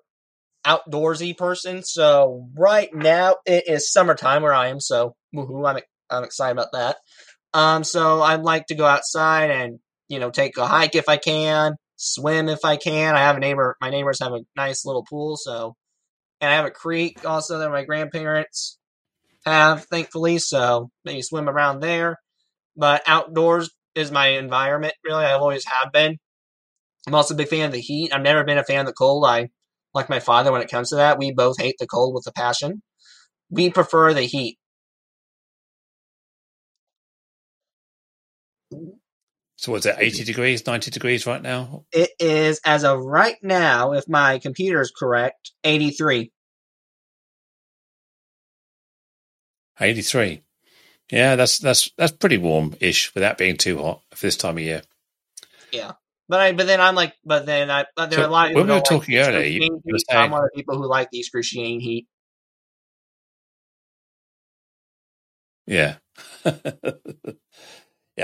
outdoorsy 0.65 1.37
person. 1.37 1.83
So 1.83 2.49
right 2.57 2.93
now 2.93 3.35
it 3.45 3.65
is 3.67 3.91
summertime 3.91 4.43
where 4.43 4.53
I 4.53 4.67
am. 4.67 4.79
So 4.79 5.15
woohoo, 5.35 5.67
I'm 5.67 5.81
I'm 6.09 6.23
excited 6.23 6.53
about 6.53 6.71
that. 6.73 6.97
Um, 7.53 7.83
so 7.83 8.21
I'd 8.21 8.41
like 8.41 8.67
to 8.67 8.75
go 8.75 8.85
outside 8.85 9.49
and 9.51 9.79
you 10.07 10.19
know 10.19 10.29
take 10.29 10.57
a 10.57 10.67
hike 10.67 10.95
if 10.95 11.09
I 11.09 11.17
can, 11.17 11.73
swim 11.95 12.49
if 12.49 12.63
I 12.63 12.77
can. 12.77 13.15
I 13.15 13.19
have 13.19 13.37
a 13.37 13.39
neighbor. 13.39 13.75
My 13.81 13.89
neighbors 13.89 14.21
have 14.21 14.33
a 14.33 14.41
nice 14.55 14.85
little 14.85 15.03
pool, 15.03 15.37
so 15.37 15.75
and 16.41 16.51
I 16.51 16.55
have 16.55 16.65
a 16.65 16.71
creek 16.71 17.25
also 17.25 17.59
that 17.59 17.69
my 17.69 17.83
grandparents 17.83 18.77
have, 19.45 19.85
thankfully. 19.85 20.37
So 20.37 20.89
maybe 21.05 21.21
swim 21.21 21.49
around 21.49 21.81
there. 21.81 22.17
But 22.75 23.03
outdoors 23.07 23.71
is 23.95 24.11
my 24.11 24.27
environment. 24.27 24.93
Really, 25.03 25.25
I've 25.25 25.41
always 25.41 25.65
have 25.65 25.91
been. 25.91 26.17
I'm 27.07 27.15
also 27.15 27.33
a 27.33 27.37
big 27.37 27.47
fan 27.47 27.65
of 27.65 27.71
the 27.71 27.79
heat. 27.79 28.13
I've 28.13 28.21
never 28.21 28.43
been 28.43 28.57
a 28.57 28.63
fan 28.63 28.81
of 28.81 28.85
the 28.85 28.93
cold. 28.93 29.25
I 29.25 29.49
like 29.93 30.09
my 30.09 30.19
father 30.19 30.51
when 30.51 30.61
it 30.61 30.69
comes 30.69 30.89
to 30.89 30.97
that. 30.97 31.17
We 31.17 31.31
both 31.31 31.59
hate 31.59 31.75
the 31.79 31.87
cold 31.87 32.13
with 32.13 32.27
a 32.27 32.31
passion. 32.31 32.81
We 33.49 33.69
prefer 33.69 34.13
the 34.13 34.21
heat. 34.23 34.57
So, 39.57 39.73
what's 39.73 39.85
it? 39.85 39.95
Eighty 39.97 40.23
degrees, 40.23 40.65
ninety 40.65 40.91
degrees 40.91 41.25
right 41.25 41.41
now? 41.41 41.83
It 41.91 42.11
is 42.19 42.61
as 42.65 42.83
of 42.83 42.99
right 43.01 43.35
now, 43.41 43.93
if 43.93 44.07
my 44.07 44.39
computer 44.39 44.79
is 44.79 44.91
correct, 44.97 45.51
83. 45.63 46.31
Eighty-three. 49.81 50.43
Yeah, 51.11 51.35
that's 51.35 51.57
that's 51.59 51.89
that's 51.97 52.11
pretty 52.11 52.37
warm-ish 52.37 53.13
without 53.15 53.37
being 53.37 53.57
too 53.57 53.79
hot 53.79 54.01
for 54.13 54.27
this 54.27 54.37
time 54.37 54.57
of 54.57 54.63
year. 54.63 54.83
But 56.29 56.41
I, 56.41 56.53
but 56.53 56.67
then 56.67 56.81
I'm 56.81 56.95
like, 56.95 57.15
but 57.25 57.45
then 57.47 57.71
I, 57.71 57.85
but 57.97 58.11
there 58.11 58.19
So 58.19 58.23
are 58.23 58.27
a 58.29 58.31
lot 58.31 58.47
of 58.49 58.55
when 58.55 58.55
people 58.55 58.67
we 58.67 58.73
were 58.73 58.81
who 58.81 58.81
talking 58.81 59.17
like 59.21 59.33
the 59.35 59.41
earlier, 59.41 59.47
you- 59.47 59.61
were 59.91 59.99
heat. 59.99 60.05
saying- 60.09 60.19
I'm 60.23 60.31
one 60.31 60.43
of 60.45 60.49
the 60.53 60.57
people 60.59 60.77
who 60.77 60.87
like 60.87 61.11
the 61.11 61.19
excruciating 61.19 61.81
heat. 61.81 62.07
Yeah. 65.67 65.95
yeah, 66.45 66.53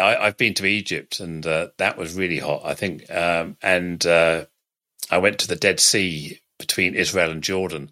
I, 0.05 0.27
I've 0.27 0.37
been 0.37 0.53
to 0.55 0.65
Egypt 0.65 1.19
and 1.19 1.45
uh, 1.45 1.69
that 1.77 1.97
was 1.97 2.15
really 2.15 2.39
hot, 2.39 2.61
I 2.65 2.75
think. 2.75 3.09
Um, 3.11 3.57
and 3.61 4.05
uh, 4.05 4.45
I 5.11 5.19
went 5.19 5.39
to 5.39 5.47
the 5.47 5.55
Dead 5.57 5.79
Sea 5.79 6.39
between 6.59 6.95
Israel 6.95 7.31
and 7.31 7.43
Jordan. 7.43 7.91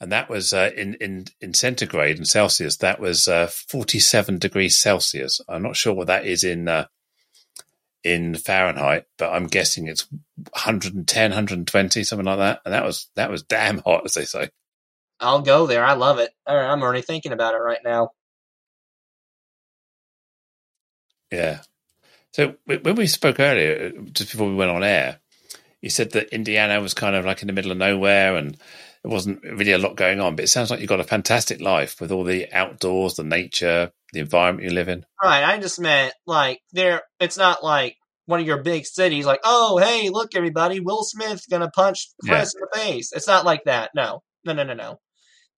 And 0.00 0.12
that 0.12 0.30
was 0.30 0.52
uh, 0.52 0.70
in, 0.76 0.94
in, 0.96 1.26
in 1.40 1.54
centigrade 1.54 2.18
and 2.18 2.28
Celsius, 2.28 2.78
that 2.78 3.00
was 3.00 3.28
uh, 3.28 3.48
47 3.48 4.38
degrees 4.38 4.78
Celsius. 4.78 5.40
I'm 5.48 5.62
not 5.62 5.76
sure 5.76 5.94
what 5.94 6.08
that 6.08 6.26
is 6.26 6.44
in 6.44 6.68
uh, 6.68 6.86
in 8.04 8.34
Fahrenheit, 8.34 9.06
but 9.16 9.32
I'm 9.32 9.46
guessing 9.46 9.88
it's 9.88 10.06
110, 10.52 11.30
120, 11.30 12.04
something 12.04 12.26
like 12.26 12.38
that. 12.38 12.60
And 12.64 12.74
that 12.74 12.84
was 12.84 13.08
that 13.16 13.30
was 13.30 13.42
damn 13.42 13.78
hot, 13.78 14.02
as 14.04 14.14
they 14.14 14.24
say. 14.24 14.50
I'll 15.20 15.42
go 15.42 15.66
there. 15.66 15.84
I 15.84 15.94
love 15.94 16.18
it. 16.18 16.30
All 16.46 16.56
right, 16.56 16.70
I'm 16.70 16.82
already 16.82 17.02
thinking 17.02 17.32
about 17.32 17.54
it 17.54 17.58
right 17.58 17.80
now. 17.84 18.10
Yeah. 21.32 21.60
So 22.32 22.54
when 22.66 22.94
we 22.94 23.06
spoke 23.06 23.40
earlier, 23.40 23.90
just 24.12 24.30
before 24.30 24.48
we 24.48 24.54
went 24.54 24.70
on 24.70 24.84
air, 24.84 25.18
you 25.80 25.90
said 25.90 26.12
that 26.12 26.32
Indiana 26.32 26.80
was 26.80 26.94
kind 26.94 27.16
of 27.16 27.24
like 27.24 27.42
in 27.42 27.46
the 27.46 27.52
middle 27.52 27.72
of 27.72 27.78
nowhere 27.78 28.36
and 28.36 28.56
there 29.08 29.14
wasn't 29.14 29.42
really 29.42 29.72
a 29.72 29.78
lot 29.78 29.96
going 29.96 30.20
on. 30.20 30.36
But 30.36 30.44
it 30.44 30.48
sounds 30.48 30.70
like 30.70 30.80
you've 30.80 30.88
got 30.88 31.00
a 31.00 31.04
fantastic 31.04 31.62
life 31.62 31.98
with 31.98 32.12
all 32.12 32.24
the 32.24 32.52
outdoors, 32.52 33.14
the 33.14 33.24
nature, 33.24 33.90
the 34.12 34.20
environment 34.20 34.68
you 34.68 34.74
live 34.74 34.88
in. 34.88 35.06
Right. 35.22 35.42
I 35.42 35.58
just 35.58 35.80
meant 35.80 36.12
like 36.26 36.60
there. 36.72 37.02
It's 37.18 37.38
not 37.38 37.64
like 37.64 37.96
one 38.26 38.40
of 38.40 38.46
your 38.46 38.62
big 38.62 38.84
cities. 38.84 39.24
Like, 39.24 39.40
oh, 39.44 39.78
hey, 39.78 40.10
look, 40.10 40.34
everybody, 40.34 40.80
Will 40.80 41.02
Smith 41.02 41.42
gonna 41.50 41.70
punch 41.70 42.08
Chris 42.22 42.54
in 42.54 42.60
the 42.60 42.78
face. 42.78 43.12
It's 43.14 43.26
not 43.26 43.46
like 43.46 43.64
that. 43.64 43.90
No, 43.94 44.20
no, 44.44 44.52
no, 44.52 44.64
no, 44.64 44.74
no. 44.74 45.00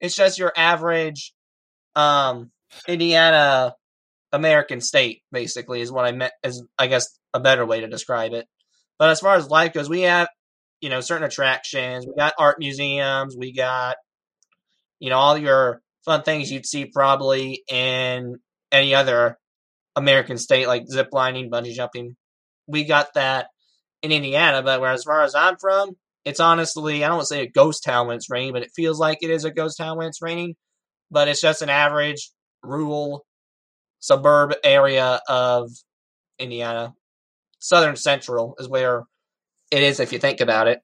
It's 0.01 0.15
just 0.15 0.39
your 0.39 0.53
average, 0.57 1.35
um, 1.97 2.53
Indiana 2.87 3.75
American 4.33 4.81
state. 4.81 5.23
Basically, 5.33 5.81
is 5.81 5.91
what 5.91 6.05
I 6.05 6.13
meant. 6.13 6.33
Is 6.45 6.65
I 6.79 6.87
guess 6.87 7.09
a 7.35 7.41
better 7.41 7.67
way 7.67 7.81
to 7.81 7.89
describe 7.89 8.33
it. 8.33 8.47
But 8.97 9.11
as 9.11 9.19
far 9.19 9.35
as 9.35 9.51
life 9.51 9.73
goes, 9.73 9.89
we 9.89 10.03
have 10.03 10.29
you 10.81 10.89
know 10.89 11.01
certain 11.01 11.27
attractions. 11.27 12.07
We 12.07 12.15
got 12.15 12.35
art 12.39 12.59
museums. 12.59 13.37
We 13.37 13.53
got 13.53 13.97
you 14.99 15.11
know 15.11 15.17
all 15.17 15.39
your 15.39 15.81
fun 16.05 16.23
things 16.23 16.51
you'd 16.51 16.67
see 16.67 16.87
probably 16.87 17.63
in 17.69 18.37
any 18.73 18.95
other 18.95 19.39
American 19.97 20.39
state, 20.39 20.67
like 20.67 20.87
zip 20.87 21.09
lining, 21.13 21.51
bungee 21.51 21.75
jumping. 21.75 22.17
We 22.67 22.85
got 22.85 23.15
that 23.15 23.49
in 24.03 24.13
Indiana, 24.13 24.63
but 24.63 24.81
where 24.81 24.93
as 24.93 25.05
far 25.05 25.23
as 25.23 25.35
I'm 25.35 25.57
from, 25.59 25.91
it's 26.25 26.41
honestly 26.41 27.05
I 27.05 27.09
don't 27.09 27.19
want 27.19 27.29
to 27.29 27.35
say 27.35 27.43
a 27.43 27.51
ghost 27.51 27.85
town 27.85 28.07
when 28.07 28.17
it's 28.17 28.31
raining, 28.31 28.53
but 28.53 28.63
it 28.63 28.73
feels 28.75 28.99
like 28.99 29.19
it 29.23 29.31
is 29.31 29.45
a 29.45 29.51
ghost 29.51 29.79
town 29.79 29.99
when 29.99 30.07
it's 30.09 30.23
raining. 30.23 30.55
But 31.11 31.29
it's 31.29 31.41
just 31.41 31.63
an 31.63 31.71
average 31.71 32.31
rural 32.63 33.27
suburb 33.99 34.55
area 34.65 35.21
of 35.29 35.71
Indiana. 36.39 36.95
Southern 37.59 37.97
Central 37.97 38.55
is 38.59 38.69
where 38.69 39.05
it 39.71 39.83
is 39.83 40.01
if 40.01 40.13
you 40.13 40.19
think 40.19 40.41
about 40.41 40.69
it. 40.69 40.83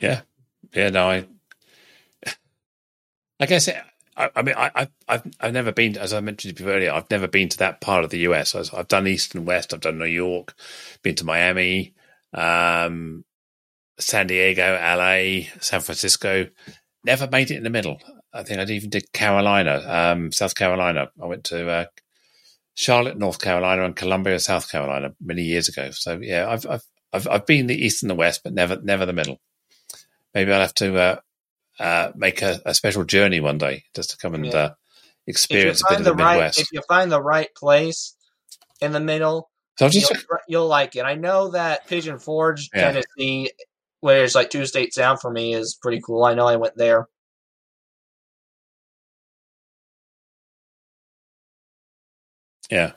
Yeah. 0.00 0.22
Yeah, 0.74 0.90
no, 0.90 1.08
I 1.10 1.26
I 3.40 3.46
guess 3.46 3.68
it, 3.68 3.76
I, 4.16 4.30
I 4.34 4.42
mean 4.42 4.54
I, 4.56 4.70
I 4.74 4.88
I've 5.08 5.22
I've 5.40 5.52
never 5.52 5.72
been 5.72 5.96
as 5.96 6.12
I 6.12 6.20
mentioned 6.20 6.58
you 6.58 6.68
earlier, 6.68 6.92
I've 6.92 7.10
never 7.10 7.28
been 7.28 7.48
to 7.50 7.58
that 7.58 7.80
part 7.80 8.04
of 8.04 8.10
the 8.10 8.20
US. 8.20 8.54
I've, 8.54 8.72
I've 8.74 8.88
done 8.88 9.06
East 9.06 9.34
and 9.34 9.46
West, 9.46 9.74
I've 9.74 9.80
done 9.80 9.98
New 9.98 10.04
York, 10.06 10.54
been 11.02 11.14
to 11.16 11.24
Miami, 11.24 11.94
um, 12.34 13.24
San 13.98 14.26
Diego, 14.26 14.74
LA, 14.74 15.48
San 15.60 15.80
Francisco. 15.80 16.48
Never 17.04 17.28
made 17.28 17.50
it 17.50 17.56
in 17.56 17.64
the 17.64 17.70
middle. 17.70 18.00
I 18.32 18.42
think 18.42 18.60
I 18.60 18.72
even 18.72 18.90
did 18.90 19.12
Carolina, 19.12 19.82
um, 19.86 20.32
South 20.32 20.54
Carolina. 20.54 21.10
I 21.22 21.26
went 21.26 21.44
to 21.44 21.68
uh, 21.68 21.84
Charlotte, 22.76 23.18
North 23.18 23.40
Carolina, 23.40 23.84
and 23.84 23.96
Columbia, 23.96 24.38
South 24.38 24.70
Carolina, 24.70 25.14
many 25.20 25.42
years 25.42 25.68
ago. 25.68 25.90
So 25.90 26.18
yeah, 26.22 26.48
I've 26.48 26.66
I've 26.66 26.82
I've, 27.12 27.26
I've 27.28 27.46
been 27.46 27.66
the 27.66 27.74
East 27.74 28.02
and 28.02 28.10
the 28.10 28.14
West, 28.14 28.42
but 28.44 28.52
never 28.52 28.80
never 28.80 29.06
the 29.06 29.12
middle. 29.14 29.40
Maybe 30.34 30.52
I'll 30.52 30.60
have 30.60 30.74
to 30.74 30.96
uh, 30.98 31.16
uh, 31.80 32.12
make 32.14 32.42
a, 32.42 32.60
a 32.66 32.74
special 32.74 33.04
journey 33.04 33.40
one 33.40 33.56
day 33.58 33.84
just 33.94 34.10
to 34.10 34.18
come 34.18 34.34
and 34.34 34.44
Yeah. 34.46 34.56
uh, 34.56 34.74
experience 35.26 35.80
a 35.82 35.86
bit 35.88 35.98
of 36.00 36.04
the 36.04 36.10
the 36.10 36.16
right, 36.22 36.34
Midwest. 36.34 36.60
if 36.60 36.68
you 36.72 36.82
find 36.86 37.10
the 37.10 37.22
right 37.22 37.48
place 37.56 38.14
in 38.82 38.92
the 38.92 39.00
middle, 39.00 39.50
so 39.78 39.86
I'll 39.86 39.90
just 39.90 40.10
you'll, 40.10 40.38
you'll 40.46 40.68
like 40.68 40.94
it. 40.96 41.04
I 41.04 41.14
know 41.14 41.48
that 41.52 41.86
Pigeon 41.88 42.18
Forge, 42.18 42.68
Yeah. 42.74 42.92
Tennessee, 42.92 43.50
where 44.00 44.22
it's 44.24 44.34
like 44.34 44.50
two 44.50 44.66
states 44.66 44.96
down 44.96 45.16
for 45.16 45.30
me, 45.30 45.54
is 45.54 45.74
pretty 45.80 46.02
cool. 46.04 46.24
I 46.24 46.34
know 46.34 46.46
I 46.46 46.56
went 46.56 46.76
there. 46.76 47.08
Yeah. 52.70 52.92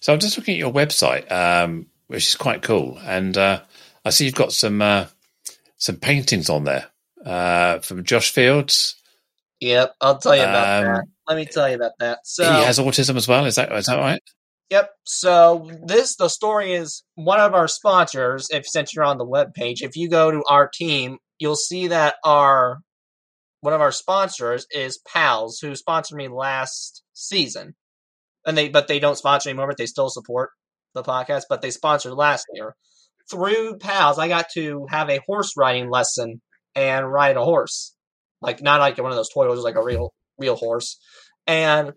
So 0.00 0.12
I'm 0.12 0.18
just 0.18 0.38
looking 0.38 0.54
at 0.54 0.58
your 0.58 0.72
website, 0.72 1.30
um, 1.30 1.86
which 2.06 2.28
is 2.28 2.36
quite 2.36 2.62
cool, 2.62 2.98
and 3.04 3.36
uh, 3.36 3.60
I 4.04 4.10
see 4.10 4.24
you've 4.24 4.34
got 4.34 4.52
some 4.52 4.80
uh, 4.80 5.06
some 5.76 5.96
paintings 5.96 6.48
on 6.48 6.64
there 6.64 6.86
uh, 7.24 7.80
from 7.80 8.04
Josh 8.04 8.30
Fields. 8.30 8.96
Yep, 9.60 9.94
I'll 10.00 10.18
tell 10.18 10.34
you 10.34 10.42
about 10.42 10.84
Um, 10.84 10.94
that. 10.94 11.04
Let 11.28 11.36
me 11.36 11.44
tell 11.44 11.68
you 11.68 11.76
about 11.76 11.92
that. 11.98 12.20
So 12.24 12.44
he 12.44 12.62
has 12.62 12.78
autism 12.78 13.16
as 13.16 13.28
well. 13.28 13.44
Is 13.44 13.56
that 13.56 13.70
is 13.72 13.86
that 13.86 13.98
right? 13.98 14.22
Yep. 14.70 14.90
So 15.04 15.70
this 15.84 16.16
the 16.16 16.28
story 16.28 16.72
is 16.72 17.02
one 17.14 17.40
of 17.40 17.54
our 17.54 17.68
sponsors. 17.68 18.48
If 18.50 18.66
since 18.66 18.94
you're 18.94 19.04
on 19.04 19.18
the 19.18 19.24
web 19.24 19.52
page, 19.52 19.82
if 19.82 19.96
you 19.96 20.08
go 20.08 20.30
to 20.30 20.42
our 20.48 20.68
team, 20.68 21.18
you'll 21.38 21.56
see 21.56 21.88
that 21.88 22.14
our 22.24 22.78
one 23.60 23.74
of 23.74 23.82
our 23.82 23.92
sponsors 23.92 24.66
is 24.70 24.98
Pals, 25.12 25.58
who 25.60 25.74
sponsored 25.76 26.16
me 26.16 26.28
last 26.28 27.02
season, 27.12 27.74
and 28.46 28.56
they 28.56 28.68
but 28.68 28.88
they 28.88 28.98
don't 28.98 29.18
sponsor 29.18 29.50
anymore, 29.50 29.68
but 29.68 29.76
they 29.76 29.86
still 29.86 30.10
support 30.10 30.50
the 30.94 31.02
podcast. 31.02 31.44
But 31.48 31.62
they 31.62 31.70
sponsored 31.70 32.14
last 32.14 32.46
year 32.54 32.74
through 33.30 33.78
pals, 33.78 34.18
I 34.18 34.28
got 34.28 34.46
to 34.54 34.86
have 34.90 35.08
a 35.08 35.20
horse 35.26 35.56
riding 35.56 35.88
lesson 35.88 36.40
and 36.74 37.10
ride 37.10 37.36
a 37.36 37.44
horse, 37.44 37.94
like 38.40 38.62
not 38.62 38.80
like 38.80 38.98
one 38.98 39.10
of 39.10 39.16
those 39.16 39.30
toy 39.32 39.46
horses, 39.46 39.64
like 39.64 39.76
a 39.76 39.84
real 39.84 40.12
real 40.38 40.56
horse. 40.56 40.98
And 41.46 41.92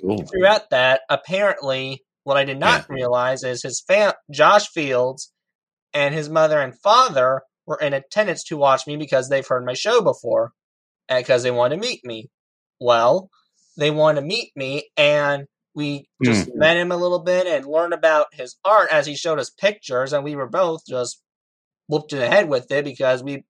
Cool. 0.00 0.24
throughout 0.24 0.70
that, 0.70 1.02
apparently, 1.08 2.02
what 2.24 2.36
I 2.36 2.44
did 2.44 2.58
not 2.58 2.88
realize 2.88 3.44
is 3.44 3.62
his 3.62 3.82
fam, 3.86 4.12
Josh 4.30 4.68
Fields, 4.68 5.32
and 5.92 6.12
his 6.14 6.28
mother 6.28 6.60
and 6.60 6.78
father 6.80 7.42
were 7.64 7.78
in 7.78 7.92
attendance 7.94 8.42
to 8.44 8.56
watch 8.56 8.86
me 8.86 8.96
because 8.96 9.28
they've 9.28 9.46
heard 9.46 9.64
my 9.64 9.74
show 9.74 10.00
before, 10.00 10.52
and 11.08 11.22
because 11.24 11.42
they 11.42 11.50
wanted 11.52 11.76
to 11.76 11.80
meet 11.80 12.04
me. 12.04 12.28
Well, 12.80 13.30
they 13.76 13.90
wanted 13.90 14.22
to 14.22 14.26
meet 14.26 14.50
me, 14.56 14.90
and 14.96 15.46
we 15.74 16.06
just 16.22 16.48
mm, 16.48 16.54
met 16.54 16.76
him 16.76 16.92
a 16.92 16.96
little 16.96 17.20
bit 17.20 17.46
and 17.46 17.66
learned 17.66 17.94
about 17.94 18.26
his 18.32 18.56
art 18.64 18.88
as 18.92 19.06
he 19.06 19.16
showed 19.16 19.38
us 19.38 19.50
pictures, 19.50 20.12
and 20.12 20.24
we 20.24 20.36
were 20.36 20.48
both 20.48 20.82
just 20.86 21.20
whooped 21.88 22.12
in 22.12 22.20
the 22.20 22.28
head 22.28 22.48
with 22.48 22.70
it 22.70 22.84
because 22.84 23.22
we 23.22 23.44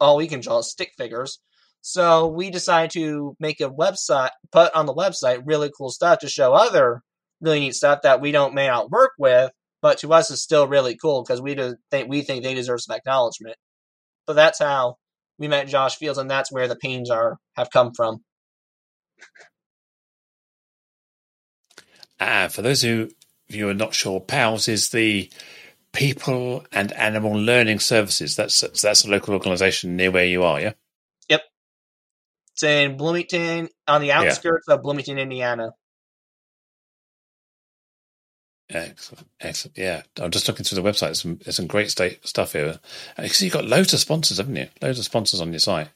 all 0.00 0.16
we 0.16 0.26
can 0.26 0.40
draw 0.40 0.58
is 0.58 0.70
stick 0.70 0.92
figures. 0.96 1.38
So 1.82 2.26
we 2.26 2.50
decided 2.50 2.90
to 2.92 3.36
make 3.40 3.60
a 3.60 3.70
website, 3.70 4.30
put 4.52 4.74
on 4.74 4.86
the 4.86 4.94
website 4.94 5.42
really 5.46 5.70
cool 5.76 5.90
stuff 5.90 6.18
to 6.20 6.28
show 6.28 6.52
other 6.52 7.02
really 7.40 7.60
neat 7.60 7.74
stuff 7.74 8.02
that 8.02 8.20
we 8.20 8.32
don't 8.32 8.54
may 8.54 8.66
not 8.66 8.90
work 8.90 9.12
with, 9.18 9.50
but 9.80 9.98
to 9.98 10.12
us 10.12 10.30
is 10.30 10.42
still 10.42 10.68
really 10.68 10.96
cool 10.96 11.22
because 11.22 11.40
we 11.40 11.54
do 11.54 11.76
think 11.90 12.08
we 12.08 12.22
think 12.22 12.42
they 12.42 12.54
deserve 12.54 12.82
some 12.82 12.96
acknowledgement. 12.96 13.56
So 14.28 14.34
that's 14.34 14.58
how 14.58 14.96
we 15.38 15.48
met 15.48 15.68
Josh 15.68 15.96
Fields, 15.96 16.18
and 16.18 16.30
that's 16.30 16.52
where 16.52 16.68
the 16.68 16.76
pains 16.76 17.10
are 17.10 17.38
have 17.56 17.70
come 17.70 17.92
from. 17.94 18.22
Ah, 22.20 22.48
for 22.48 22.62
those 22.62 22.82
who 22.82 23.10
you 23.48 23.68
are 23.68 23.74
not 23.74 23.94
sure, 23.94 24.20
PALS 24.20 24.68
is 24.68 24.90
the 24.90 25.30
People 25.92 26.64
and 26.70 26.92
Animal 26.92 27.32
Learning 27.32 27.80
Services. 27.80 28.36
That's 28.36 28.60
that's 28.60 29.04
a 29.04 29.10
local 29.10 29.34
organisation 29.34 29.96
near 29.96 30.10
where 30.10 30.26
you 30.26 30.44
are, 30.44 30.60
yeah. 30.60 30.72
Yep. 31.28 31.42
It's 32.52 32.62
in 32.62 32.96
Bloomington, 32.96 33.68
on 33.88 34.00
the 34.02 34.12
outskirts 34.12 34.68
of 34.68 34.82
Bloomington, 34.82 35.18
Indiana. 35.18 35.72
Excellent, 38.72 39.26
excellent. 39.40 39.76
Yeah, 39.76 40.02
I'm 40.20 40.30
just 40.30 40.46
looking 40.46 40.64
through 40.64 40.80
the 40.80 40.88
website. 40.88 41.06
There's 41.06 41.22
some, 41.22 41.38
there's 41.44 41.56
some 41.56 41.66
great 41.66 41.90
state 41.90 42.24
stuff 42.24 42.52
here. 42.52 42.78
Because 43.16 43.42
you've 43.42 43.52
got 43.52 43.64
loads 43.64 43.92
of 43.92 43.98
sponsors, 43.98 44.38
haven't 44.38 44.54
you? 44.54 44.68
Loads 44.80 45.00
of 45.00 45.04
sponsors 45.04 45.40
on 45.40 45.52
your 45.52 45.58
site. 45.58 45.88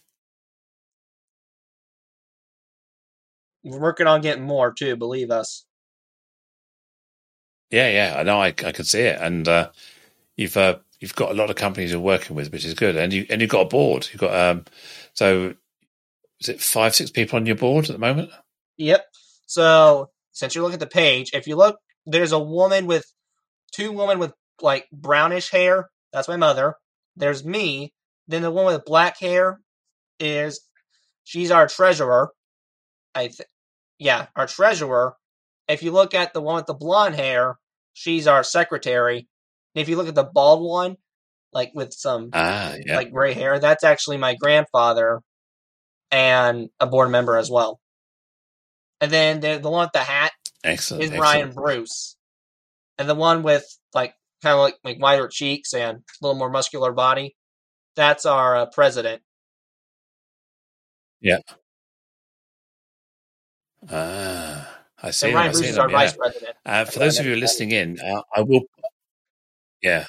We're 3.62 3.78
working 3.78 4.08
on 4.08 4.22
getting 4.22 4.42
more 4.42 4.72
too. 4.72 4.96
Believe 4.96 5.30
us. 5.30 5.64
Yeah, 7.70 7.88
yeah, 7.88 8.18
I 8.18 8.22
know. 8.22 8.40
I, 8.40 8.48
I 8.48 8.72
could 8.72 8.86
see 8.86 9.00
it, 9.00 9.18
and 9.20 9.48
uh, 9.48 9.70
you've 10.36 10.56
uh, 10.56 10.78
you've 11.00 11.14
got 11.14 11.30
a 11.30 11.34
lot 11.34 11.50
of 11.50 11.56
companies 11.56 11.90
you're 11.90 12.00
working 12.00 12.36
with, 12.36 12.52
which 12.52 12.64
is 12.64 12.74
good, 12.74 12.96
and 12.96 13.12
you 13.12 13.26
and 13.30 13.40
you've 13.40 13.50
got 13.50 13.66
a 13.66 13.68
board. 13.68 14.08
You've 14.12 14.20
got 14.20 14.34
um, 14.34 14.64
so 15.14 15.54
is 16.40 16.48
it 16.48 16.60
five, 16.60 16.94
six 16.94 17.10
people 17.10 17.36
on 17.36 17.46
your 17.46 17.56
board 17.56 17.86
at 17.86 17.92
the 17.92 17.98
moment? 17.98 18.30
Yep. 18.76 19.04
So 19.46 20.10
since 20.32 20.54
you 20.54 20.62
look 20.62 20.74
at 20.74 20.80
the 20.80 20.86
page, 20.86 21.30
if 21.32 21.46
you 21.46 21.56
look, 21.56 21.78
there's 22.06 22.32
a 22.32 22.38
woman 22.38 22.86
with 22.86 23.04
two 23.72 23.92
women 23.92 24.18
with 24.18 24.32
like 24.60 24.86
brownish 24.92 25.50
hair. 25.50 25.88
That's 26.12 26.28
my 26.28 26.36
mother. 26.36 26.74
There's 27.16 27.44
me. 27.44 27.92
Then 28.28 28.42
the 28.42 28.50
one 28.50 28.66
with 28.66 28.84
black 28.84 29.18
hair 29.18 29.60
is 30.18 30.60
she's 31.24 31.50
our 31.50 31.68
treasurer. 31.68 32.30
I 33.14 33.28
th- 33.28 33.48
yeah, 33.98 34.26
our 34.36 34.46
treasurer. 34.46 35.14
If 35.68 35.82
you 35.82 35.92
look 35.92 36.14
at 36.14 36.34
the 36.34 36.40
one 36.40 36.56
with 36.56 36.66
the 36.66 36.74
blonde 36.74 37.14
hair, 37.14 37.58
she's 37.92 38.26
our 38.26 38.42
secretary. 38.44 39.28
And 39.74 39.82
if 39.82 39.88
you 39.88 39.96
look 39.96 40.08
at 40.08 40.14
the 40.14 40.24
bald 40.24 40.68
one, 40.68 40.96
like 41.52 41.72
with 41.74 41.92
some 41.92 42.30
Ah, 42.32 42.74
yeah. 42.84 42.96
like 42.96 43.12
gray 43.12 43.32
hair, 43.32 43.58
that's 43.58 43.84
actually 43.84 44.16
my 44.18 44.34
grandfather 44.34 45.20
and 46.10 46.68
a 46.80 46.86
board 46.86 47.10
member 47.10 47.36
as 47.36 47.50
well. 47.50 47.80
And 49.00 49.10
then 49.10 49.40
the, 49.40 49.58
the 49.58 49.70
one 49.70 49.86
with 49.86 49.92
the 49.92 50.00
hat 50.00 50.32
excellent. 50.62 51.04
is 51.04 51.10
excellent. 51.10 51.22
Ryan 51.22 51.52
Bruce. 51.52 52.16
And 52.98 53.08
the 53.08 53.14
one 53.14 53.42
with 53.42 53.64
like 53.94 54.14
kind 54.42 54.54
of 54.54 54.60
like, 54.60 54.76
like 54.84 55.00
wider 55.00 55.28
cheeks 55.28 55.72
and 55.74 55.98
a 55.98 56.02
little 56.20 56.38
more 56.38 56.50
muscular 56.50 56.92
body, 56.92 57.34
that's 57.96 58.26
our 58.26 58.56
uh, 58.56 58.66
president. 58.66 59.22
Yeah. 61.20 61.38
Ah, 63.90 64.53
I 65.02 65.10
see. 65.10 65.28
Them, 65.28 65.36
Ryan 65.36 65.48
I 65.48 65.52
Bruce 65.52 65.68
is 65.68 65.78
our 65.78 65.90
yeah. 65.90 65.96
vice 65.96 66.16
president. 66.16 66.56
Uh, 66.64 66.84
for 66.84 66.98
those 66.98 67.18
of 67.18 67.26
you 67.26 67.36
listening 67.36 67.72
in, 67.72 68.00
uh, 68.00 68.22
I 68.34 68.40
will. 68.42 68.62
Yeah, 69.82 70.06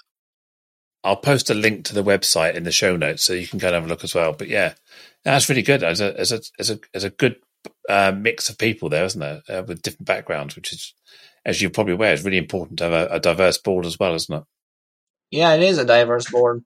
I'll 1.03 1.15
post 1.15 1.49
a 1.49 1.53
link 1.53 1.85
to 1.85 1.93
the 1.93 2.03
website 2.03 2.55
in 2.55 2.63
the 2.63 2.71
show 2.71 2.95
notes 2.95 3.23
so 3.23 3.33
you 3.33 3.47
can 3.47 3.59
go 3.59 3.67
and 3.67 3.75
have 3.75 3.85
a 3.85 3.87
look 3.87 4.03
as 4.03 4.15
well. 4.15 4.33
But 4.33 4.47
yeah, 4.47 4.73
that's 5.23 5.49
really 5.49 5.61
good. 5.61 5.83
As 5.83 6.01
a 6.01 6.19
as 6.19 6.31
a 6.31 6.41
as 6.59 6.69
a 6.71 6.79
as 6.93 7.03
a 7.03 7.09
good 7.09 7.35
uh, 7.87 8.11
mix 8.15 8.49
of 8.49 8.57
people 8.57 8.89
there, 8.89 9.05
isn't 9.05 9.19
there, 9.19 9.41
uh, 9.47 9.63
with 9.67 9.81
different 9.81 10.05
backgrounds, 10.05 10.55
which 10.55 10.73
is, 10.73 10.93
as 11.45 11.61
you're 11.61 11.71
probably 11.71 11.93
aware, 11.93 12.13
is 12.13 12.23
really 12.23 12.37
important 12.37 12.79
to 12.79 12.85
have 12.85 12.93
a, 12.93 13.07
a 13.15 13.19
diverse 13.19 13.57
board 13.57 13.85
as 13.85 13.99
well, 13.99 14.15
isn't 14.15 14.35
it? 14.35 14.43
Yeah, 15.31 15.53
it 15.53 15.61
is 15.61 15.77
a 15.77 15.85
diverse 15.85 16.29
board. 16.29 16.63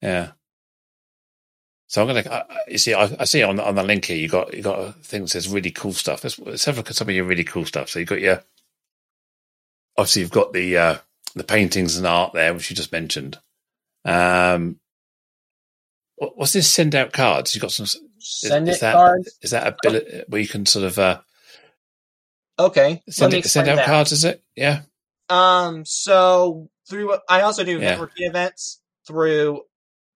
Yeah. 0.00 0.32
So 1.86 2.00
I'm 2.02 2.08
gonna. 2.08 2.22
I- 2.30 2.52
I- 2.54 2.58
You 2.68 2.78
see, 2.78 2.94
I, 2.94 3.04
I 3.20 3.24
see 3.24 3.42
on 3.42 3.60
on 3.60 3.74
the 3.74 3.82
link 3.82 4.04
here. 4.06 4.16
You 4.16 4.28
got 4.28 4.54
you 4.54 4.62
got 4.62 4.78
a 4.78 4.92
thing 4.92 5.22
that 5.22 5.28
says 5.28 5.48
really 5.48 5.70
cool 5.70 5.92
stuff. 5.92 6.24
Let's, 6.24 6.38
let's 6.38 6.64
have 6.64 6.76
a 6.76 6.78
look 6.78 6.90
at 6.90 6.96
some 6.96 7.08
of 7.08 7.14
your 7.14 7.24
really 7.24 7.44
cool 7.44 7.64
stuff. 7.64 7.88
So 7.90 7.98
you 7.98 8.04
got 8.04 8.20
your. 8.20 8.42
Obviously, 9.96 10.22
you've 10.22 10.30
got 10.30 10.52
the 10.52 10.76
uh, 10.76 10.96
the 11.34 11.44
paintings 11.44 11.96
and 11.96 12.06
art 12.06 12.32
there, 12.32 12.52
which 12.54 12.70
you 12.70 12.76
just 12.76 12.90
mentioned. 12.92 13.38
Um, 14.04 14.80
what, 16.16 16.36
what's 16.38 16.52
this? 16.52 16.68
Send 16.72 16.94
out 16.94 17.12
cards. 17.12 17.54
You 17.54 17.60
got 17.60 17.72
some. 17.72 17.84
Is, 17.84 18.00
Send 18.18 18.68
is 18.68 18.78
it 18.78 18.80
that 18.80 18.94
cards. 18.94 19.38
is 19.42 19.50
that 19.50 19.66
ability 19.66 20.22
where 20.28 20.40
you 20.40 20.48
can 20.48 20.64
sort 20.66 20.86
of 20.86 20.98
uh, 20.98 21.20
Okay. 22.58 23.02
send 23.08 23.34
it, 23.34 23.44
send 23.44 23.68
out 23.68 23.76
that. 23.76 23.86
cards? 23.86 24.12
Is 24.12 24.24
it? 24.24 24.42
Yeah. 24.56 24.80
Um, 25.28 25.84
so 25.84 26.70
through 26.88 27.16
I 27.28 27.42
also 27.42 27.64
do 27.64 27.78
Yeah. 27.78 27.96
networking 27.96 28.28
events 28.28 28.80
through 29.06 29.62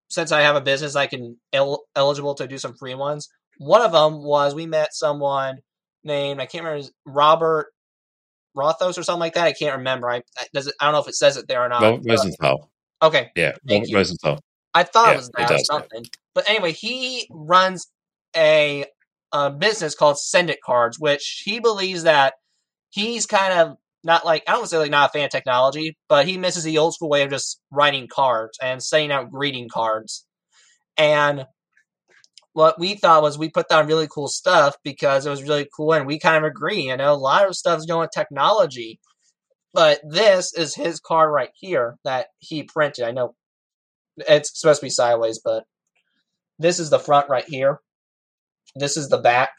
since 0.09 0.33
I 0.33 0.41
have 0.43 0.57
a 0.57 0.61
business, 0.61 0.97
I 0.97 1.07
can 1.07 1.37
el- 1.53 1.85
eligible 1.97 2.35
to 2.37 2.47
do 2.49 2.59
some 2.59 2.75
free 2.75 2.95
ones. 2.95 3.29
One 3.59 3.83
of 3.83 3.93
them 3.93 4.23
was 4.23 4.55
we 4.55 4.67
met 4.67 4.95
someone 4.95 5.59
named 6.05 6.41
I 6.41 6.47
can't 6.47 6.65
remember 6.65 6.89
Robert 7.07 7.67
Rothos 8.55 8.99
or 8.99 9.03
something 9.03 9.21
like 9.21 9.35
that. 9.35 9.47
I 9.47 9.53
can't 9.53 9.77
remember. 9.79 10.11
I 10.11 10.23
I- 10.39 10.47
does 10.55 10.67
it, 10.67 10.75
I 10.81 10.85
don't 10.87 10.95
know 10.95 11.01
if 11.01 11.09
it 11.09 11.15
says 11.15 11.37
it 11.37 11.47
there 11.49 11.63
or 11.63 11.69
not. 11.69 11.83
Robert 11.83 12.03
Rosenthal. 12.09 12.71
okay, 13.03 13.31
Yeah. 13.37 13.53
Thank 13.69 13.83
Robert 13.83 13.89
you. 13.91 13.97
Rosenthal. 13.97 14.41
I 14.75 14.83
thought 14.85 15.09
Yeah, 15.09 15.13
it 15.15 15.17
was 15.17 15.29
it 15.29 15.33
that 15.37 15.51
or 15.51 15.55
does, 15.55 15.61
yeah. 15.61 15.65
something. 15.77 16.05
But 16.35 16.49
anyway, 16.49 16.73
he 16.73 17.27
runs 17.31 17.87
a, 18.37 18.85
a 19.33 19.51
business 19.51 19.95
called 19.95 20.19
Send 20.19 20.51
It 20.51 20.59
Cards, 20.65 20.99
which 21.01 21.43
he 21.45 21.59
believes 21.59 22.05
that 22.05 22.35
he's 22.91 23.27
kind 23.27 23.53
of 23.59 23.77
not 24.05 24.25
like 24.25 24.45
I 24.47 24.53
don't 24.53 24.67
say 24.67 24.79
like 24.79 24.91
not 24.91 25.11
a 25.11 25.13
fan 25.13 25.25
of 25.27 25.31
technology, 25.31 25.97
but 26.09 26.27
he 26.27 26.39
misses 26.39 26.65
the 26.65 26.79
old 26.79 26.95
school 26.95 27.09
way 27.09 27.23
of 27.23 27.31
just 27.31 27.61
writing 27.71 28.09
cards 28.09 28.59
and 28.63 28.83
sending 28.83 29.13
out 29.13 29.31
greeting 29.31 29.69
cards. 29.69 30.27
And 30.97 31.47
what 32.53 32.79
we 32.79 32.95
thought 32.95 33.23
was 33.23 33.39
we 33.39 33.51
put 33.51 33.69
down 33.69 33.87
really 33.87 34.09
cool 34.09 34.29
stuff 34.29 34.77
because 34.83 35.27
it 35.27 35.31
was 35.31 35.43
really 35.43 35.69
cool, 35.77 35.93
and 35.93 36.07
we 36.07 36.19
kind 36.19 36.37
of 36.37 36.51
agree. 36.51 36.89
You 36.89 36.97
know, 36.97 37.13
a 37.13 37.15
lot 37.15 37.47
of 37.47 37.57
stuff 37.57 37.79
is 37.79 37.87
going 37.87 38.01
with 38.01 38.11
technology, 38.15 39.01
but 39.73 40.01
this 40.09 40.53
is 40.55 40.75
his 40.75 41.01
card 41.01 41.33
right 41.33 41.51
here 41.55 41.97
that 42.05 42.29
he 42.39 42.65
printed. 42.65 43.05
I 43.05 43.13
know 43.13 43.35
it's 44.17 44.59
supposed 44.59 44.81
to 44.81 44.87
be 44.87 44.91
sideways, 44.91 45.41
but 45.45 45.65
this 46.59 46.79
is 46.81 46.91
the 46.91 46.99
front 46.99 47.29
right 47.29 47.45
here. 47.47 47.81
This 48.75 48.97
is 48.97 49.09
the 49.09 49.19
back. 49.19 49.51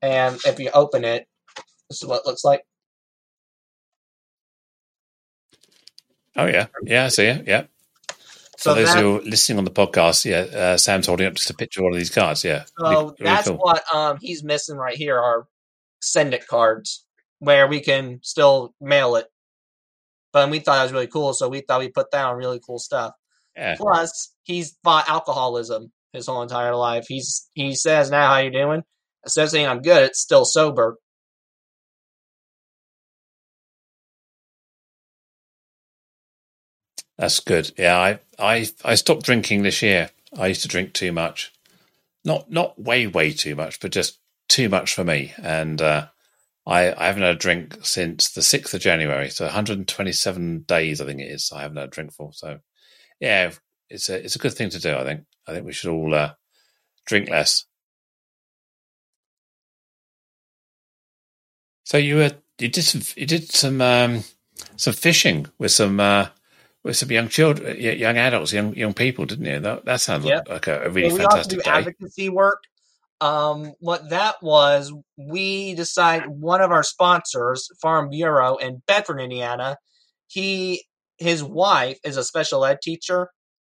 And 0.00 0.40
if 0.44 0.58
you 0.58 0.70
open 0.74 1.04
it, 1.04 1.26
this 1.88 2.02
is 2.02 2.08
what 2.08 2.20
it 2.20 2.26
looks 2.26 2.44
like. 2.44 2.62
Oh 6.36 6.46
yeah. 6.46 6.66
Yeah. 6.84 7.04
I 7.04 7.08
see 7.08 7.26
it. 7.26 7.46
Yeah. 7.46 7.64
So, 8.58 8.74
For 8.74 8.80
those 8.80 8.94
that, 8.94 9.02
who 9.02 9.16
are 9.18 9.22
listening 9.22 9.58
on 9.58 9.64
the 9.64 9.70
podcast, 9.72 10.24
yeah, 10.24 10.56
uh, 10.58 10.76
Sam's 10.76 11.08
holding 11.08 11.26
up 11.26 11.34
just 11.34 11.50
a 11.50 11.54
picture 11.54 11.80
of 11.80 11.84
one 11.84 11.92
of 11.94 11.98
these 11.98 12.10
cards. 12.14 12.44
Yeah, 12.44 12.64
so 12.78 12.88
Really- 12.88 13.04
really 13.04 13.14
that's 13.18 13.48
cool. 13.48 13.56
what 13.58 13.82
um 13.92 14.18
he's 14.20 14.44
missing 14.44 14.76
right 14.76 14.96
here 14.96 15.18
are 15.18 15.46
send 16.00 16.32
it 16.32 16.46
cards 16.46 17.04
where 17.40 17.66
we 17.66 17.80
can 17.80 18.20
still 18.22 18.72
mail 18.80 19.16
it. 19.16 19.26
But 20.32 20.48
we 20.48 20.60
thought 20.60 20.76
that 20.76 20.84
was 20.84 20.92
really 20.92 21.08
cool, 21.08 21.34
so 21.34 21.48
we 21.48 21.60
thought 21.60 21.80
we 21.80 21.88
put 21.88 22.10
down 22.12 22.36
really 22.36 22.60
cool 22.64 22.78
stuff. 22.78 23.12
Yeah, 23.56 23.74
Plus, 23.76 24.32
he's 24.44 24.76
fought 24.84 25.08
alcoholism 25.08 25.92
his 26.12 26.26
whole 26.26 26.42
entire 26.42 26.74
life. 26.76 27.06
He's 27.08 27.48
he 27.54 27.74
says 27.74 28.10
now, 28.12 28.28
"How 28.28 28.38
you 28.38 28.50
doing?" 28.50 28.82
Instead 29.24 29.44
of 29.44 29.50
saying 29.50 29.66
I'm 29.66 29.82
good, 29.82 30.04
it's 30.04 30.20
still 30.22 30.44
sober. 30.44 30.96
That's 37.22 37.38
good. 37.38 37.70
Yeah, 37.78 37.96
I, 37.96 38.18
I, 38.36 38.66
I 38.84 38.96
stopped 38.96 39.22
drinking 39.22 39.62
this 39.62 39.80
year. 39.80 40.10
I 40.36 40.48
used 40.48 40.62
to 40.62 40.68
drink 40.68 40.92
too 40.92 41.12
much, 41.12 41.52
not 42.24 42.50
not 42.50 42.80
way 42.82 43.06
way 43.06 43.32
too 43.32 43.54
much, 43.54 43.78
but 43.78 43.92
just 43.92 44.18
too 44.48 44.68
much 44.68 44.92
for 44.92 45.04
me. 45.04 45.32
And 45.40 45.80
uh, 45.80 46.08
I, 46.66 46.92
I 46.92 47.06
haven't 47.06 47.22
had 47.22 47.36
a 47.36 47.38
drink 47.38 47.78
since 47.82 48.32
the 48.32 48.40
6th 48.40 48.74
of 48.74 48.80
January. 48.80 49.30
So 49.30 49.44
127 49.44 50.64
days, 50.66 51.00
I 51.00 51.04
think 51.04 51.20
it 51.20 51.30
is. 51.30 51.52
I 51.54 51.62
haven't 51.62 51.76
had 51.76 51.86
a 51.86 51.90
drink 51.92 52.12
for. 52.12 52.32
So, 52.32 52.58
yeah, 53.20 53.52
it's 53.88 54.08
a, 54.08 54.16
it's 54.16 54.34
a 54.34 54.40
good 54.40 54.54
thing 54.54 54.70
to 54.70 54.80
do, 54.80 54.96
I 54.96 55.04
think. 55.04 55.20
I 55.46 55.52
think 55.52 55.64
we 55.64 55.72
should 55.72 55.92
all 55.92 56.12
uh, 56.12 56.32
drink 57.06 57.30
less. 57.30 57.66
So 61.84 61.98
you 61.98 62.16
were 62.16 62.32
you 62.58 62.66
did 62.66 62.82
some 62.82 63.02
you 63.14 63.26
did 63.26 63.48
some 63.52 63.80
um, 63.80 64.24
some 64.74 64.92
fishing 64.92 65.46
with 65.58 65.70
some 65.70 66.00
uh, 66.00 66.26
with 66.84 66.96
some 66.96 67.10
young 67.10 67.28
children, 67.28 67.80
young 67.80 68.16
adults, 68.16 68.52
young 68.52 68.74
young 68.74 68.94
people, 68.94 69.24
didn't 69.24 69.44
you? 69.44 69.60
That, 69.60 69.84
that 69.84 70.00
sounds 70.00 70.24
like 70.24 70.66
a, 70.66 70.82
a 70.84 70.90
really 70.90 71.08
well, 71.08 71.16
we 71.16 71.22
fantastic 71.22 71.58
also 71.58 71.70
do 71.70 71.70
advocacy 71.70 72.28
work. 72.28 72.62
Um, 73.20 73.74
what 73.78 74.10
that 74.10 74.42
was, 74.42 74.92
we 75.16 75.74
decided 75.74 76.28
one 76.28 76.60
of 76.60 76.72
our 76.72 76.82
sponsors, 76.82 77.68
Farm 77.80 78.10
Bureau 78.10 78.56
in 78.56 78.82
Bedford, 78.86 79.20
Indiana, 79.20 79.76
he 80.26 80.84
his 81.18 81.44
wife 81.44 81.98
is 82.04 82.16
a 82.16 82.24
special 82.24 82.64
ed 82.64 82.78
teacher, 82.82 83.28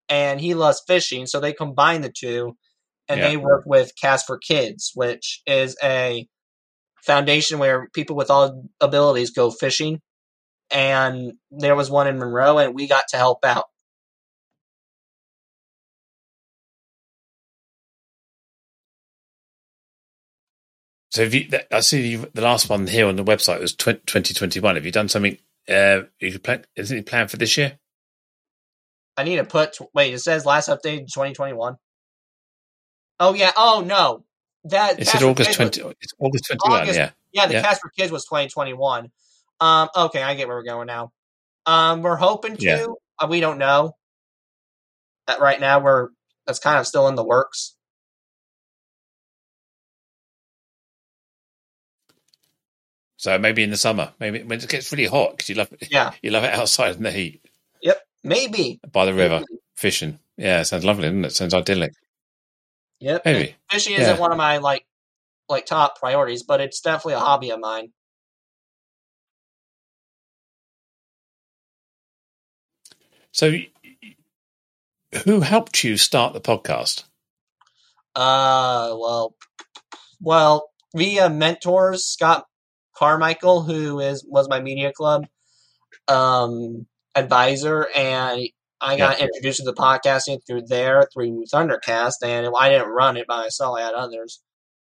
and 0.09 0.41
he 0.41 0.55
loves 0.55 0.83
fishing, 0.87 1.27
so 1.27 1.39
they 1.39 1.53
combined 1.53 2.03
the 2.03 2.13
two, 2.13 2.57
and 3.09 3.21
yeah. 3.21 3.29
they 3.29 3.37
work 3.37 3.63
with 3.67 3.93
Cast 4.01 4.27
for 4.27 4.37
Kids, 4.37 4.91
which 4.95 5.43
is 5.47 5.77
a 5.81 6.27
foundation 7.05 7.61
where 7.61 7.89
people 7.95 8.17
with 8.17 8.31
all 8.31 8.65
abilities 8.81 9.31
go 9.31 9.51
fishing. 9.53 10.01
And 10.71 11.35
there 11.51 11.77
was 11.77 11.91
one 11.91 12.07
in 12.09 12.19
Monroe, 12.19 12.59
and 12.59 12.75
we 12.75 12.87
got 12.89 13.09
to 13.09 13.17
help 13.17 13.45
out. 13.45 13.67
So, 21.11 21.23
have 21.25 21.33
you, 21.33 21.49
I 21.73 21.81
see 21.81 22.07
you, 22.07 22.31
the 22.35 22.43
last 22.43 22.69
one 22.69 22.87
here 22.87 23.07
on 23.07 23.17
the 23.17 23.25
website 23.25 23.61
was 23.61 23.75
2021. 23.75 24.75
Have 24.75 24.85
you 24.85 24.93
done 24.93 25.09
something? 25.09 25.39
Uh, 25.69 26.03
you 26.21 26.39
plan, 26.39 26.65
is 26.77 26.91
it 26.91 27.07
planned 27.07 27.31
for 27.31 27.39
this 27.39 27.57
year? 27.57 27.79
I 29.17 29.25
need 29.25 29.37
to 29.37 29.45
put. 29.45 29.79
Wait, 29.95 30.13
it 30.13 30.19
says 30.19 30.45
last 30.45 30.69
update 30.69 31.07
2021. 31.07 31.77
Oh 33.19 33.35
yeah. 33.35 33.53
Oh 33.57 33.83
no, 33.87 34.25
that 34.65 35.01
it 35.01 35.23
August 35.23 35.55
twenty. 35.55 35.81
it's 36.01 36.13
August 36.19 36.47
twenty 36.47 36.69
one. 36.69 36.87
Yeah. 36.87 37.11
Yeah, 37.33 37.47
the 37.47 37.55
yeah. 37.55 37.63
Cast 37.63 37.81
for 37.81 37.89
Kids 37.91 38.13
was 38.13 38.25
twenty 38.25 38.49
twenty 38.49 38.75
one. 38.75 39.11
Um. 39.61 39.89
Okay, 39.97 40.23
I 40.23 40.35
get 40.35 40.49
where 40.49 40.57
we're 40.57 40.65
going 40.65 40.87
now. 40.87 41.13
Um. 41.65 42.03
We're 42.03 42.17
hoping 42.17 42.57
to. 42.57 42.65
Yeah. 42.65 42.87
Uh, 43.19 43.27
we 43.29 43.41
don't 43.41 43.59
know. 43.59 43.97
Uh, 45.27 45.37
right 45.41 45.61
now, 45.61 45.81
we're 45.81 46.09
that's 46.47 46.59
kind 46.59 46.79
of 46.79 46.87
still 46.87 47.09
in 47.09 47.15
the 47.15 47.25
works. 47.25 47.75
So 53.17 53.39
maybe 53.39 53.63
in 53.63 53.71
the 53.71 53.77
summer, 53.77 54.13
maybe 54.21 54.43
when 54.43 54.61
it 54.61 54.69
gets 54.69 54.93
really 54.93 55.07
hot 55.07 55.33
because 55.33 55.49
you 55.49 55.55
love 55.57 55.73
it. 55.73 55.89
Yeah, 55.91 56.13
you 56.23 56.31
love 56.31 56.45
it 56.45 56.55
outside 56.55 56.97
in 56.97 57.03
the 57.03 57.11
heat. 57.11 57.45
Yep, 57.83 58.01
maybe 58.23 58.81
by 58.93 59.07
the 59.07 59.15
river 59.15 59.41
maybe. 59.41 59.61
fishing. 59.75 60.19
Yeah, 60.37 60.63
sounds 60.63 60.85
lovely, 60.85 61.05
doesn't 61.05 61.25
it? 61.25 61.33
Sounds 61.33 61.55
idyllic. 61.55 61.93
Yep. 63.01 63.23
Maybe. 63.25 63.57
fishing 63.71 63.95
yeah. 63.95 64.03
isn't 64.03 64.21
one 64.21 64.33
of 64.33 64.39
my 64.39 64.59
like 64.59 64.87
like 65.49 65.67
top 65.67 65.99
priorities, 65.99 66.43
but 66.43 66.61
it's 66.61 66.81
definitely 66.81 67.15
a 67.15 67.21
hobby 67.21 67.51
of 67.51 67.61
mine. 67.61 67.93
So, 73.37 73.53
who 75.25 75.41
helped 75.41 75.85
you 75.85 75.99
start 75.99 76.33
the 76.33 76.41
podcast? 76.41 77.05
Uh, 78.15 78.97
well, 78.99 79.35
well, 80.23 80.71
via 80.95 81.29
mentors, 81.29 82.07
Scott 82.07 82.47
Carmichael, 82.97 83.63
who 83.63 84.01
is 84.01 84.25
was 84.27 84.49
my 84.49 84.61
media 84.61 84.91
club 84.91 85.27
um, 86.09 86.87
advisor, 87.15 87.89
and 87.95 88.41
I 88.81 88.97
got 88.97 89.19
yeah. 89.19 89.27
introduced 89.27 89.59
to 89.59 89.65
the 89.67 89.75
podcasting 89.75 90.39
through 90.47 90.63
there, 90.63 91.07
through 91.13 91.45
Thundercast, 91.53 92.15
and 92.23 92.51
I 92.59 92.71
didn't 92.71 92.89
run 92.89 93.19
it 93.19 93.27
by 93.27 93.43
myself. 93.43 93.77
I 93.77 93.83
had 93.83 93.93
others. 93.93 94.41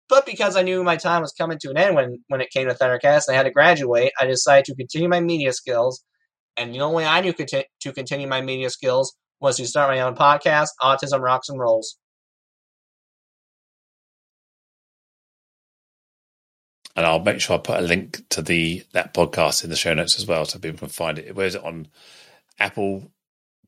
But 0.10 0.26
because 0.26 0.58
I 0.58 0.64
knew 0.64 0.84
my 0.84 0.98
time 0.98 1.22
was 1.22 1.32
coming 1.32 1.60
to 1.60 1.70
an 1.70 1.78
end 1.78 1.96
when, 1.96 2.22
when 2.28 2.42
it 2.42 2.52
came 2.52 2.68
to 2.68 2.74
Thundercast 2.74 3.30
and 3.30 3.36
I 3.36 3.38
had 3.38 3.44
to 3.44 3.52
graduate, 3.52 4.12
I 4.20 4.26
decided 4.26 4.66
to 4.66 4.76
continue 4.76 5.08
my 5.08 5.22
media 5.22 5.54
skills. 5.54 6.04
And 6.58 6.74
the 6.74 6.82
only 6.82 6.98
way 6.98 7.06
I 7.06 7.22
knew 7.22 7.34
conti- 7.34 7.66
to 7.82 7.94
continue 7.94 8.28
my 8.28 8.42
media 8.42 8.70
skills 8.70 9.16
was 9.40 9.58
to 9.58 9.66
start 9.66 9.90
my 9.90 10.02
own 10.02 10.16
podcast, 10.16 10.70
Autism 10.82 11.20
Rocks 11.22 11.50
and 11.50 11.60
Rolls. 11.60 11.98
And 16.96 17.06
I'll 17.06 17.20
make 17.20 17.42
sure 17.42 17.56
I 17.56 17.60
put 17.60 17.80
a 17.80 17.82
link 17.82 18.22
to 18.30 18.42
the 18.42 18.84
that 18.94 19.14
podcast 19.14 19.64
in 19.64 19.72
the 19.72 19.76
show 19.76 19.94
notes 19.96 20.18
as 20.18 20.28
well, 20.28 20.46
so 20.46 20.60
people 20.60 20.78
can 20.78 20.90
find 20.90 21.18
it. 21.18 21.36
Where 21.36 21.48
is 21.48 21.56
it 21.56 21.64
on 21.64 21.88
Apple 22.60 23.12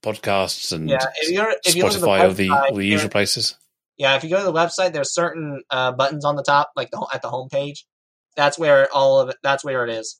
podcasts 0.03 0.71
and 0.71 0.87
yeah, 0.87 0.99
if 1.15 1.31
you're, 1.31 1.55
if 1.65 1.73
Spotify 1.73 2.19
you 2.19 2.25
or 2.25 2.33
the, 2.33 2.49
website, 2.49 2.75
the 2.75 2.85
usual 2.85 3.09
places? 3.09 3.55
Yeah, 3.97 4.15
if 4.15 4.23
you 4.23 4.29
go 4.29 4.37
to 4.37 4.43
the 4.45 4.53
website, 4.53 4.93
there's 4.93 5.13
certain 5.13 5.63
uh, 5.71 5.91
buttons 5.93 6.23
on 6.23 6.35
the 6.35 6.43
top, 6.43 6.69
like 6.75 6.91
the 6.91 7.07
at 7.13 7.23
the 7.23 7.29
home 7.29 7.49
page. 7.49 7.87
That's 8.35 8.59
where 8.59 8.87
all 8.93 9.19
of 9.19 9.29
it. 9.29 9.37
That's 9.41 9.63
where 9.63 9.83
it 9.85 9.89
is. 9.89 10.19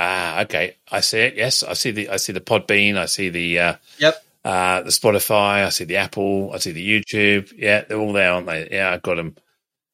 Ah, 0.00 0.42
okay. 0.42 0.76
I 0.92 1.00
see 1.00 1.18
it. 1.18 1.34
Yes, 1.34 1.64
I 1.64 1.72
see 1.72 1.90
the 1.90 2.08
I 2.10 2.18
see 2.18 2.32
the 2.32 2.40
Podbean. 2.40 2.96
I 2.96 3.06
see 3.06 3.30
the 3.30 3.58
uh, 3.58 3.74
yep. 3.98 4.24
Uh, 4.44 4.82
the 4.82 4.90
Spotify. 4.90 5.66
I 5.66 5.70
see 5.70 5.84
the 5.84 5.96
Apple. 5.96 6.52
I 6.54 6.58
see 6.58 6.70
the 6.70 6.88
YouTube. 6.88 7.52
Yeah, 7.56 7.82
they're 7.82 7.98
all 7.98 8.12
there, 8.12 8.30
aren't 8.32 8.46
they? 8.46 8.68
Yeah, 8.70 8.92
I've 8.92 9.02
got 9.02 9.16
them. 9.16 9.34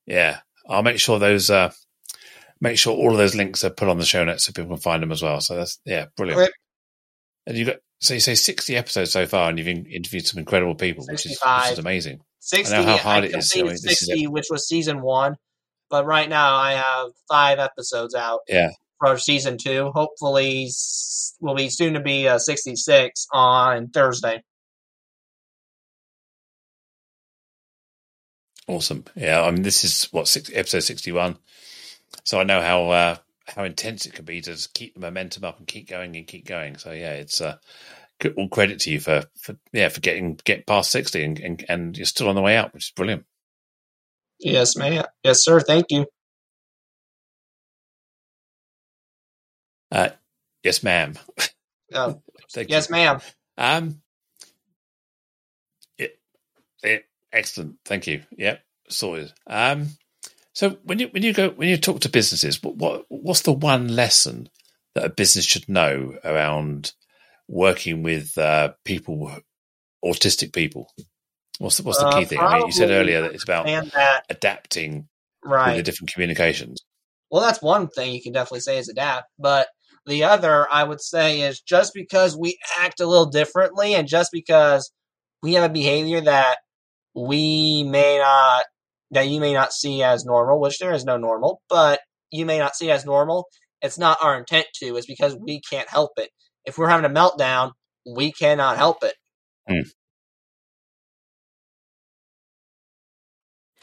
Yeah, 0.05 0.41
I'll 0.69 0.83
make 0.83 0.99
sure 0.99 1.19
those 1.19 1.49
uh, 1.49 1.73
make 2.61 2.77
sure 2.77 2.95
all 2.95 3.13
of 3.13 3.17
those 3.17 3.35
links 3.35 3.65
are 3.65 3.71
put 3.71 3.89
on 3.89 3.97
the 3.97 4.05
show 4.05 4.23
notes 4.23 4.45
so 4.45 4.53
people 4.53 4.73
can 4.73 4.83
find 4.83 5.03
them 5.03 5.11
as 5.11 5.23
well. 5.23 5.41
So 5.41 5.57
that's 5.57 5.81
yeah, 5.87 6.07
brilliant. 6.19 6.53
And 7.47 7.57
you 7.57 7.65
got 7.65 7.77
so 7.99 8.13
you 8.13 8.21
say 8.21 8.35
sixty 8.35 8.77
episodes 8.77 9.11
so 9.11 9.27
far, 9.27 9.49
and 9.49 9.59
you've 9.59 9.69
interviewed 9.69 10.27
some 10.27 10.39
incredible 10.39 10.75
people, 10.75 11.07
which 11.07 11.25
is, 11.25 11.41
which 11.43 11.73
is 11.73 11.79
amazing. 11.79 12.21
Sixty. 12.41 12.75
I 12.77 12.81
know 12.81 12.91
how 12.91 12.97
hard 12.99 13.25
I 13.25 13.29
it 13.29 13.37
is. 13.37 13.57
I 13.57 13.63
mean, 13.63 13.77
sixty, 13.79 14.27
which 14.27 14.49
was 14.51 14.69
season 14.69 15.01
one, 15.01 15.37
but 15.89 16.05
right 16.05 16.29
now 16.29 16.57
I 16.57 16.73
have 16.73 17.13
five 17.27 17.59
episodes 17.59 18.15
out. 18.15 18.41
Yeah. 18.47 18.73
For 19.05 19.19
season 19.19 19.59
two, 19.59 19.91
hopefully, 19.95 20.71
will 21.39 21.55
be 21.55 21.69
soon 21.69 21.93
to 21.93 22.01
be 22.01 22.27
uh, 22.27 22.39
sixty 22.39 22.75
six 22.75 23.27
on 23.31 23.89
Thursday. 23.89 24.43
Awesome. 28.67 29.05
Yeah, 29.15 29.43
I 29.43 29.51
mean, 29.51 29.63
this 29.63 29.85
is 29.85 30.09
what 30.11 30.27
six, 30.27 30.51
episode 30.55 30.81
sixty-one. 30.81 31.37
So 32.25 32.41
I 32.41 32.45
know 32.45 32.63
how 32.63 32.89
uh, 32.89 33.17
how 33.47 33.65
intense 33.65 34.07
it 34.07 34.15
can 34.15 34.25
be 34.25 34.41
to 34.41 34.69
keep 34.73 34.95
the 34.95 35.01
momentum 35.01 35.45
up 35.45 35.59
and 35.59 35.67
keep 35.67 35.87
going 35.87 36.17
and 36.17 36.27
keep 36.27 36.47
going. 36.47 36.79
So 36.79 36.93
yeah, 36.93 37.13
it's 37.13 37.43
uh, 37.43 37.59
all 38.39 38.49
credit 38.49 38.81
to 38.81 38.91
you 38.91 39.01
for, 39.01 39.25
for 39.39 39.55
yeah 39.75 39.91
for 39.91 40.01
getting 40.01 40.41
get 40.45 40.67
past 40.67 40.91
sixty 40.91 41.23
and, 41.25 41.39
and 41.41 41.65
and 41.69 41.97
you're 41.99 42.07
still 42.07 42.31
on 42.31 42.37
the 42.37 42.41
way 42.41 42.57
out, 42.57 42.73
which 42.73 42.87
is 42.87 42.93
brilliant. 42.93 43.27
Yes, 44.41 44.77
ma'am. 44.77 45.05
Yes, 45.23 45.45
sir. 45.45 45.61
Thank 45.61 45.87
you. 45.91 46.07
Uh, 49.91 50.11
yes, 50.63 50.83
ma'am. 50.83 51.15
Oh, 51.93 52.21
yes, 52.57 52.89
you. 52.89 52.93
ma'am. 52.93 53.21
Um, 53.57 54.03
it, 55.99 56.19
it, 56.83 57.05
excellent. 57.33 57.77
Thank 57.85 58.07
you. 58.07 58.23
Yep, 58.37 58.61
sorted. 58.89 59.33
Um, 59.47 59.89
so 60.53 60.71
when 60.85 60.99
you 60.99 61.09
when 61.09 61.23
you 61.23 61.33
go 61.33 61.51
when 61.51 61.69
you 61.69 61.77
talk 61.77 62.01
to 62.01 62.09
businesses, 62.09 62.63
what, 62.63 62.77
what 62.77 63.05
what's 63.09 63.43
the 63.43 63.53
one 63.53 63.89
lesson 63.89 64.49
that 64.95 65.05
a 65.05 65.09
business 65.09 65.45
should 65.45 65.69
know 65.69 66.17
around 66.25 66.93
working 67.49 68.03
with 68.03 68.39
uh, 68.39 68.73
people, 68.85 69.37
autistic 70.05 70.53
people? 70.53 70.91
What's 71.59 71.77
the, 71.77 71.83
what's 71.85 71.99
the 71.99 72.11
key 72.11 72.25
uh, 72.25 72.27
thing? 72.27 72.39
I 72.41 72.59
mean, 72.59 72.67
you 72.67 72.73
said 72.73 72.91
earlier 72.91 73.23
that 73.23 73.33
it's 73.33 73.45
about 73.45 73.67
that, 73.67 74.25
adapting 74.29 75.09
right. 75.45 75.77
the 75.77 75.83
different 75.83 76.13
communications. 76.13 76.85
Well, 77.31 77.43
that's 77.43 77.63
one 77.63 77.89
thing 77.89 78.13
you 78.13 78.23
can 78.23 78.33
definitely 78.33 78.61
say 78.61 78.79
is 78.79 78.89
adapt, 78.89 79.29
but 79.39 79.69
the 80.07 80.25
other 80.25 80.67
I 80.71 80.85
would 80.85 81.01
say 81.01 81.43
is 81.43 81.61
just 81.61 81.95
because 81.95 82.37
we 82.37 82.59
act 82.79 83.01
a 83.01 83.07
little 83.07 83.27
differently 83.27 83.95
and 83.95 84.07
just 84.07 84.31
because 84.33 84.93
we 85.43 85.55
have 85.55 85.71
a 85.71 85.73
behavior 85.73 86.21
that 86.21 86.59
we 87.15 87.85
may 87.85 88.19
not 88.19 88.65
that 89.11 89.29
you 89.29 89.41
may 89.41 89.53
not 89.53 89.73
see 89.73 90.03
as 90.03 90.25
normal, 90.25 90.61
which 90.61 90.79
there 90.79 90.93
is 90.93 91.05
no 91.05 91.17
normal, 91.17 91.63
but 91.69 92.01
you 92.31 92.45
may 92.45 92.59
not 92.59 92.75
see 92.75 92.91
as 92.91 93.05
normal. 93.05 93.47
It's 93.81 93.99
not 93.99 94.19
our 94.23 94.37
intent 94.37 94.67
to, 94.77 94.97
it's 94.97 95.07
because 95.07 95.37
we 95.37 95.61
can't 95.61 95.89
help 95.89 96.13
it. 96.17 96.31
If 96.65 96.79
we're 96.79 96.89
having 96.89 97.09
a 97.09 97.15
meltdown, 97.15 97.73
we 98.07 98.33
cannot 98.33 98.77
help 98.77 99.05
it. 99.05 99.15
Mm. 99.71 99.91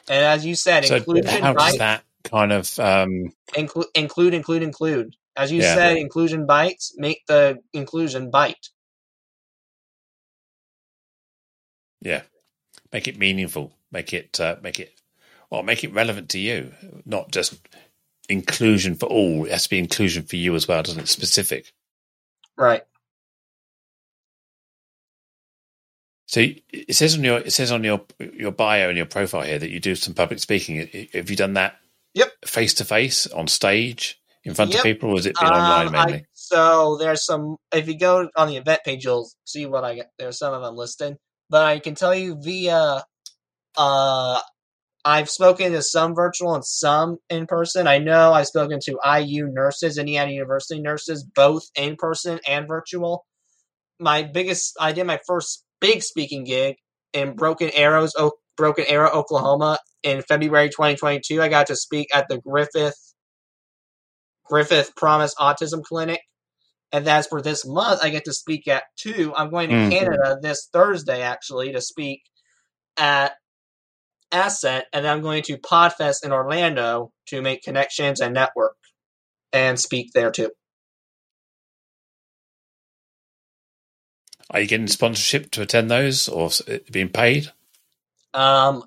And 0.09 0.25
as 0.25 0.45
you 0.45 0.55
said, 0.55 0.85
so 0.85 0.95
inclusion. 0.95 1.43
How 1.43 1.53
does 1.53 1.77
that 1.77 2.03
kind 2.23 2.51
of 2.51 2.79
um... 2.79 3.31
include, 3.55 3.85
include, 3.95 4.33
include, 4.33 4.63
include? 4.63 5.15
As 5.35 5.51
you 5.51 5.61
yeah. 5.61 5.75
said, 5.75 5.97
inclusion 5.97 6.45
bites. 6.45 6.93
Make 6.97 7.25
the 7.27 7.59
inclusion 7.73 8.29
bite. 8.29 8.69
Yeah, 12.01 12.23
make 12.91 13.07
it 13.07 13.17
meaningful. 13.17 13.73
Make 13.91 14.13
it 14.13 14.39
uh, 14.39 14.57
make 14.61 14.79
it 14.79 14.93
well, 15.49 15.63
make 15.63 15.83
it 15.83 15.93
relevant 15.93 16.29
to 16.29 16.39
you, 16.39 16.73
not 17.05 17.31
just 17.31 17.55
inclusion 18.29 18.95
for 18.95 19.07
all. 19.07 19.45
It 19.45 19.51
has 19.51 19.63
to 19.63 19.69
be 19.69 19.79
inclusion 19.79 20.23
for 20.23 20.35
you 20.35 20.55
as 20.55 20.67
well, 20.67 20.81
doesn't 20.81 21.01
it? 21.01 21.07
Specific. 21.07 21.73
Right. 22.57 22.83
So 26.27 26.45
it 26.71 26.95
says 26.95 27.17
on 27.17 27.23
your 27.25 27.39
it 27.39 27.51
says 27.51 27.73
on 27.73 27.83
your 27.83 28.01
your 28.19 28.51
bio 28.51 28.87
and 28.87 28.95
your 28.95 29.05
profile 29.05 29.41
here 29.41 29.59
that 29.59 29.69
you 29.69 29.81
do 29.81 29.95
some 29.95 30.13
public 30.13 30.39
speaking. 30.39 31.09
Have 31.13 31.29
you 31.29 31.35
done 31.35 31.55
that? 31.55 31.75
Yep. 32.13 32.31
Face 32.45 32.73
to 32.75 32.85
face 32.85 33.27
on 33.27 33.47
stage 33.47 34.20
in 34.43 34.53
front 34.55 34.71
Yep. 34.71 34.79
of 34.79 34.83
people, 34.83 35.09
or 35.11 35.15
has 35.17 35.25
it 35.25 35.37
been 35.39 35.49
online 35.49 35.87
Um, 35.89 35.95
I- 35.95 36.05
mainly? 36.05 36.25
so 36.33 36.97
there's 36.97 37.25
some. 37.25 37.57
If 37.73 37.87
you 37.87 37.97
go 37.97 38.29
on 38.35 38.47
the 38.47 38.57
event 38.57 38.81
page, 38.85 39.05
you'll 39.05 39.29
see 39.45 39.65
what 39.65 39.83
I 39.83 39.95
got. 39.97 40.07
There's 40.17 40.37
some 40.39 40.53
of 40.53 40.61
them 40.61 40.75
listed, 40.75 41.17
but 41.49 41.63
I 41.65 41.79
can 41.79 41.95
tell 41.95 42.13
you 42.15 42.37
via. 42.41 43.03
Uh, 43.77 44.39
I've 45.03 45.29
spoken 45.29 45.71
to 45.71 45.81
some 45.81 46.13
virtual 46.13 46.53
and 46.53 46.63
some 46.65 47.17
in 47.29 47.47
person. 47.47 47.87
I 47.87 47.97
know 47.97 48.33
I've 48.33 48.47
spoken 48.47 48.79
to 48.85 48.99
IU 49.03 49.47
nurses, 49.47 49.97
Indiana 49.97 50.31
University 50.31 50.79
nurses, 50.79 51.23
both 51.35 51.63
in 51.75 51.95
person 51.95 52.39
and 52.47 52.67
virtual. 52.67 53.25
My 53.99 54.23
biggest, 54.23 54.75
I 54.79 54.91
did 54.91 55.05
my 55.07 55.19
first 55.25 55.63
big 55.79 56.03
speaking 56.03 56.43
gig 56.43 56.75
in 57.13 57.35
Broken 57.35 57.71
Arrows, 57.73 58.13
o- 58.17 58.33
Broken 58.57 58.85
Arrow, 58.87 59.09
Oklahoma, 59.09 59.79
in 60.03 60.21
February 60.21 60.69
2022. 60.69 61.41
I 61.41 61.47
got 61.47 61.67
to 61.67 61.75
speak 61.75 62.09
at 62.13 62.27
the 62.29 62.39
Griffith 62.39 63.10
Griffith 64.45 64.95
Promise 64.95 65.35
Autism 65.35 65.83
Clinic. 65.83 66.21
And 66.91 67.07
that's 67.07 67.27
for 67.27 67.41
this 67.41 67.65
month. 67.65 68.01
I 68.03 68.09
get 68.09 68.25
to 68.25 68.33
speak 68.33 68.67
at 68.67 68.83
two. 68.97 69.33
I'm 69.35 69.49
going 69.49 69.69
to 69.69 69.75
Mhm. 69.75 69.91
Canada 69.91 70.37
this 70.41 70.67
Thursday, 70.73 71.21
actually, 71.21 71.71
to 71.73 71.81
speak 71.81 72.23
at 72.97 73.33
Asset. 74.31 74.87
And 74.91 75.05
then 75.05 75.13
I'm 75.13 75.21
going 75.21 75.43
to 75.43 75.57
Podfest 75.57 76.25
in 76.25 76.33
Orlando 76.33 77.13
to 77.27 77.41
make 77.41 77.63
connections 77.63 78.19
and 78.21 78.33
network 78.33 78.75
and 79.53 79.79
speak 79.79 80.11
there 80.13 80.31
too. 80.31 80.51
Are 84.49 84.59
you 84.59 84.67
getting 84.67 84.87
sponsorship 84.87 85.49
to 85.51 85.61
attend 85.61 85.89
those, 85.89 86.27
or 86.27 86.49
being 86.91 87.09
paid? 87.09 87.51
Um, 88.33 88.83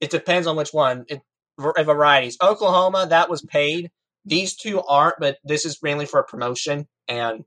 it 0.00 0.10
depends 0.10 0.46
on 0.46 0.56
which 0.56 0.72
one. 0.72 1.06
It 1.08 1.22
var- 1.58 1.74
varieties. 1.82 2.36
Oklahoma, 2.40 3.06
that 3.08 3.28
was 3.28 3.42
paid. 3.42 3.90
These 4.24 4.56
two 4.56 4.82
aren't, 4.82 5.16
but 5.18 5.38
this 5.44 5.64
is 5.64 5.78
mainly 5.82 6.06
for 6.06 6.20
a 6.20 6.24
promotion 6.24 6.86
and 7.08 7.44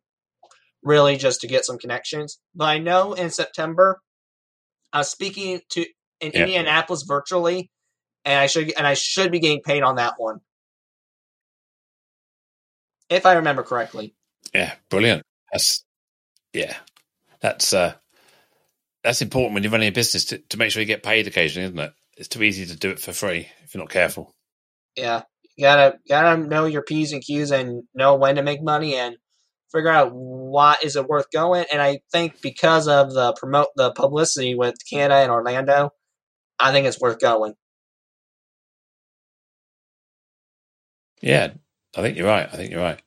really 0.82 1.18
just 1.18 1.42
to 1.42 1.48
get 1.48 1.66
some 1.66 1.78
connections. 1.78 2.40
But 2.56 2.66
I 2.66 2.78
know 2.80 3.14
in 3.14 3.30
September, 3.30 4.02
I 4.92 5.00
was 5.00 5.10
speaking 5.10 5.62
to 5.72 5.86
in 6.20 6.32
Yeah. 6.34 6.42
Indianapolis 6.42 7.04
virtually, 7.08 7.70
and 8.26 8.40
I 8.40 8.48
should 8.48 8.74
and 8.78 8.88
I 8.88 8.94
should 8.96 9.32
be 9.32 9.40
getting 9.40 9.62
paid 9.62 9.84
on 9.84 9.96
that 9.98 10.16
one, 10.18 10.40
if 13.10 13.26
I 13.26 13.34
remember 13.34 13.64
correctly. 13.64 14.16
Yeah, 14.54 14.74
brilliant. 14.90 15.24
That's 15.52 15.84
yeah, 16.54 16.76
that's 17.42 17.74
uh, 17.74 17.94
that's 19.04 19.22
important 19.22 19.54
when 19.54 19.64
you're 19.64 19.72
running 19.72 19.90
a 19.90 19.92
business 19.92 20.26
to, 20.26 20.38
to 20.38 20.58
make 20.58 20.72
sure 20.72 20.82
you 20.82 20.86
get 20.88 21.04
paid 21.04 21.28
occasionally, 21.28 21.66
isn't 21.68 21.80
it? 21.80 21.94
It's 22.18 22.28
too 22.28 22.44
easy 22.44 22.66
to 22.68 22.76
do 22.76 22.92
it 22.92 23.00
for 23.00 23.12
free 23.12 23.48
if 23.64 23.74
you're 23.74 23.84
not 23.84 23.90
careful. 23.90 24.34
Yeah, 24.96 25.24
you 25.56 25.64
gotta 25.64 25.98
gotta 26.08 26.38
know 26.42 26.66
your 26.66 26.82
p's 26.82 27.14
and 27.14 27.24
q's 27.24 27.52
and 27.52 27.84
know 27.94 28.16
when 28.16 28.36
to 28.36 28.44
make 28.44 28.62
money 28.62 28.96
and 28.96 29.18
figure 29.72 29.90
out 29.90 30.12
what 30.14 30.84
is 30.84 30.96
it 30.96 31.08
worth 31.08 31.30
going. 31.32 31.66
And 31.72 31.82
I 31.82 32.00
think 32.12 32.42
because 32.42 32.88
of 32.88 33.14
the 33.14 33.34
promote 33.34 33.68
the 33.76 33.92
publicity 33.92 34.56
with 34.56 34.76
Canada 34.90 35.16
and 35.22 35.32
Orlando, 35.32 35.92
I 36.60 36.72
think 36.72 36.88
it's 36.88 37.00
worth 37.00 37.20
going. 37.20 37.56
Yeah, 41.22 41.54
I 41.96 42.02
think 42.02 42.18
you're 42.18 42.28
right. 42.28 42.48
I 42.52 42.56
think 42.56 42.72
you're 42.72 42.82
right. 42.82 43.02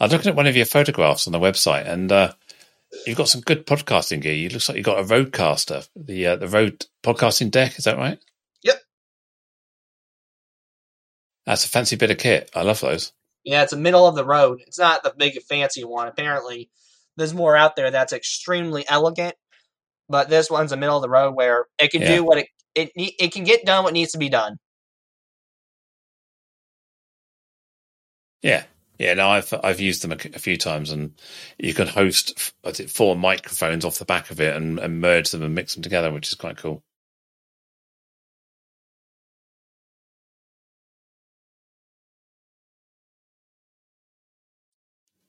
I 0.00 0.04
was 0.04 0.12
looking 0.12 0.30
at 0.30 0.36
one 0.36 0.46
of 0.46 0.56
your 0.56 0.66
photographs 0.66 1.26
on 1.26 1.32
the 1.32 1.38
website, 1.38 1.88
and 1.88 2.10
uh, 2.12 2.32
you've 3.06 3.16
got 3.16 3.28
some 3.28 3.40
good 3.40 3.66
podcasting 3.66 4.20
gear. 4.20 4.34
You 4.34 4.48
looks 4.48 4.68
like 4.68 4.76
you've 4.76 4.84
got 4.84 4.98
a 4.98 5.04
RodeCaster, 5.04 5.88
the 5.96 6.26
uh, 6.26 6.36
the 6.36 6.48
Rode 6.48 6.86
podcasting 7.02 7.50
deck. 7.50 7.78
Is 7.78 7.84
that 7.84 7.96
right? 7.96 8.18
That's 11.46 11.64
a 11.64 11.68
fancy 11.68 11.96
bit 11.96 12.10
of 12.10 12.18
kit. 12.18 12.50
I 12.54 12.62
love 12.62 12.80
those. 12.80 13.12
Yeah, 13.44 13.62
it's 13.62 13.72
a 13.72 13.76
middle 13.76 14.06
of 14.06 14.16
the 14.16 14.24
road. 14.24 14.60
It's 14.66 14.78
not 14.78 15.04
the 15.04 15.14
big 15.16 15.40
fancy 15.42 15.84
one. 15.84 16.08
Apparently, 16.08 16.68
there's 17.16 17.34
more 17.34 17.56
out 17.56 17.76
there 17.76 17.90
that's 17.90 18.12
extremely 18.12 18.84
elegant, 18.88 19.34
but 20.08 20.28
this 20.28 20.50
one's 20.50 20.72
a 20.72 20.76
middle 20.76 20.96
of 20.96 21.02
the 21.02 21.08
road 21.08 21.34
where 21.36 21.66
it 21.78 21.90
can 21.92 22.02
Yeah. 22.02 22.16
do 22.16 22.24
what 22.24 22.38
it 22.38 22.48
it 22.74 22.90
it 22.96 23.32
can 23.32 23.44
get 23.44 23.64
done 23.64 23.84
what 23.84 23.92
needs 23.94 24.12
to 24.12 24.18
be 24.18 24.28
done. 24.28 24.58
Yeah, 28.42 28.64
yeah. 28.98 29.14
No, 29.14 29.28
I've 29.28 29.52
I've 29.62 29.80
used 29.80 30.02
them 30.02 30.12
a, 30.12 30.16
a 30.34 30.38
few 30.38 30.56
times, 30.56 30.90
and 30.90 31.14
you 31.58 31.74
can 31.74 31.86
host 31.88 32.52
it, 32.64 32.90
four 32.90 33.16
microphones 33.16 33.84
off 33.84 33.98
the 33.98 34.04
back 34.04 34.30
of 34.30 34.40
it 34.40 34.56
and, 34.56 34.78
and 34.78 35.00
merge 35.00 35.30
them 35.30 35.42
and 35.42 35.54
mix 35.54 35.74
them 35.74 35.82
together, 35.82 36.12
which 36.12 36.28
is 36.28 36.34
quite 36.34 36.56
cool. 36.58 36.82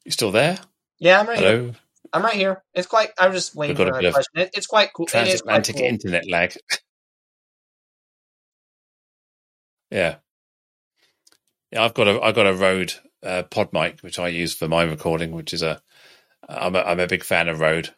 You 0.07 0.11
still 0.13 0.31
there? 0.31 0.57
Yeah, 0.99 1.19
I'm 1.19 1.27
right 1.27 1.37
here. 1.37 1.73
I'm 2.13 2.23
right 2.23 2.33
here. 2.33 2.63
It's 2.73 2.87
quite. 2.87 3.09
I'm 3.19 3.33
just 3.33 3.53
waiting 3.53 3.75
for 3.75 3.87
a 3.87 4.11
question. 4.11 4.23
It, 4.35 4.51
it's 4.53 4.65
quite 4.65 4.93
cool. 4.93 5.05
Is 5.07 5.11
quite 5.11 5.25
transatlantic 5.25 5.75
cool. 5.75 5.85
internet 5.85 6.29
lag. 6.29 6.55
yeah, 9.91 10.15
yeah. 11.73 11.83
I've 11.83 11.93
got 11.93 12.07
a 12.07 12.21
I've 12.21 12.35
got 12.35 12.47
a 12.47 12.53
Rode 12.53 12.93
uh, 13.21 13.43
pod 13.43 13.73
mic 13.73 13.99
which 13.99 14.17
I 14.17 14.29
use 14.29 14.53
for 14.53 14.69
my 14.69 14.83
recording, 14.83 15.33
which 15.33 15.53
is 15.53 15.61
a 15.61 15.81
I'm 16.47 16.77
a 16.77 16.79
I'm 16.79 17.01
a 17.01 17.07
big 17.07 17.25
fan 17.25 17.49
of 17.49 17.59
Rode. 17.59 17.89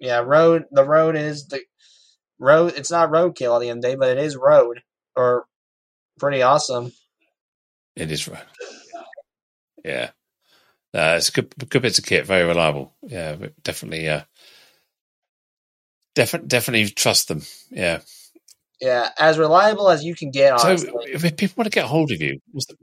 Yeah, 0.00 0.24
road. 0.26 0.64
The 0.72 0.84
road 0.84 1.14
is 1.14 1.46
the 1.46 1.60
road. 2.40 2.72
It's 2.76 2.90
not 2.90 3.12
roadkill 3.12 3.54
at 3.54 3.60
the 3.60 3.70
end 3.70 3.78
of 3.78 3.82
the 3.82 3.88
day, 3.90 3.94
but 3.94 4.08
it 4.08 4.18
is 4.18 4.34
road 4.34 4.82
or 5.14 5.44
pretty 6.18 6.42
awesome. 6.42 6.90
It 7.94 8.10
is 8.10 8.26
Rode. 8.26 8.40
Yeah, 9.84 10.10
uh, 10.94 11.14
it's 11.16 11.28
a 11.28 11.32
good 11.32 11.52
good 11.68 11.82
bits 11.82 11.98
of 11.98 12.06
kit, 12.06 12.24
very 12.24 12.46
reliable. 12.46 12.94
Yeah, 13.02 13.36
definitely. 13.62 14.08
Uh, 14.08 14.22
definitely, 16.14 16.48
definitely 16.48 16.88
trust 16.90 17.28
them. 17.28 17.42
Yeah. 17.70 18.00
Yeah, 18.80 19.08
as 19.18 19.38
reliable 19.38 19.88
as 19.88 20.04
you 20.04 20.14
can 20.14 20.30
get. 20.30 20.52
Honestly, 20.52 20.88
So, 20.88 21.00
if 21.04 21.36
people 21.36 21.54
want 21.56 21.72
to 21.72 21.74
get 21.74 21.86
hold 21.86 22.12
of 22.12 22.20
you, 22.20 22.38
what's 22.52 22.66
the, 22.66 22.76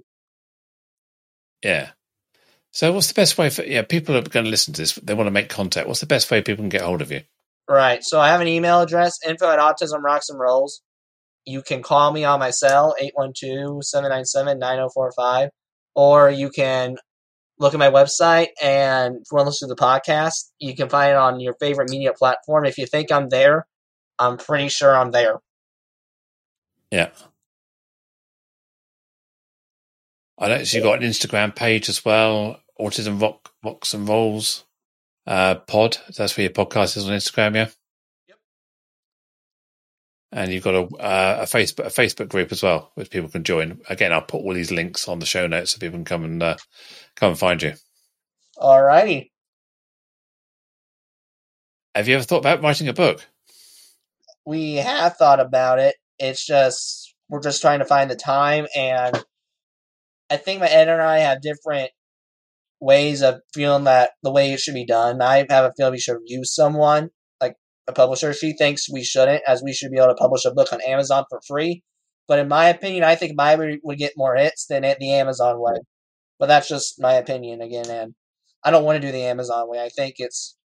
yeah. 1.64 1.92
So, 2.72 2.92
what's 2.92 3.08
the 3.08 3.14
best 3.14 3.38
way 3.38 3.50
for 3.50 3.64
yeah 3.64 3.84
people 3.84 4.18
are 4.18 4.22
going 4.22 4.46
to 4.46 4.52
listen 4.52 4.74
to 4.74 4.82
this? 4.82 4.96
They 4.96 5.14
want 5.14 5.28
to 5.28 5.32
make 5.32 5.50
contact. 5.50 5.88
What's 5.88 6.00
the 6.02 6.06
best 6.06 6.30
way 6.32 6.42
people 6.42 6.64
can 6.64 6.70
get 6.70 6.82
hold 6.82 7.02
of 7.02 7.12
you? 7.12 7.22
right. 7.70 8.04
So 8.04 8.20
I 8.20 8.30
have 8.30 8.42
an 8.42 8.48
email 8.48 8.82
address: 8.82 9.20
info 9.26 9.50
at 9.50 9.60
autism 9.60 10.02
rocks 10.02 10.30
and 10.30 10.40
rolls. 10.40 10.82
You 11.46 11.62
can 11.62 11.82
call 11.82 12.12
me 12.12 12.24
on 12.24 12.40
my 12.40 12.52
cell 12.52 12.96
812-797-9045 13.18 15.50
or 15.96 16.30
you 16.30 16.52
can 16.52 16.98
look 17.62 17.74
at 17.74 17.80
my 17.80 17.92
website 17.92 18.48
and 18.62 19.18
if 19.18 19.24
you 19.32 19.36
want 19.36 19.46
to 19.46 19.50
listen 19.50 19.70
to 19.70 19.76
the 19.76 19.82
podcast, 19.82 20.50
you 20.60 20.76
can 20.76 20.90
find 20.90 21.12
it 21.12 21.16
on 21.16 21.40
your 21.40 21.54
favorite 21.54 21.90
media 21.90 22.12
platform. 22.14 22.66
If 22.66 22.78
you 22.78 22.86
think 22.86 23.12
I'm 23.12 23.30
there, 23.30 23.68
I'm 24.18 24.38
pretty 24.38 24.70
sure 24.70 24.96
I'm 24.96 25.12
there. 25.12 25.40
Yeah. 26.92 27.10
I 30.38 30.48
noticed 30.48 30.74
you've 30.74 30.84
got 30.84 31.04
an 31.04 31.10
Instagram 31.10 31.56
page 31.56 31.88
as 31.88 32.04
well, 32.04 32.60
Autism 32.80 33.22
Rock 33.22 33.52
Rocks 33.64 33.94
and 33.94 34.10
Rolls 34.10 34.66
uh, 35.28 35.56
Pod. 35.56 35.98
That's 36.18 36.36
where 36.36 36.46
your 36.46 36.54
podcast 36.54 36.98
is 36.98 37.08
on 37.08 37.16
Instagram, 37.16 37.56
yeah. 37.56 37.68
And 40.32 40.52
you've 40.52 40.64
got 40.64 40.76
a 40.76 40.84
uh, 40.96 41.38
a 41.42 41.46
Facebook 41.46 41.86
a 41.86 41.90
Facebook 41.90 42.30
group 42.30 42.52
as 42.52 42.64
well, 42.64 42.92
which 42.96 43.10
people 43.10 43.30
can 43.30 43.44
join. 43.44 43.82
Again, 43.90 44.14
I'll 44.14 44.22
put 44.22 44.42
all 44.42 44.54
these 44.54 44.72
links 44.72 45.08
on 45.08 45.20
the 45.20 45.26
show 45.26 45.46
notes 45.48 45.72
so 45.72 45.80
people 45.80 45.98
can 45.98 46.06
come 46.06 46.24
and 46.24 46.42
uh, 46.42 46.56
come 47.16 47.32
and 47.32 47.40
find 47.40 47.62
you. 47.62 47.74
All 48.58 48.82
righty. 48.82 49.32
Have 51.96 52.08
you 52.08 52.16
ever 52.16 52.24
thought 52.24 52.38
about 52.38 52.62
writing 52.62 52.88
a 52.88 52.94
book? 52.94 53.26
we 54.46 54.76
have 54.76 55.18
thought 55.18 55.40
about 55.40 55.80
it. 55.80 55.96
It's 56.20 56.46
just 56.46 57.14
we're 57.30 57.42
just 57.42 57.62
trying 57.62 57.80
to 57.80 57.86
find 57.86 58.10
the 58.10 58.16
time, 58.16 58.68
and 58.76 59.24
I 60.30 60.38
think 60.38 60.60
my 60.60 60.68
editor 60.68 60.94
and 60.94 61.02
I 61.02 61.20
have 61.20 61.42
different 61.42 61.92
ways 62.80 63.22
of 63.22 63.42
feeling 63.54 63.86
that 63.86 64.12
the 64.24 64.32
way 64.32 64.54
it 64.54 64.60
should 64.60 64.74
be 64.74 64.86
done. 64.86 65.22
I 65.22 65.46
have 65.50 65.66
a 65.66 65.74
feeling 65.78 65.94
we 65.94 66.00
should 66.00 66.18
use 66.26 66.54
someone 66.54 67.10
a 67.88 67.94
publisher. 67.94 68.34
She 68.34 68.54
thinks 68.54 68.90
we 68.92 69.04
shouldn't, 69.04 69.44
as 69.48 69.64
we 69.64 69.74
should 69.74 69.92
be 69.92 69.98
able 69.98 70.10
to 70.10 70.16
publish 70.16 70.46
a 70.46 70.52
book 70.54 70.72
on 70.74 70.82
Amazon 70.82 71.26
for 71.30 71.42
free. 71.48 71.84
But 72.28 72.40
in 72.40 72.48
my 72.48 72.70
opinion, 72.70 73.04
I 73.04 73.16
think 73.16 73.36
my 73.36 73.56
would 73.84 73.98
get 73.98 74.14
more 74.18 74.36
hits 74.36 74.68
than 74.68 74.84
it 74.84 75.00
the 75.00 75.14
Amazon 75.14 75.60
way. 75.60 75.78
But 76.40 76.48
that's 76.48 76.68
just 76.70 77.02
my 77.02 77.14
opinion 77.14 77.62
again, 77.62 77.90
and 77.90 78.16
I 78.64 78.72
don't 78.72 78.84
want 78.84 79.02
to 79.02 79.08
do 79.08 79.12
the 79.12 79.24
Amazon 79.24 79.70
way. 79.70 79.80
I 79.84 79.90
think 79.90 80.16
it's 80.18 80.58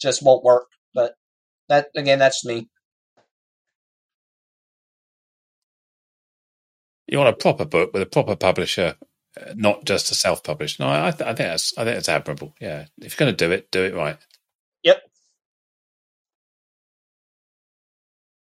just 0.00 0.22
won't 0.22 0.44
work. 0.44 0.66
But 0.94 1.14
that 1.68 1.88
again, 1.96 2.18
that's 2.18 2.44
me. 2.44 2.68
You 7.06 7.18
want 7.18 7.30
a 7.30 7.34
proper 7.34 7.64
book 7.66 7.92
with 7.92 8.02
a 8.02 8.06
proper 8.06 8.36
publisher, 8.36 8.96
not 9.54 9.84
just 9.84 10.10
a 10.10 10.14
self-published. 10.14 10.80
No, 10.80 10.88
I, 10.88 11.10
th- 11.10 11.22
I 11.22 11.34
think 11.34 11.48
that's 11.50 11.76
I 11.76 11.84
think 11.84 11.96
that's 11.96 12.08
admirable. 12.08 12.54
Yeah, 12.60 12.86
if 13.00 13.18
you're 13.18 13.26
going 13.26 13.36
to 13.36 13.46
do 13.46 13.52
it, 13.52 13.70
do 13.70 13.84
it 13.84 13.94
right. 13.94 14.18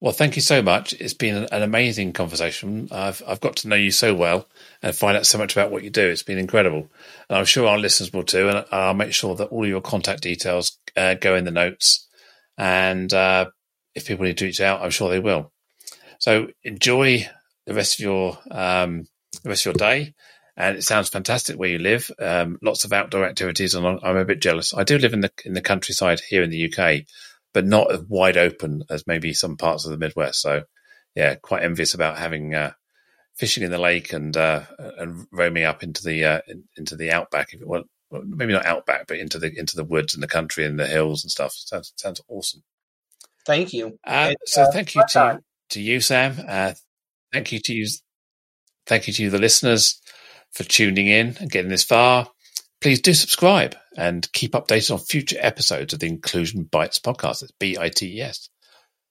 Well, 0.05 0.13
thank 0.13 0.35
you 0.35 0.43
so 0.43 0.61
much. 0.61 0.93
It's 0.93 1.15
been 1.15 1.47
an, 1.51 1.63
amazing 1.63 2.13
conversation. 2.13 2.89
I've 2.91 3.23
I've 3.27 3.41
got 3.41 3.55
to 3.55 3.67
know 3.67 3.75
you 3.75 3.89
so 3.89 4.13
well 4.13 4.47
and 4.83 4.95
find 4.95 5.17
out 5.17 5.25
so 5.25 5.39
much 5.39 5.55
about 5.55 5.71
what 5.71 5.83
you 5.83 5.89
do. 5.89 6.07
It's 6.07 6.21
been 6.21 6.37
incredible, 6.37 6.87
and 7.27 7.39
I'm 7.39 7.45
sure 7.45 7.67
our 7.67 7.79
listeners 7.79 8.13
will 8.13 8.21
too. 8.21 8.47
And 8.47 8.65
I'll 8.71 8.93
make 8.93 9.13
sure 9.13 9.33
that 9.33 9.47
all 9.47 9.65
your 9.65 9.81
contact 9.81 10.21
details 10.21 10.77
uh, 10.95 11.15
go 11.15 11.33
in 11.33 11.43
the 11.43 11.49
notes. 11.49 12.07
And 12.55 13.11
uh, 13.15 13.47
if 13.95 14.05
people 14.05 14.25
need 14.25 14.37
to 14.37 14.45
reach 14.45 14.61
out, 14.61 14.83
I'm 14.83 14.91
sure 14.91 15.09
they 15.09 15.19
will. 15.19 15.51
So 16.19 16.49
enjoy 16.63 17.27
the 17.65 17.73
rest 17.73 17.97
of 17.99 18.03
your 18.03 18.37
um, 18.51 19.07
the 19.41 19.49
rest 19.49 19.65
of 19.65 19.73
your 19.73 19.79
day. 19.79 20.13
And 20.55 20.77
it 20.77 20.83
sounds 20.83 21.09
fantastic 21.09 21.57
where 21.57 21.69
you 21.69 21.79
live. 21.79 22.11
Um, 22.19 22.59
lots 22.61 22.85
of 22.85 22.93
outdoor 22.93 23.25
activities, 23.25 23.73
and 23.73 23.87
I'm 24.03 24.17
a 24.17 24.23
bit 24.23 24.39
jealous. 24.39 24.71
I 24.71 24.83
do 24.83 24.99
live 24.99 25.13
in 25.13 25.21
the 25.21 25.31
in 25.45 25.53
the 25.53 25.61
countryside 25.61 26.19
here 26.19 26.43
in 26.43 26.51
the 26.51 26.71
UK, 26.71 27.07
but 27.55 27.65
not 27.65 27.89
as 27.89 28.01
wide 28.01 28.35
open 28.35 28.83
as 28.89 29.07
maybe 29.07 29.33
some 29.33 29.55
parts 29.55 29.85
of 29.85 29.91
the 29.91 29.97
Midwest. 29.97 30.41
So, 30.41 30.63
yeah, 31.15 31.35
quite 31.35 31.63
envious 31.63 31.93
about 31.93 32.17
having 32.17 32.53
uh, 32.53 32.73
fishing 33.33 33.63
in 33.63 33.71
the 33.71 33.77
lake 33.77 34.11
and 34.11 34.35
uh, 34.35 34.63
and 34.77 35.25
roaming 35.31 35.63
up 35.63 35.81
into 35.81 36.03
the 36.03 36.25
uh, 36.25 36.39
into 36.75 36.97
the 36.97 37.11
outback. 37.11 37.53
If 37.53 37.61
it, 37.61 37.67
well, 37.67 37.83
maybe 38.11 38.51
not 38.51 38.65
outback, 38.65 39.07
but 39.07 39.19
into 39.19 39.39
the 39.39 39.57
into 39.57 39.77
the 39.77 39.85
woods 39.85 40.13
and 40.13 40.21
the 40.21 40.27
country 40.27 40.65
and 40.65 40.77
the 40.77 40.85
hills 40.85 41.23
and 41.23 41.31
stuff. 41.31 41.53
Sounds 41.55 41.93
sounds 41.95 42.19
awesome. 42.27 42.61
Thank 43.45 43.71
you. 43.71 43.97
Uh, 44.05 44.33
so 44.45 44.63
uh, 44.63 44.71
thank 44.73 44.93
you 44.93 45.03
to 45.11 45.39
to 45.69 45.81
you, 45.81 46.01
Sam. 46.01 46.35
Uh, 46.45 46.73
thank 47.31 47.53
you 47.53 47.59
to 47.59 47.73
you. 47.73 47.87
Thank 48.85 49.07
you 49.07 49.13
to 49.13 49.23
you, 49.23 49.29
the 49.29 49.39
listeners, 49.39 50.01
for 50.51 50.65
tuning 50.65 51.07
in 51.07 51.37
and 51.39 51.49
getting 51.49 51.71
this 51.71 51.85
far. 51.85 52.27
Please 52.85 53.01
do 53.01 53.15
subscribe 53.15 53.75
and 53.97 54.31
keep 54.31 54.51
updated 54.51 54.91
on 54.91 54.99
future 54.99 55.37
episodes 55.39 55.91
of 55.91 55.99
the 55.99 56.05
Inclusion 56.05 56.65
Bites 56.65 56.99
podcast. 56.99 57.41
It's 57.41 57.51
B 57.59 57.75
I 57.79 57.89
T 57.89 58.19
E 58.19 58.21
S. 58.21 58.47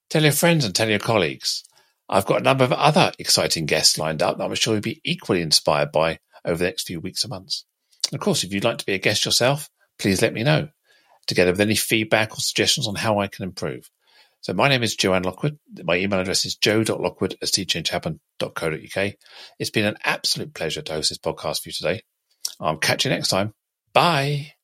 Tell 0.09 0.23
your 0.23 0.31
friends 0.31 0.63
and 0.63 0.73
tell 0.73 0.87
your 0.87 0.97
colleagues. 0.97 1.61
I've 2.07 2.25
got 2.25 2.39
a 2.39 2.43
number 2.45 2.63
of 2.63 2.71
other 2.71 3.11
exciting 3.19 3.65
guests 3.65 3.97
lined 3.97 4.23
up 4.23 4.37
that 4.37 4.45
I'm 4.45 4.55
sure 4.55 4.75
you'll 4.75 4.81
be 4.81 5.01
equally 5.03 5.41
inspired 5.41 5.91
by 5.91 6.19
over 6.45 6.57
the 6.57 6.63
next 6.63 6.87
few 6.87 7.01
weeks 7.01 7.25
and 7.25 7.31
months. 7.31 7.65
And 8.13 8.17
of 8.17 8.23
course, 8.23 8.45
if 8.45 8.53
you'd 8.53 8.63
like 8.63 8.77
to 8.77 8.85
be 8.85 8.93
a 8.93 8.97
guest 8.97 9.25
yourself, 9.25 9.69
please 9.99 10.21
let 10.21 10.31
me 10.31 10.43
know, 10.43 10.69
together 11.27 11.51
with 11.51 11.59
any 11.59 11.75
feedback 11.75 12.31
or 12.31 12.39
suggestions 12.39 12.87
on 12.87 12.95
how 12.95 13.19
I 13.19 13.27
can 13.27 13.43
improve. 13.43 13.89
So 14.39 14.53
my 14.53 14.69
name 14.69 14.83
is 14.83 14.95
Joanne 14.95 15.23
Lockwood. 15.23 15.59
My 15.83 15.97
email 15.97 16.21
address 16.21 16.45
is 16.45 16.55
jo.lockwood 16.55 17.33
at 17.41 17.49
seechangehappen.co.uk. 17.49 19.13
It's 19.59 19.69
been 19.69 19.85
an 19.85 19.97
absolute 20.05 20.53
pleasure 20.53 20.81
to 20.81 20.93
host 20.93 21.09
this 21.09 21.17
podcast 21.17 21.63
for 21.63 21.67
you 21.67 21.73
today. 21.73 22.03
I'll 22.61 22.77
catch 22.77 23.03
you 23.03 23.11
next 23.11 23.27
time. 23.27 23.53
Bye. 23.95 24.54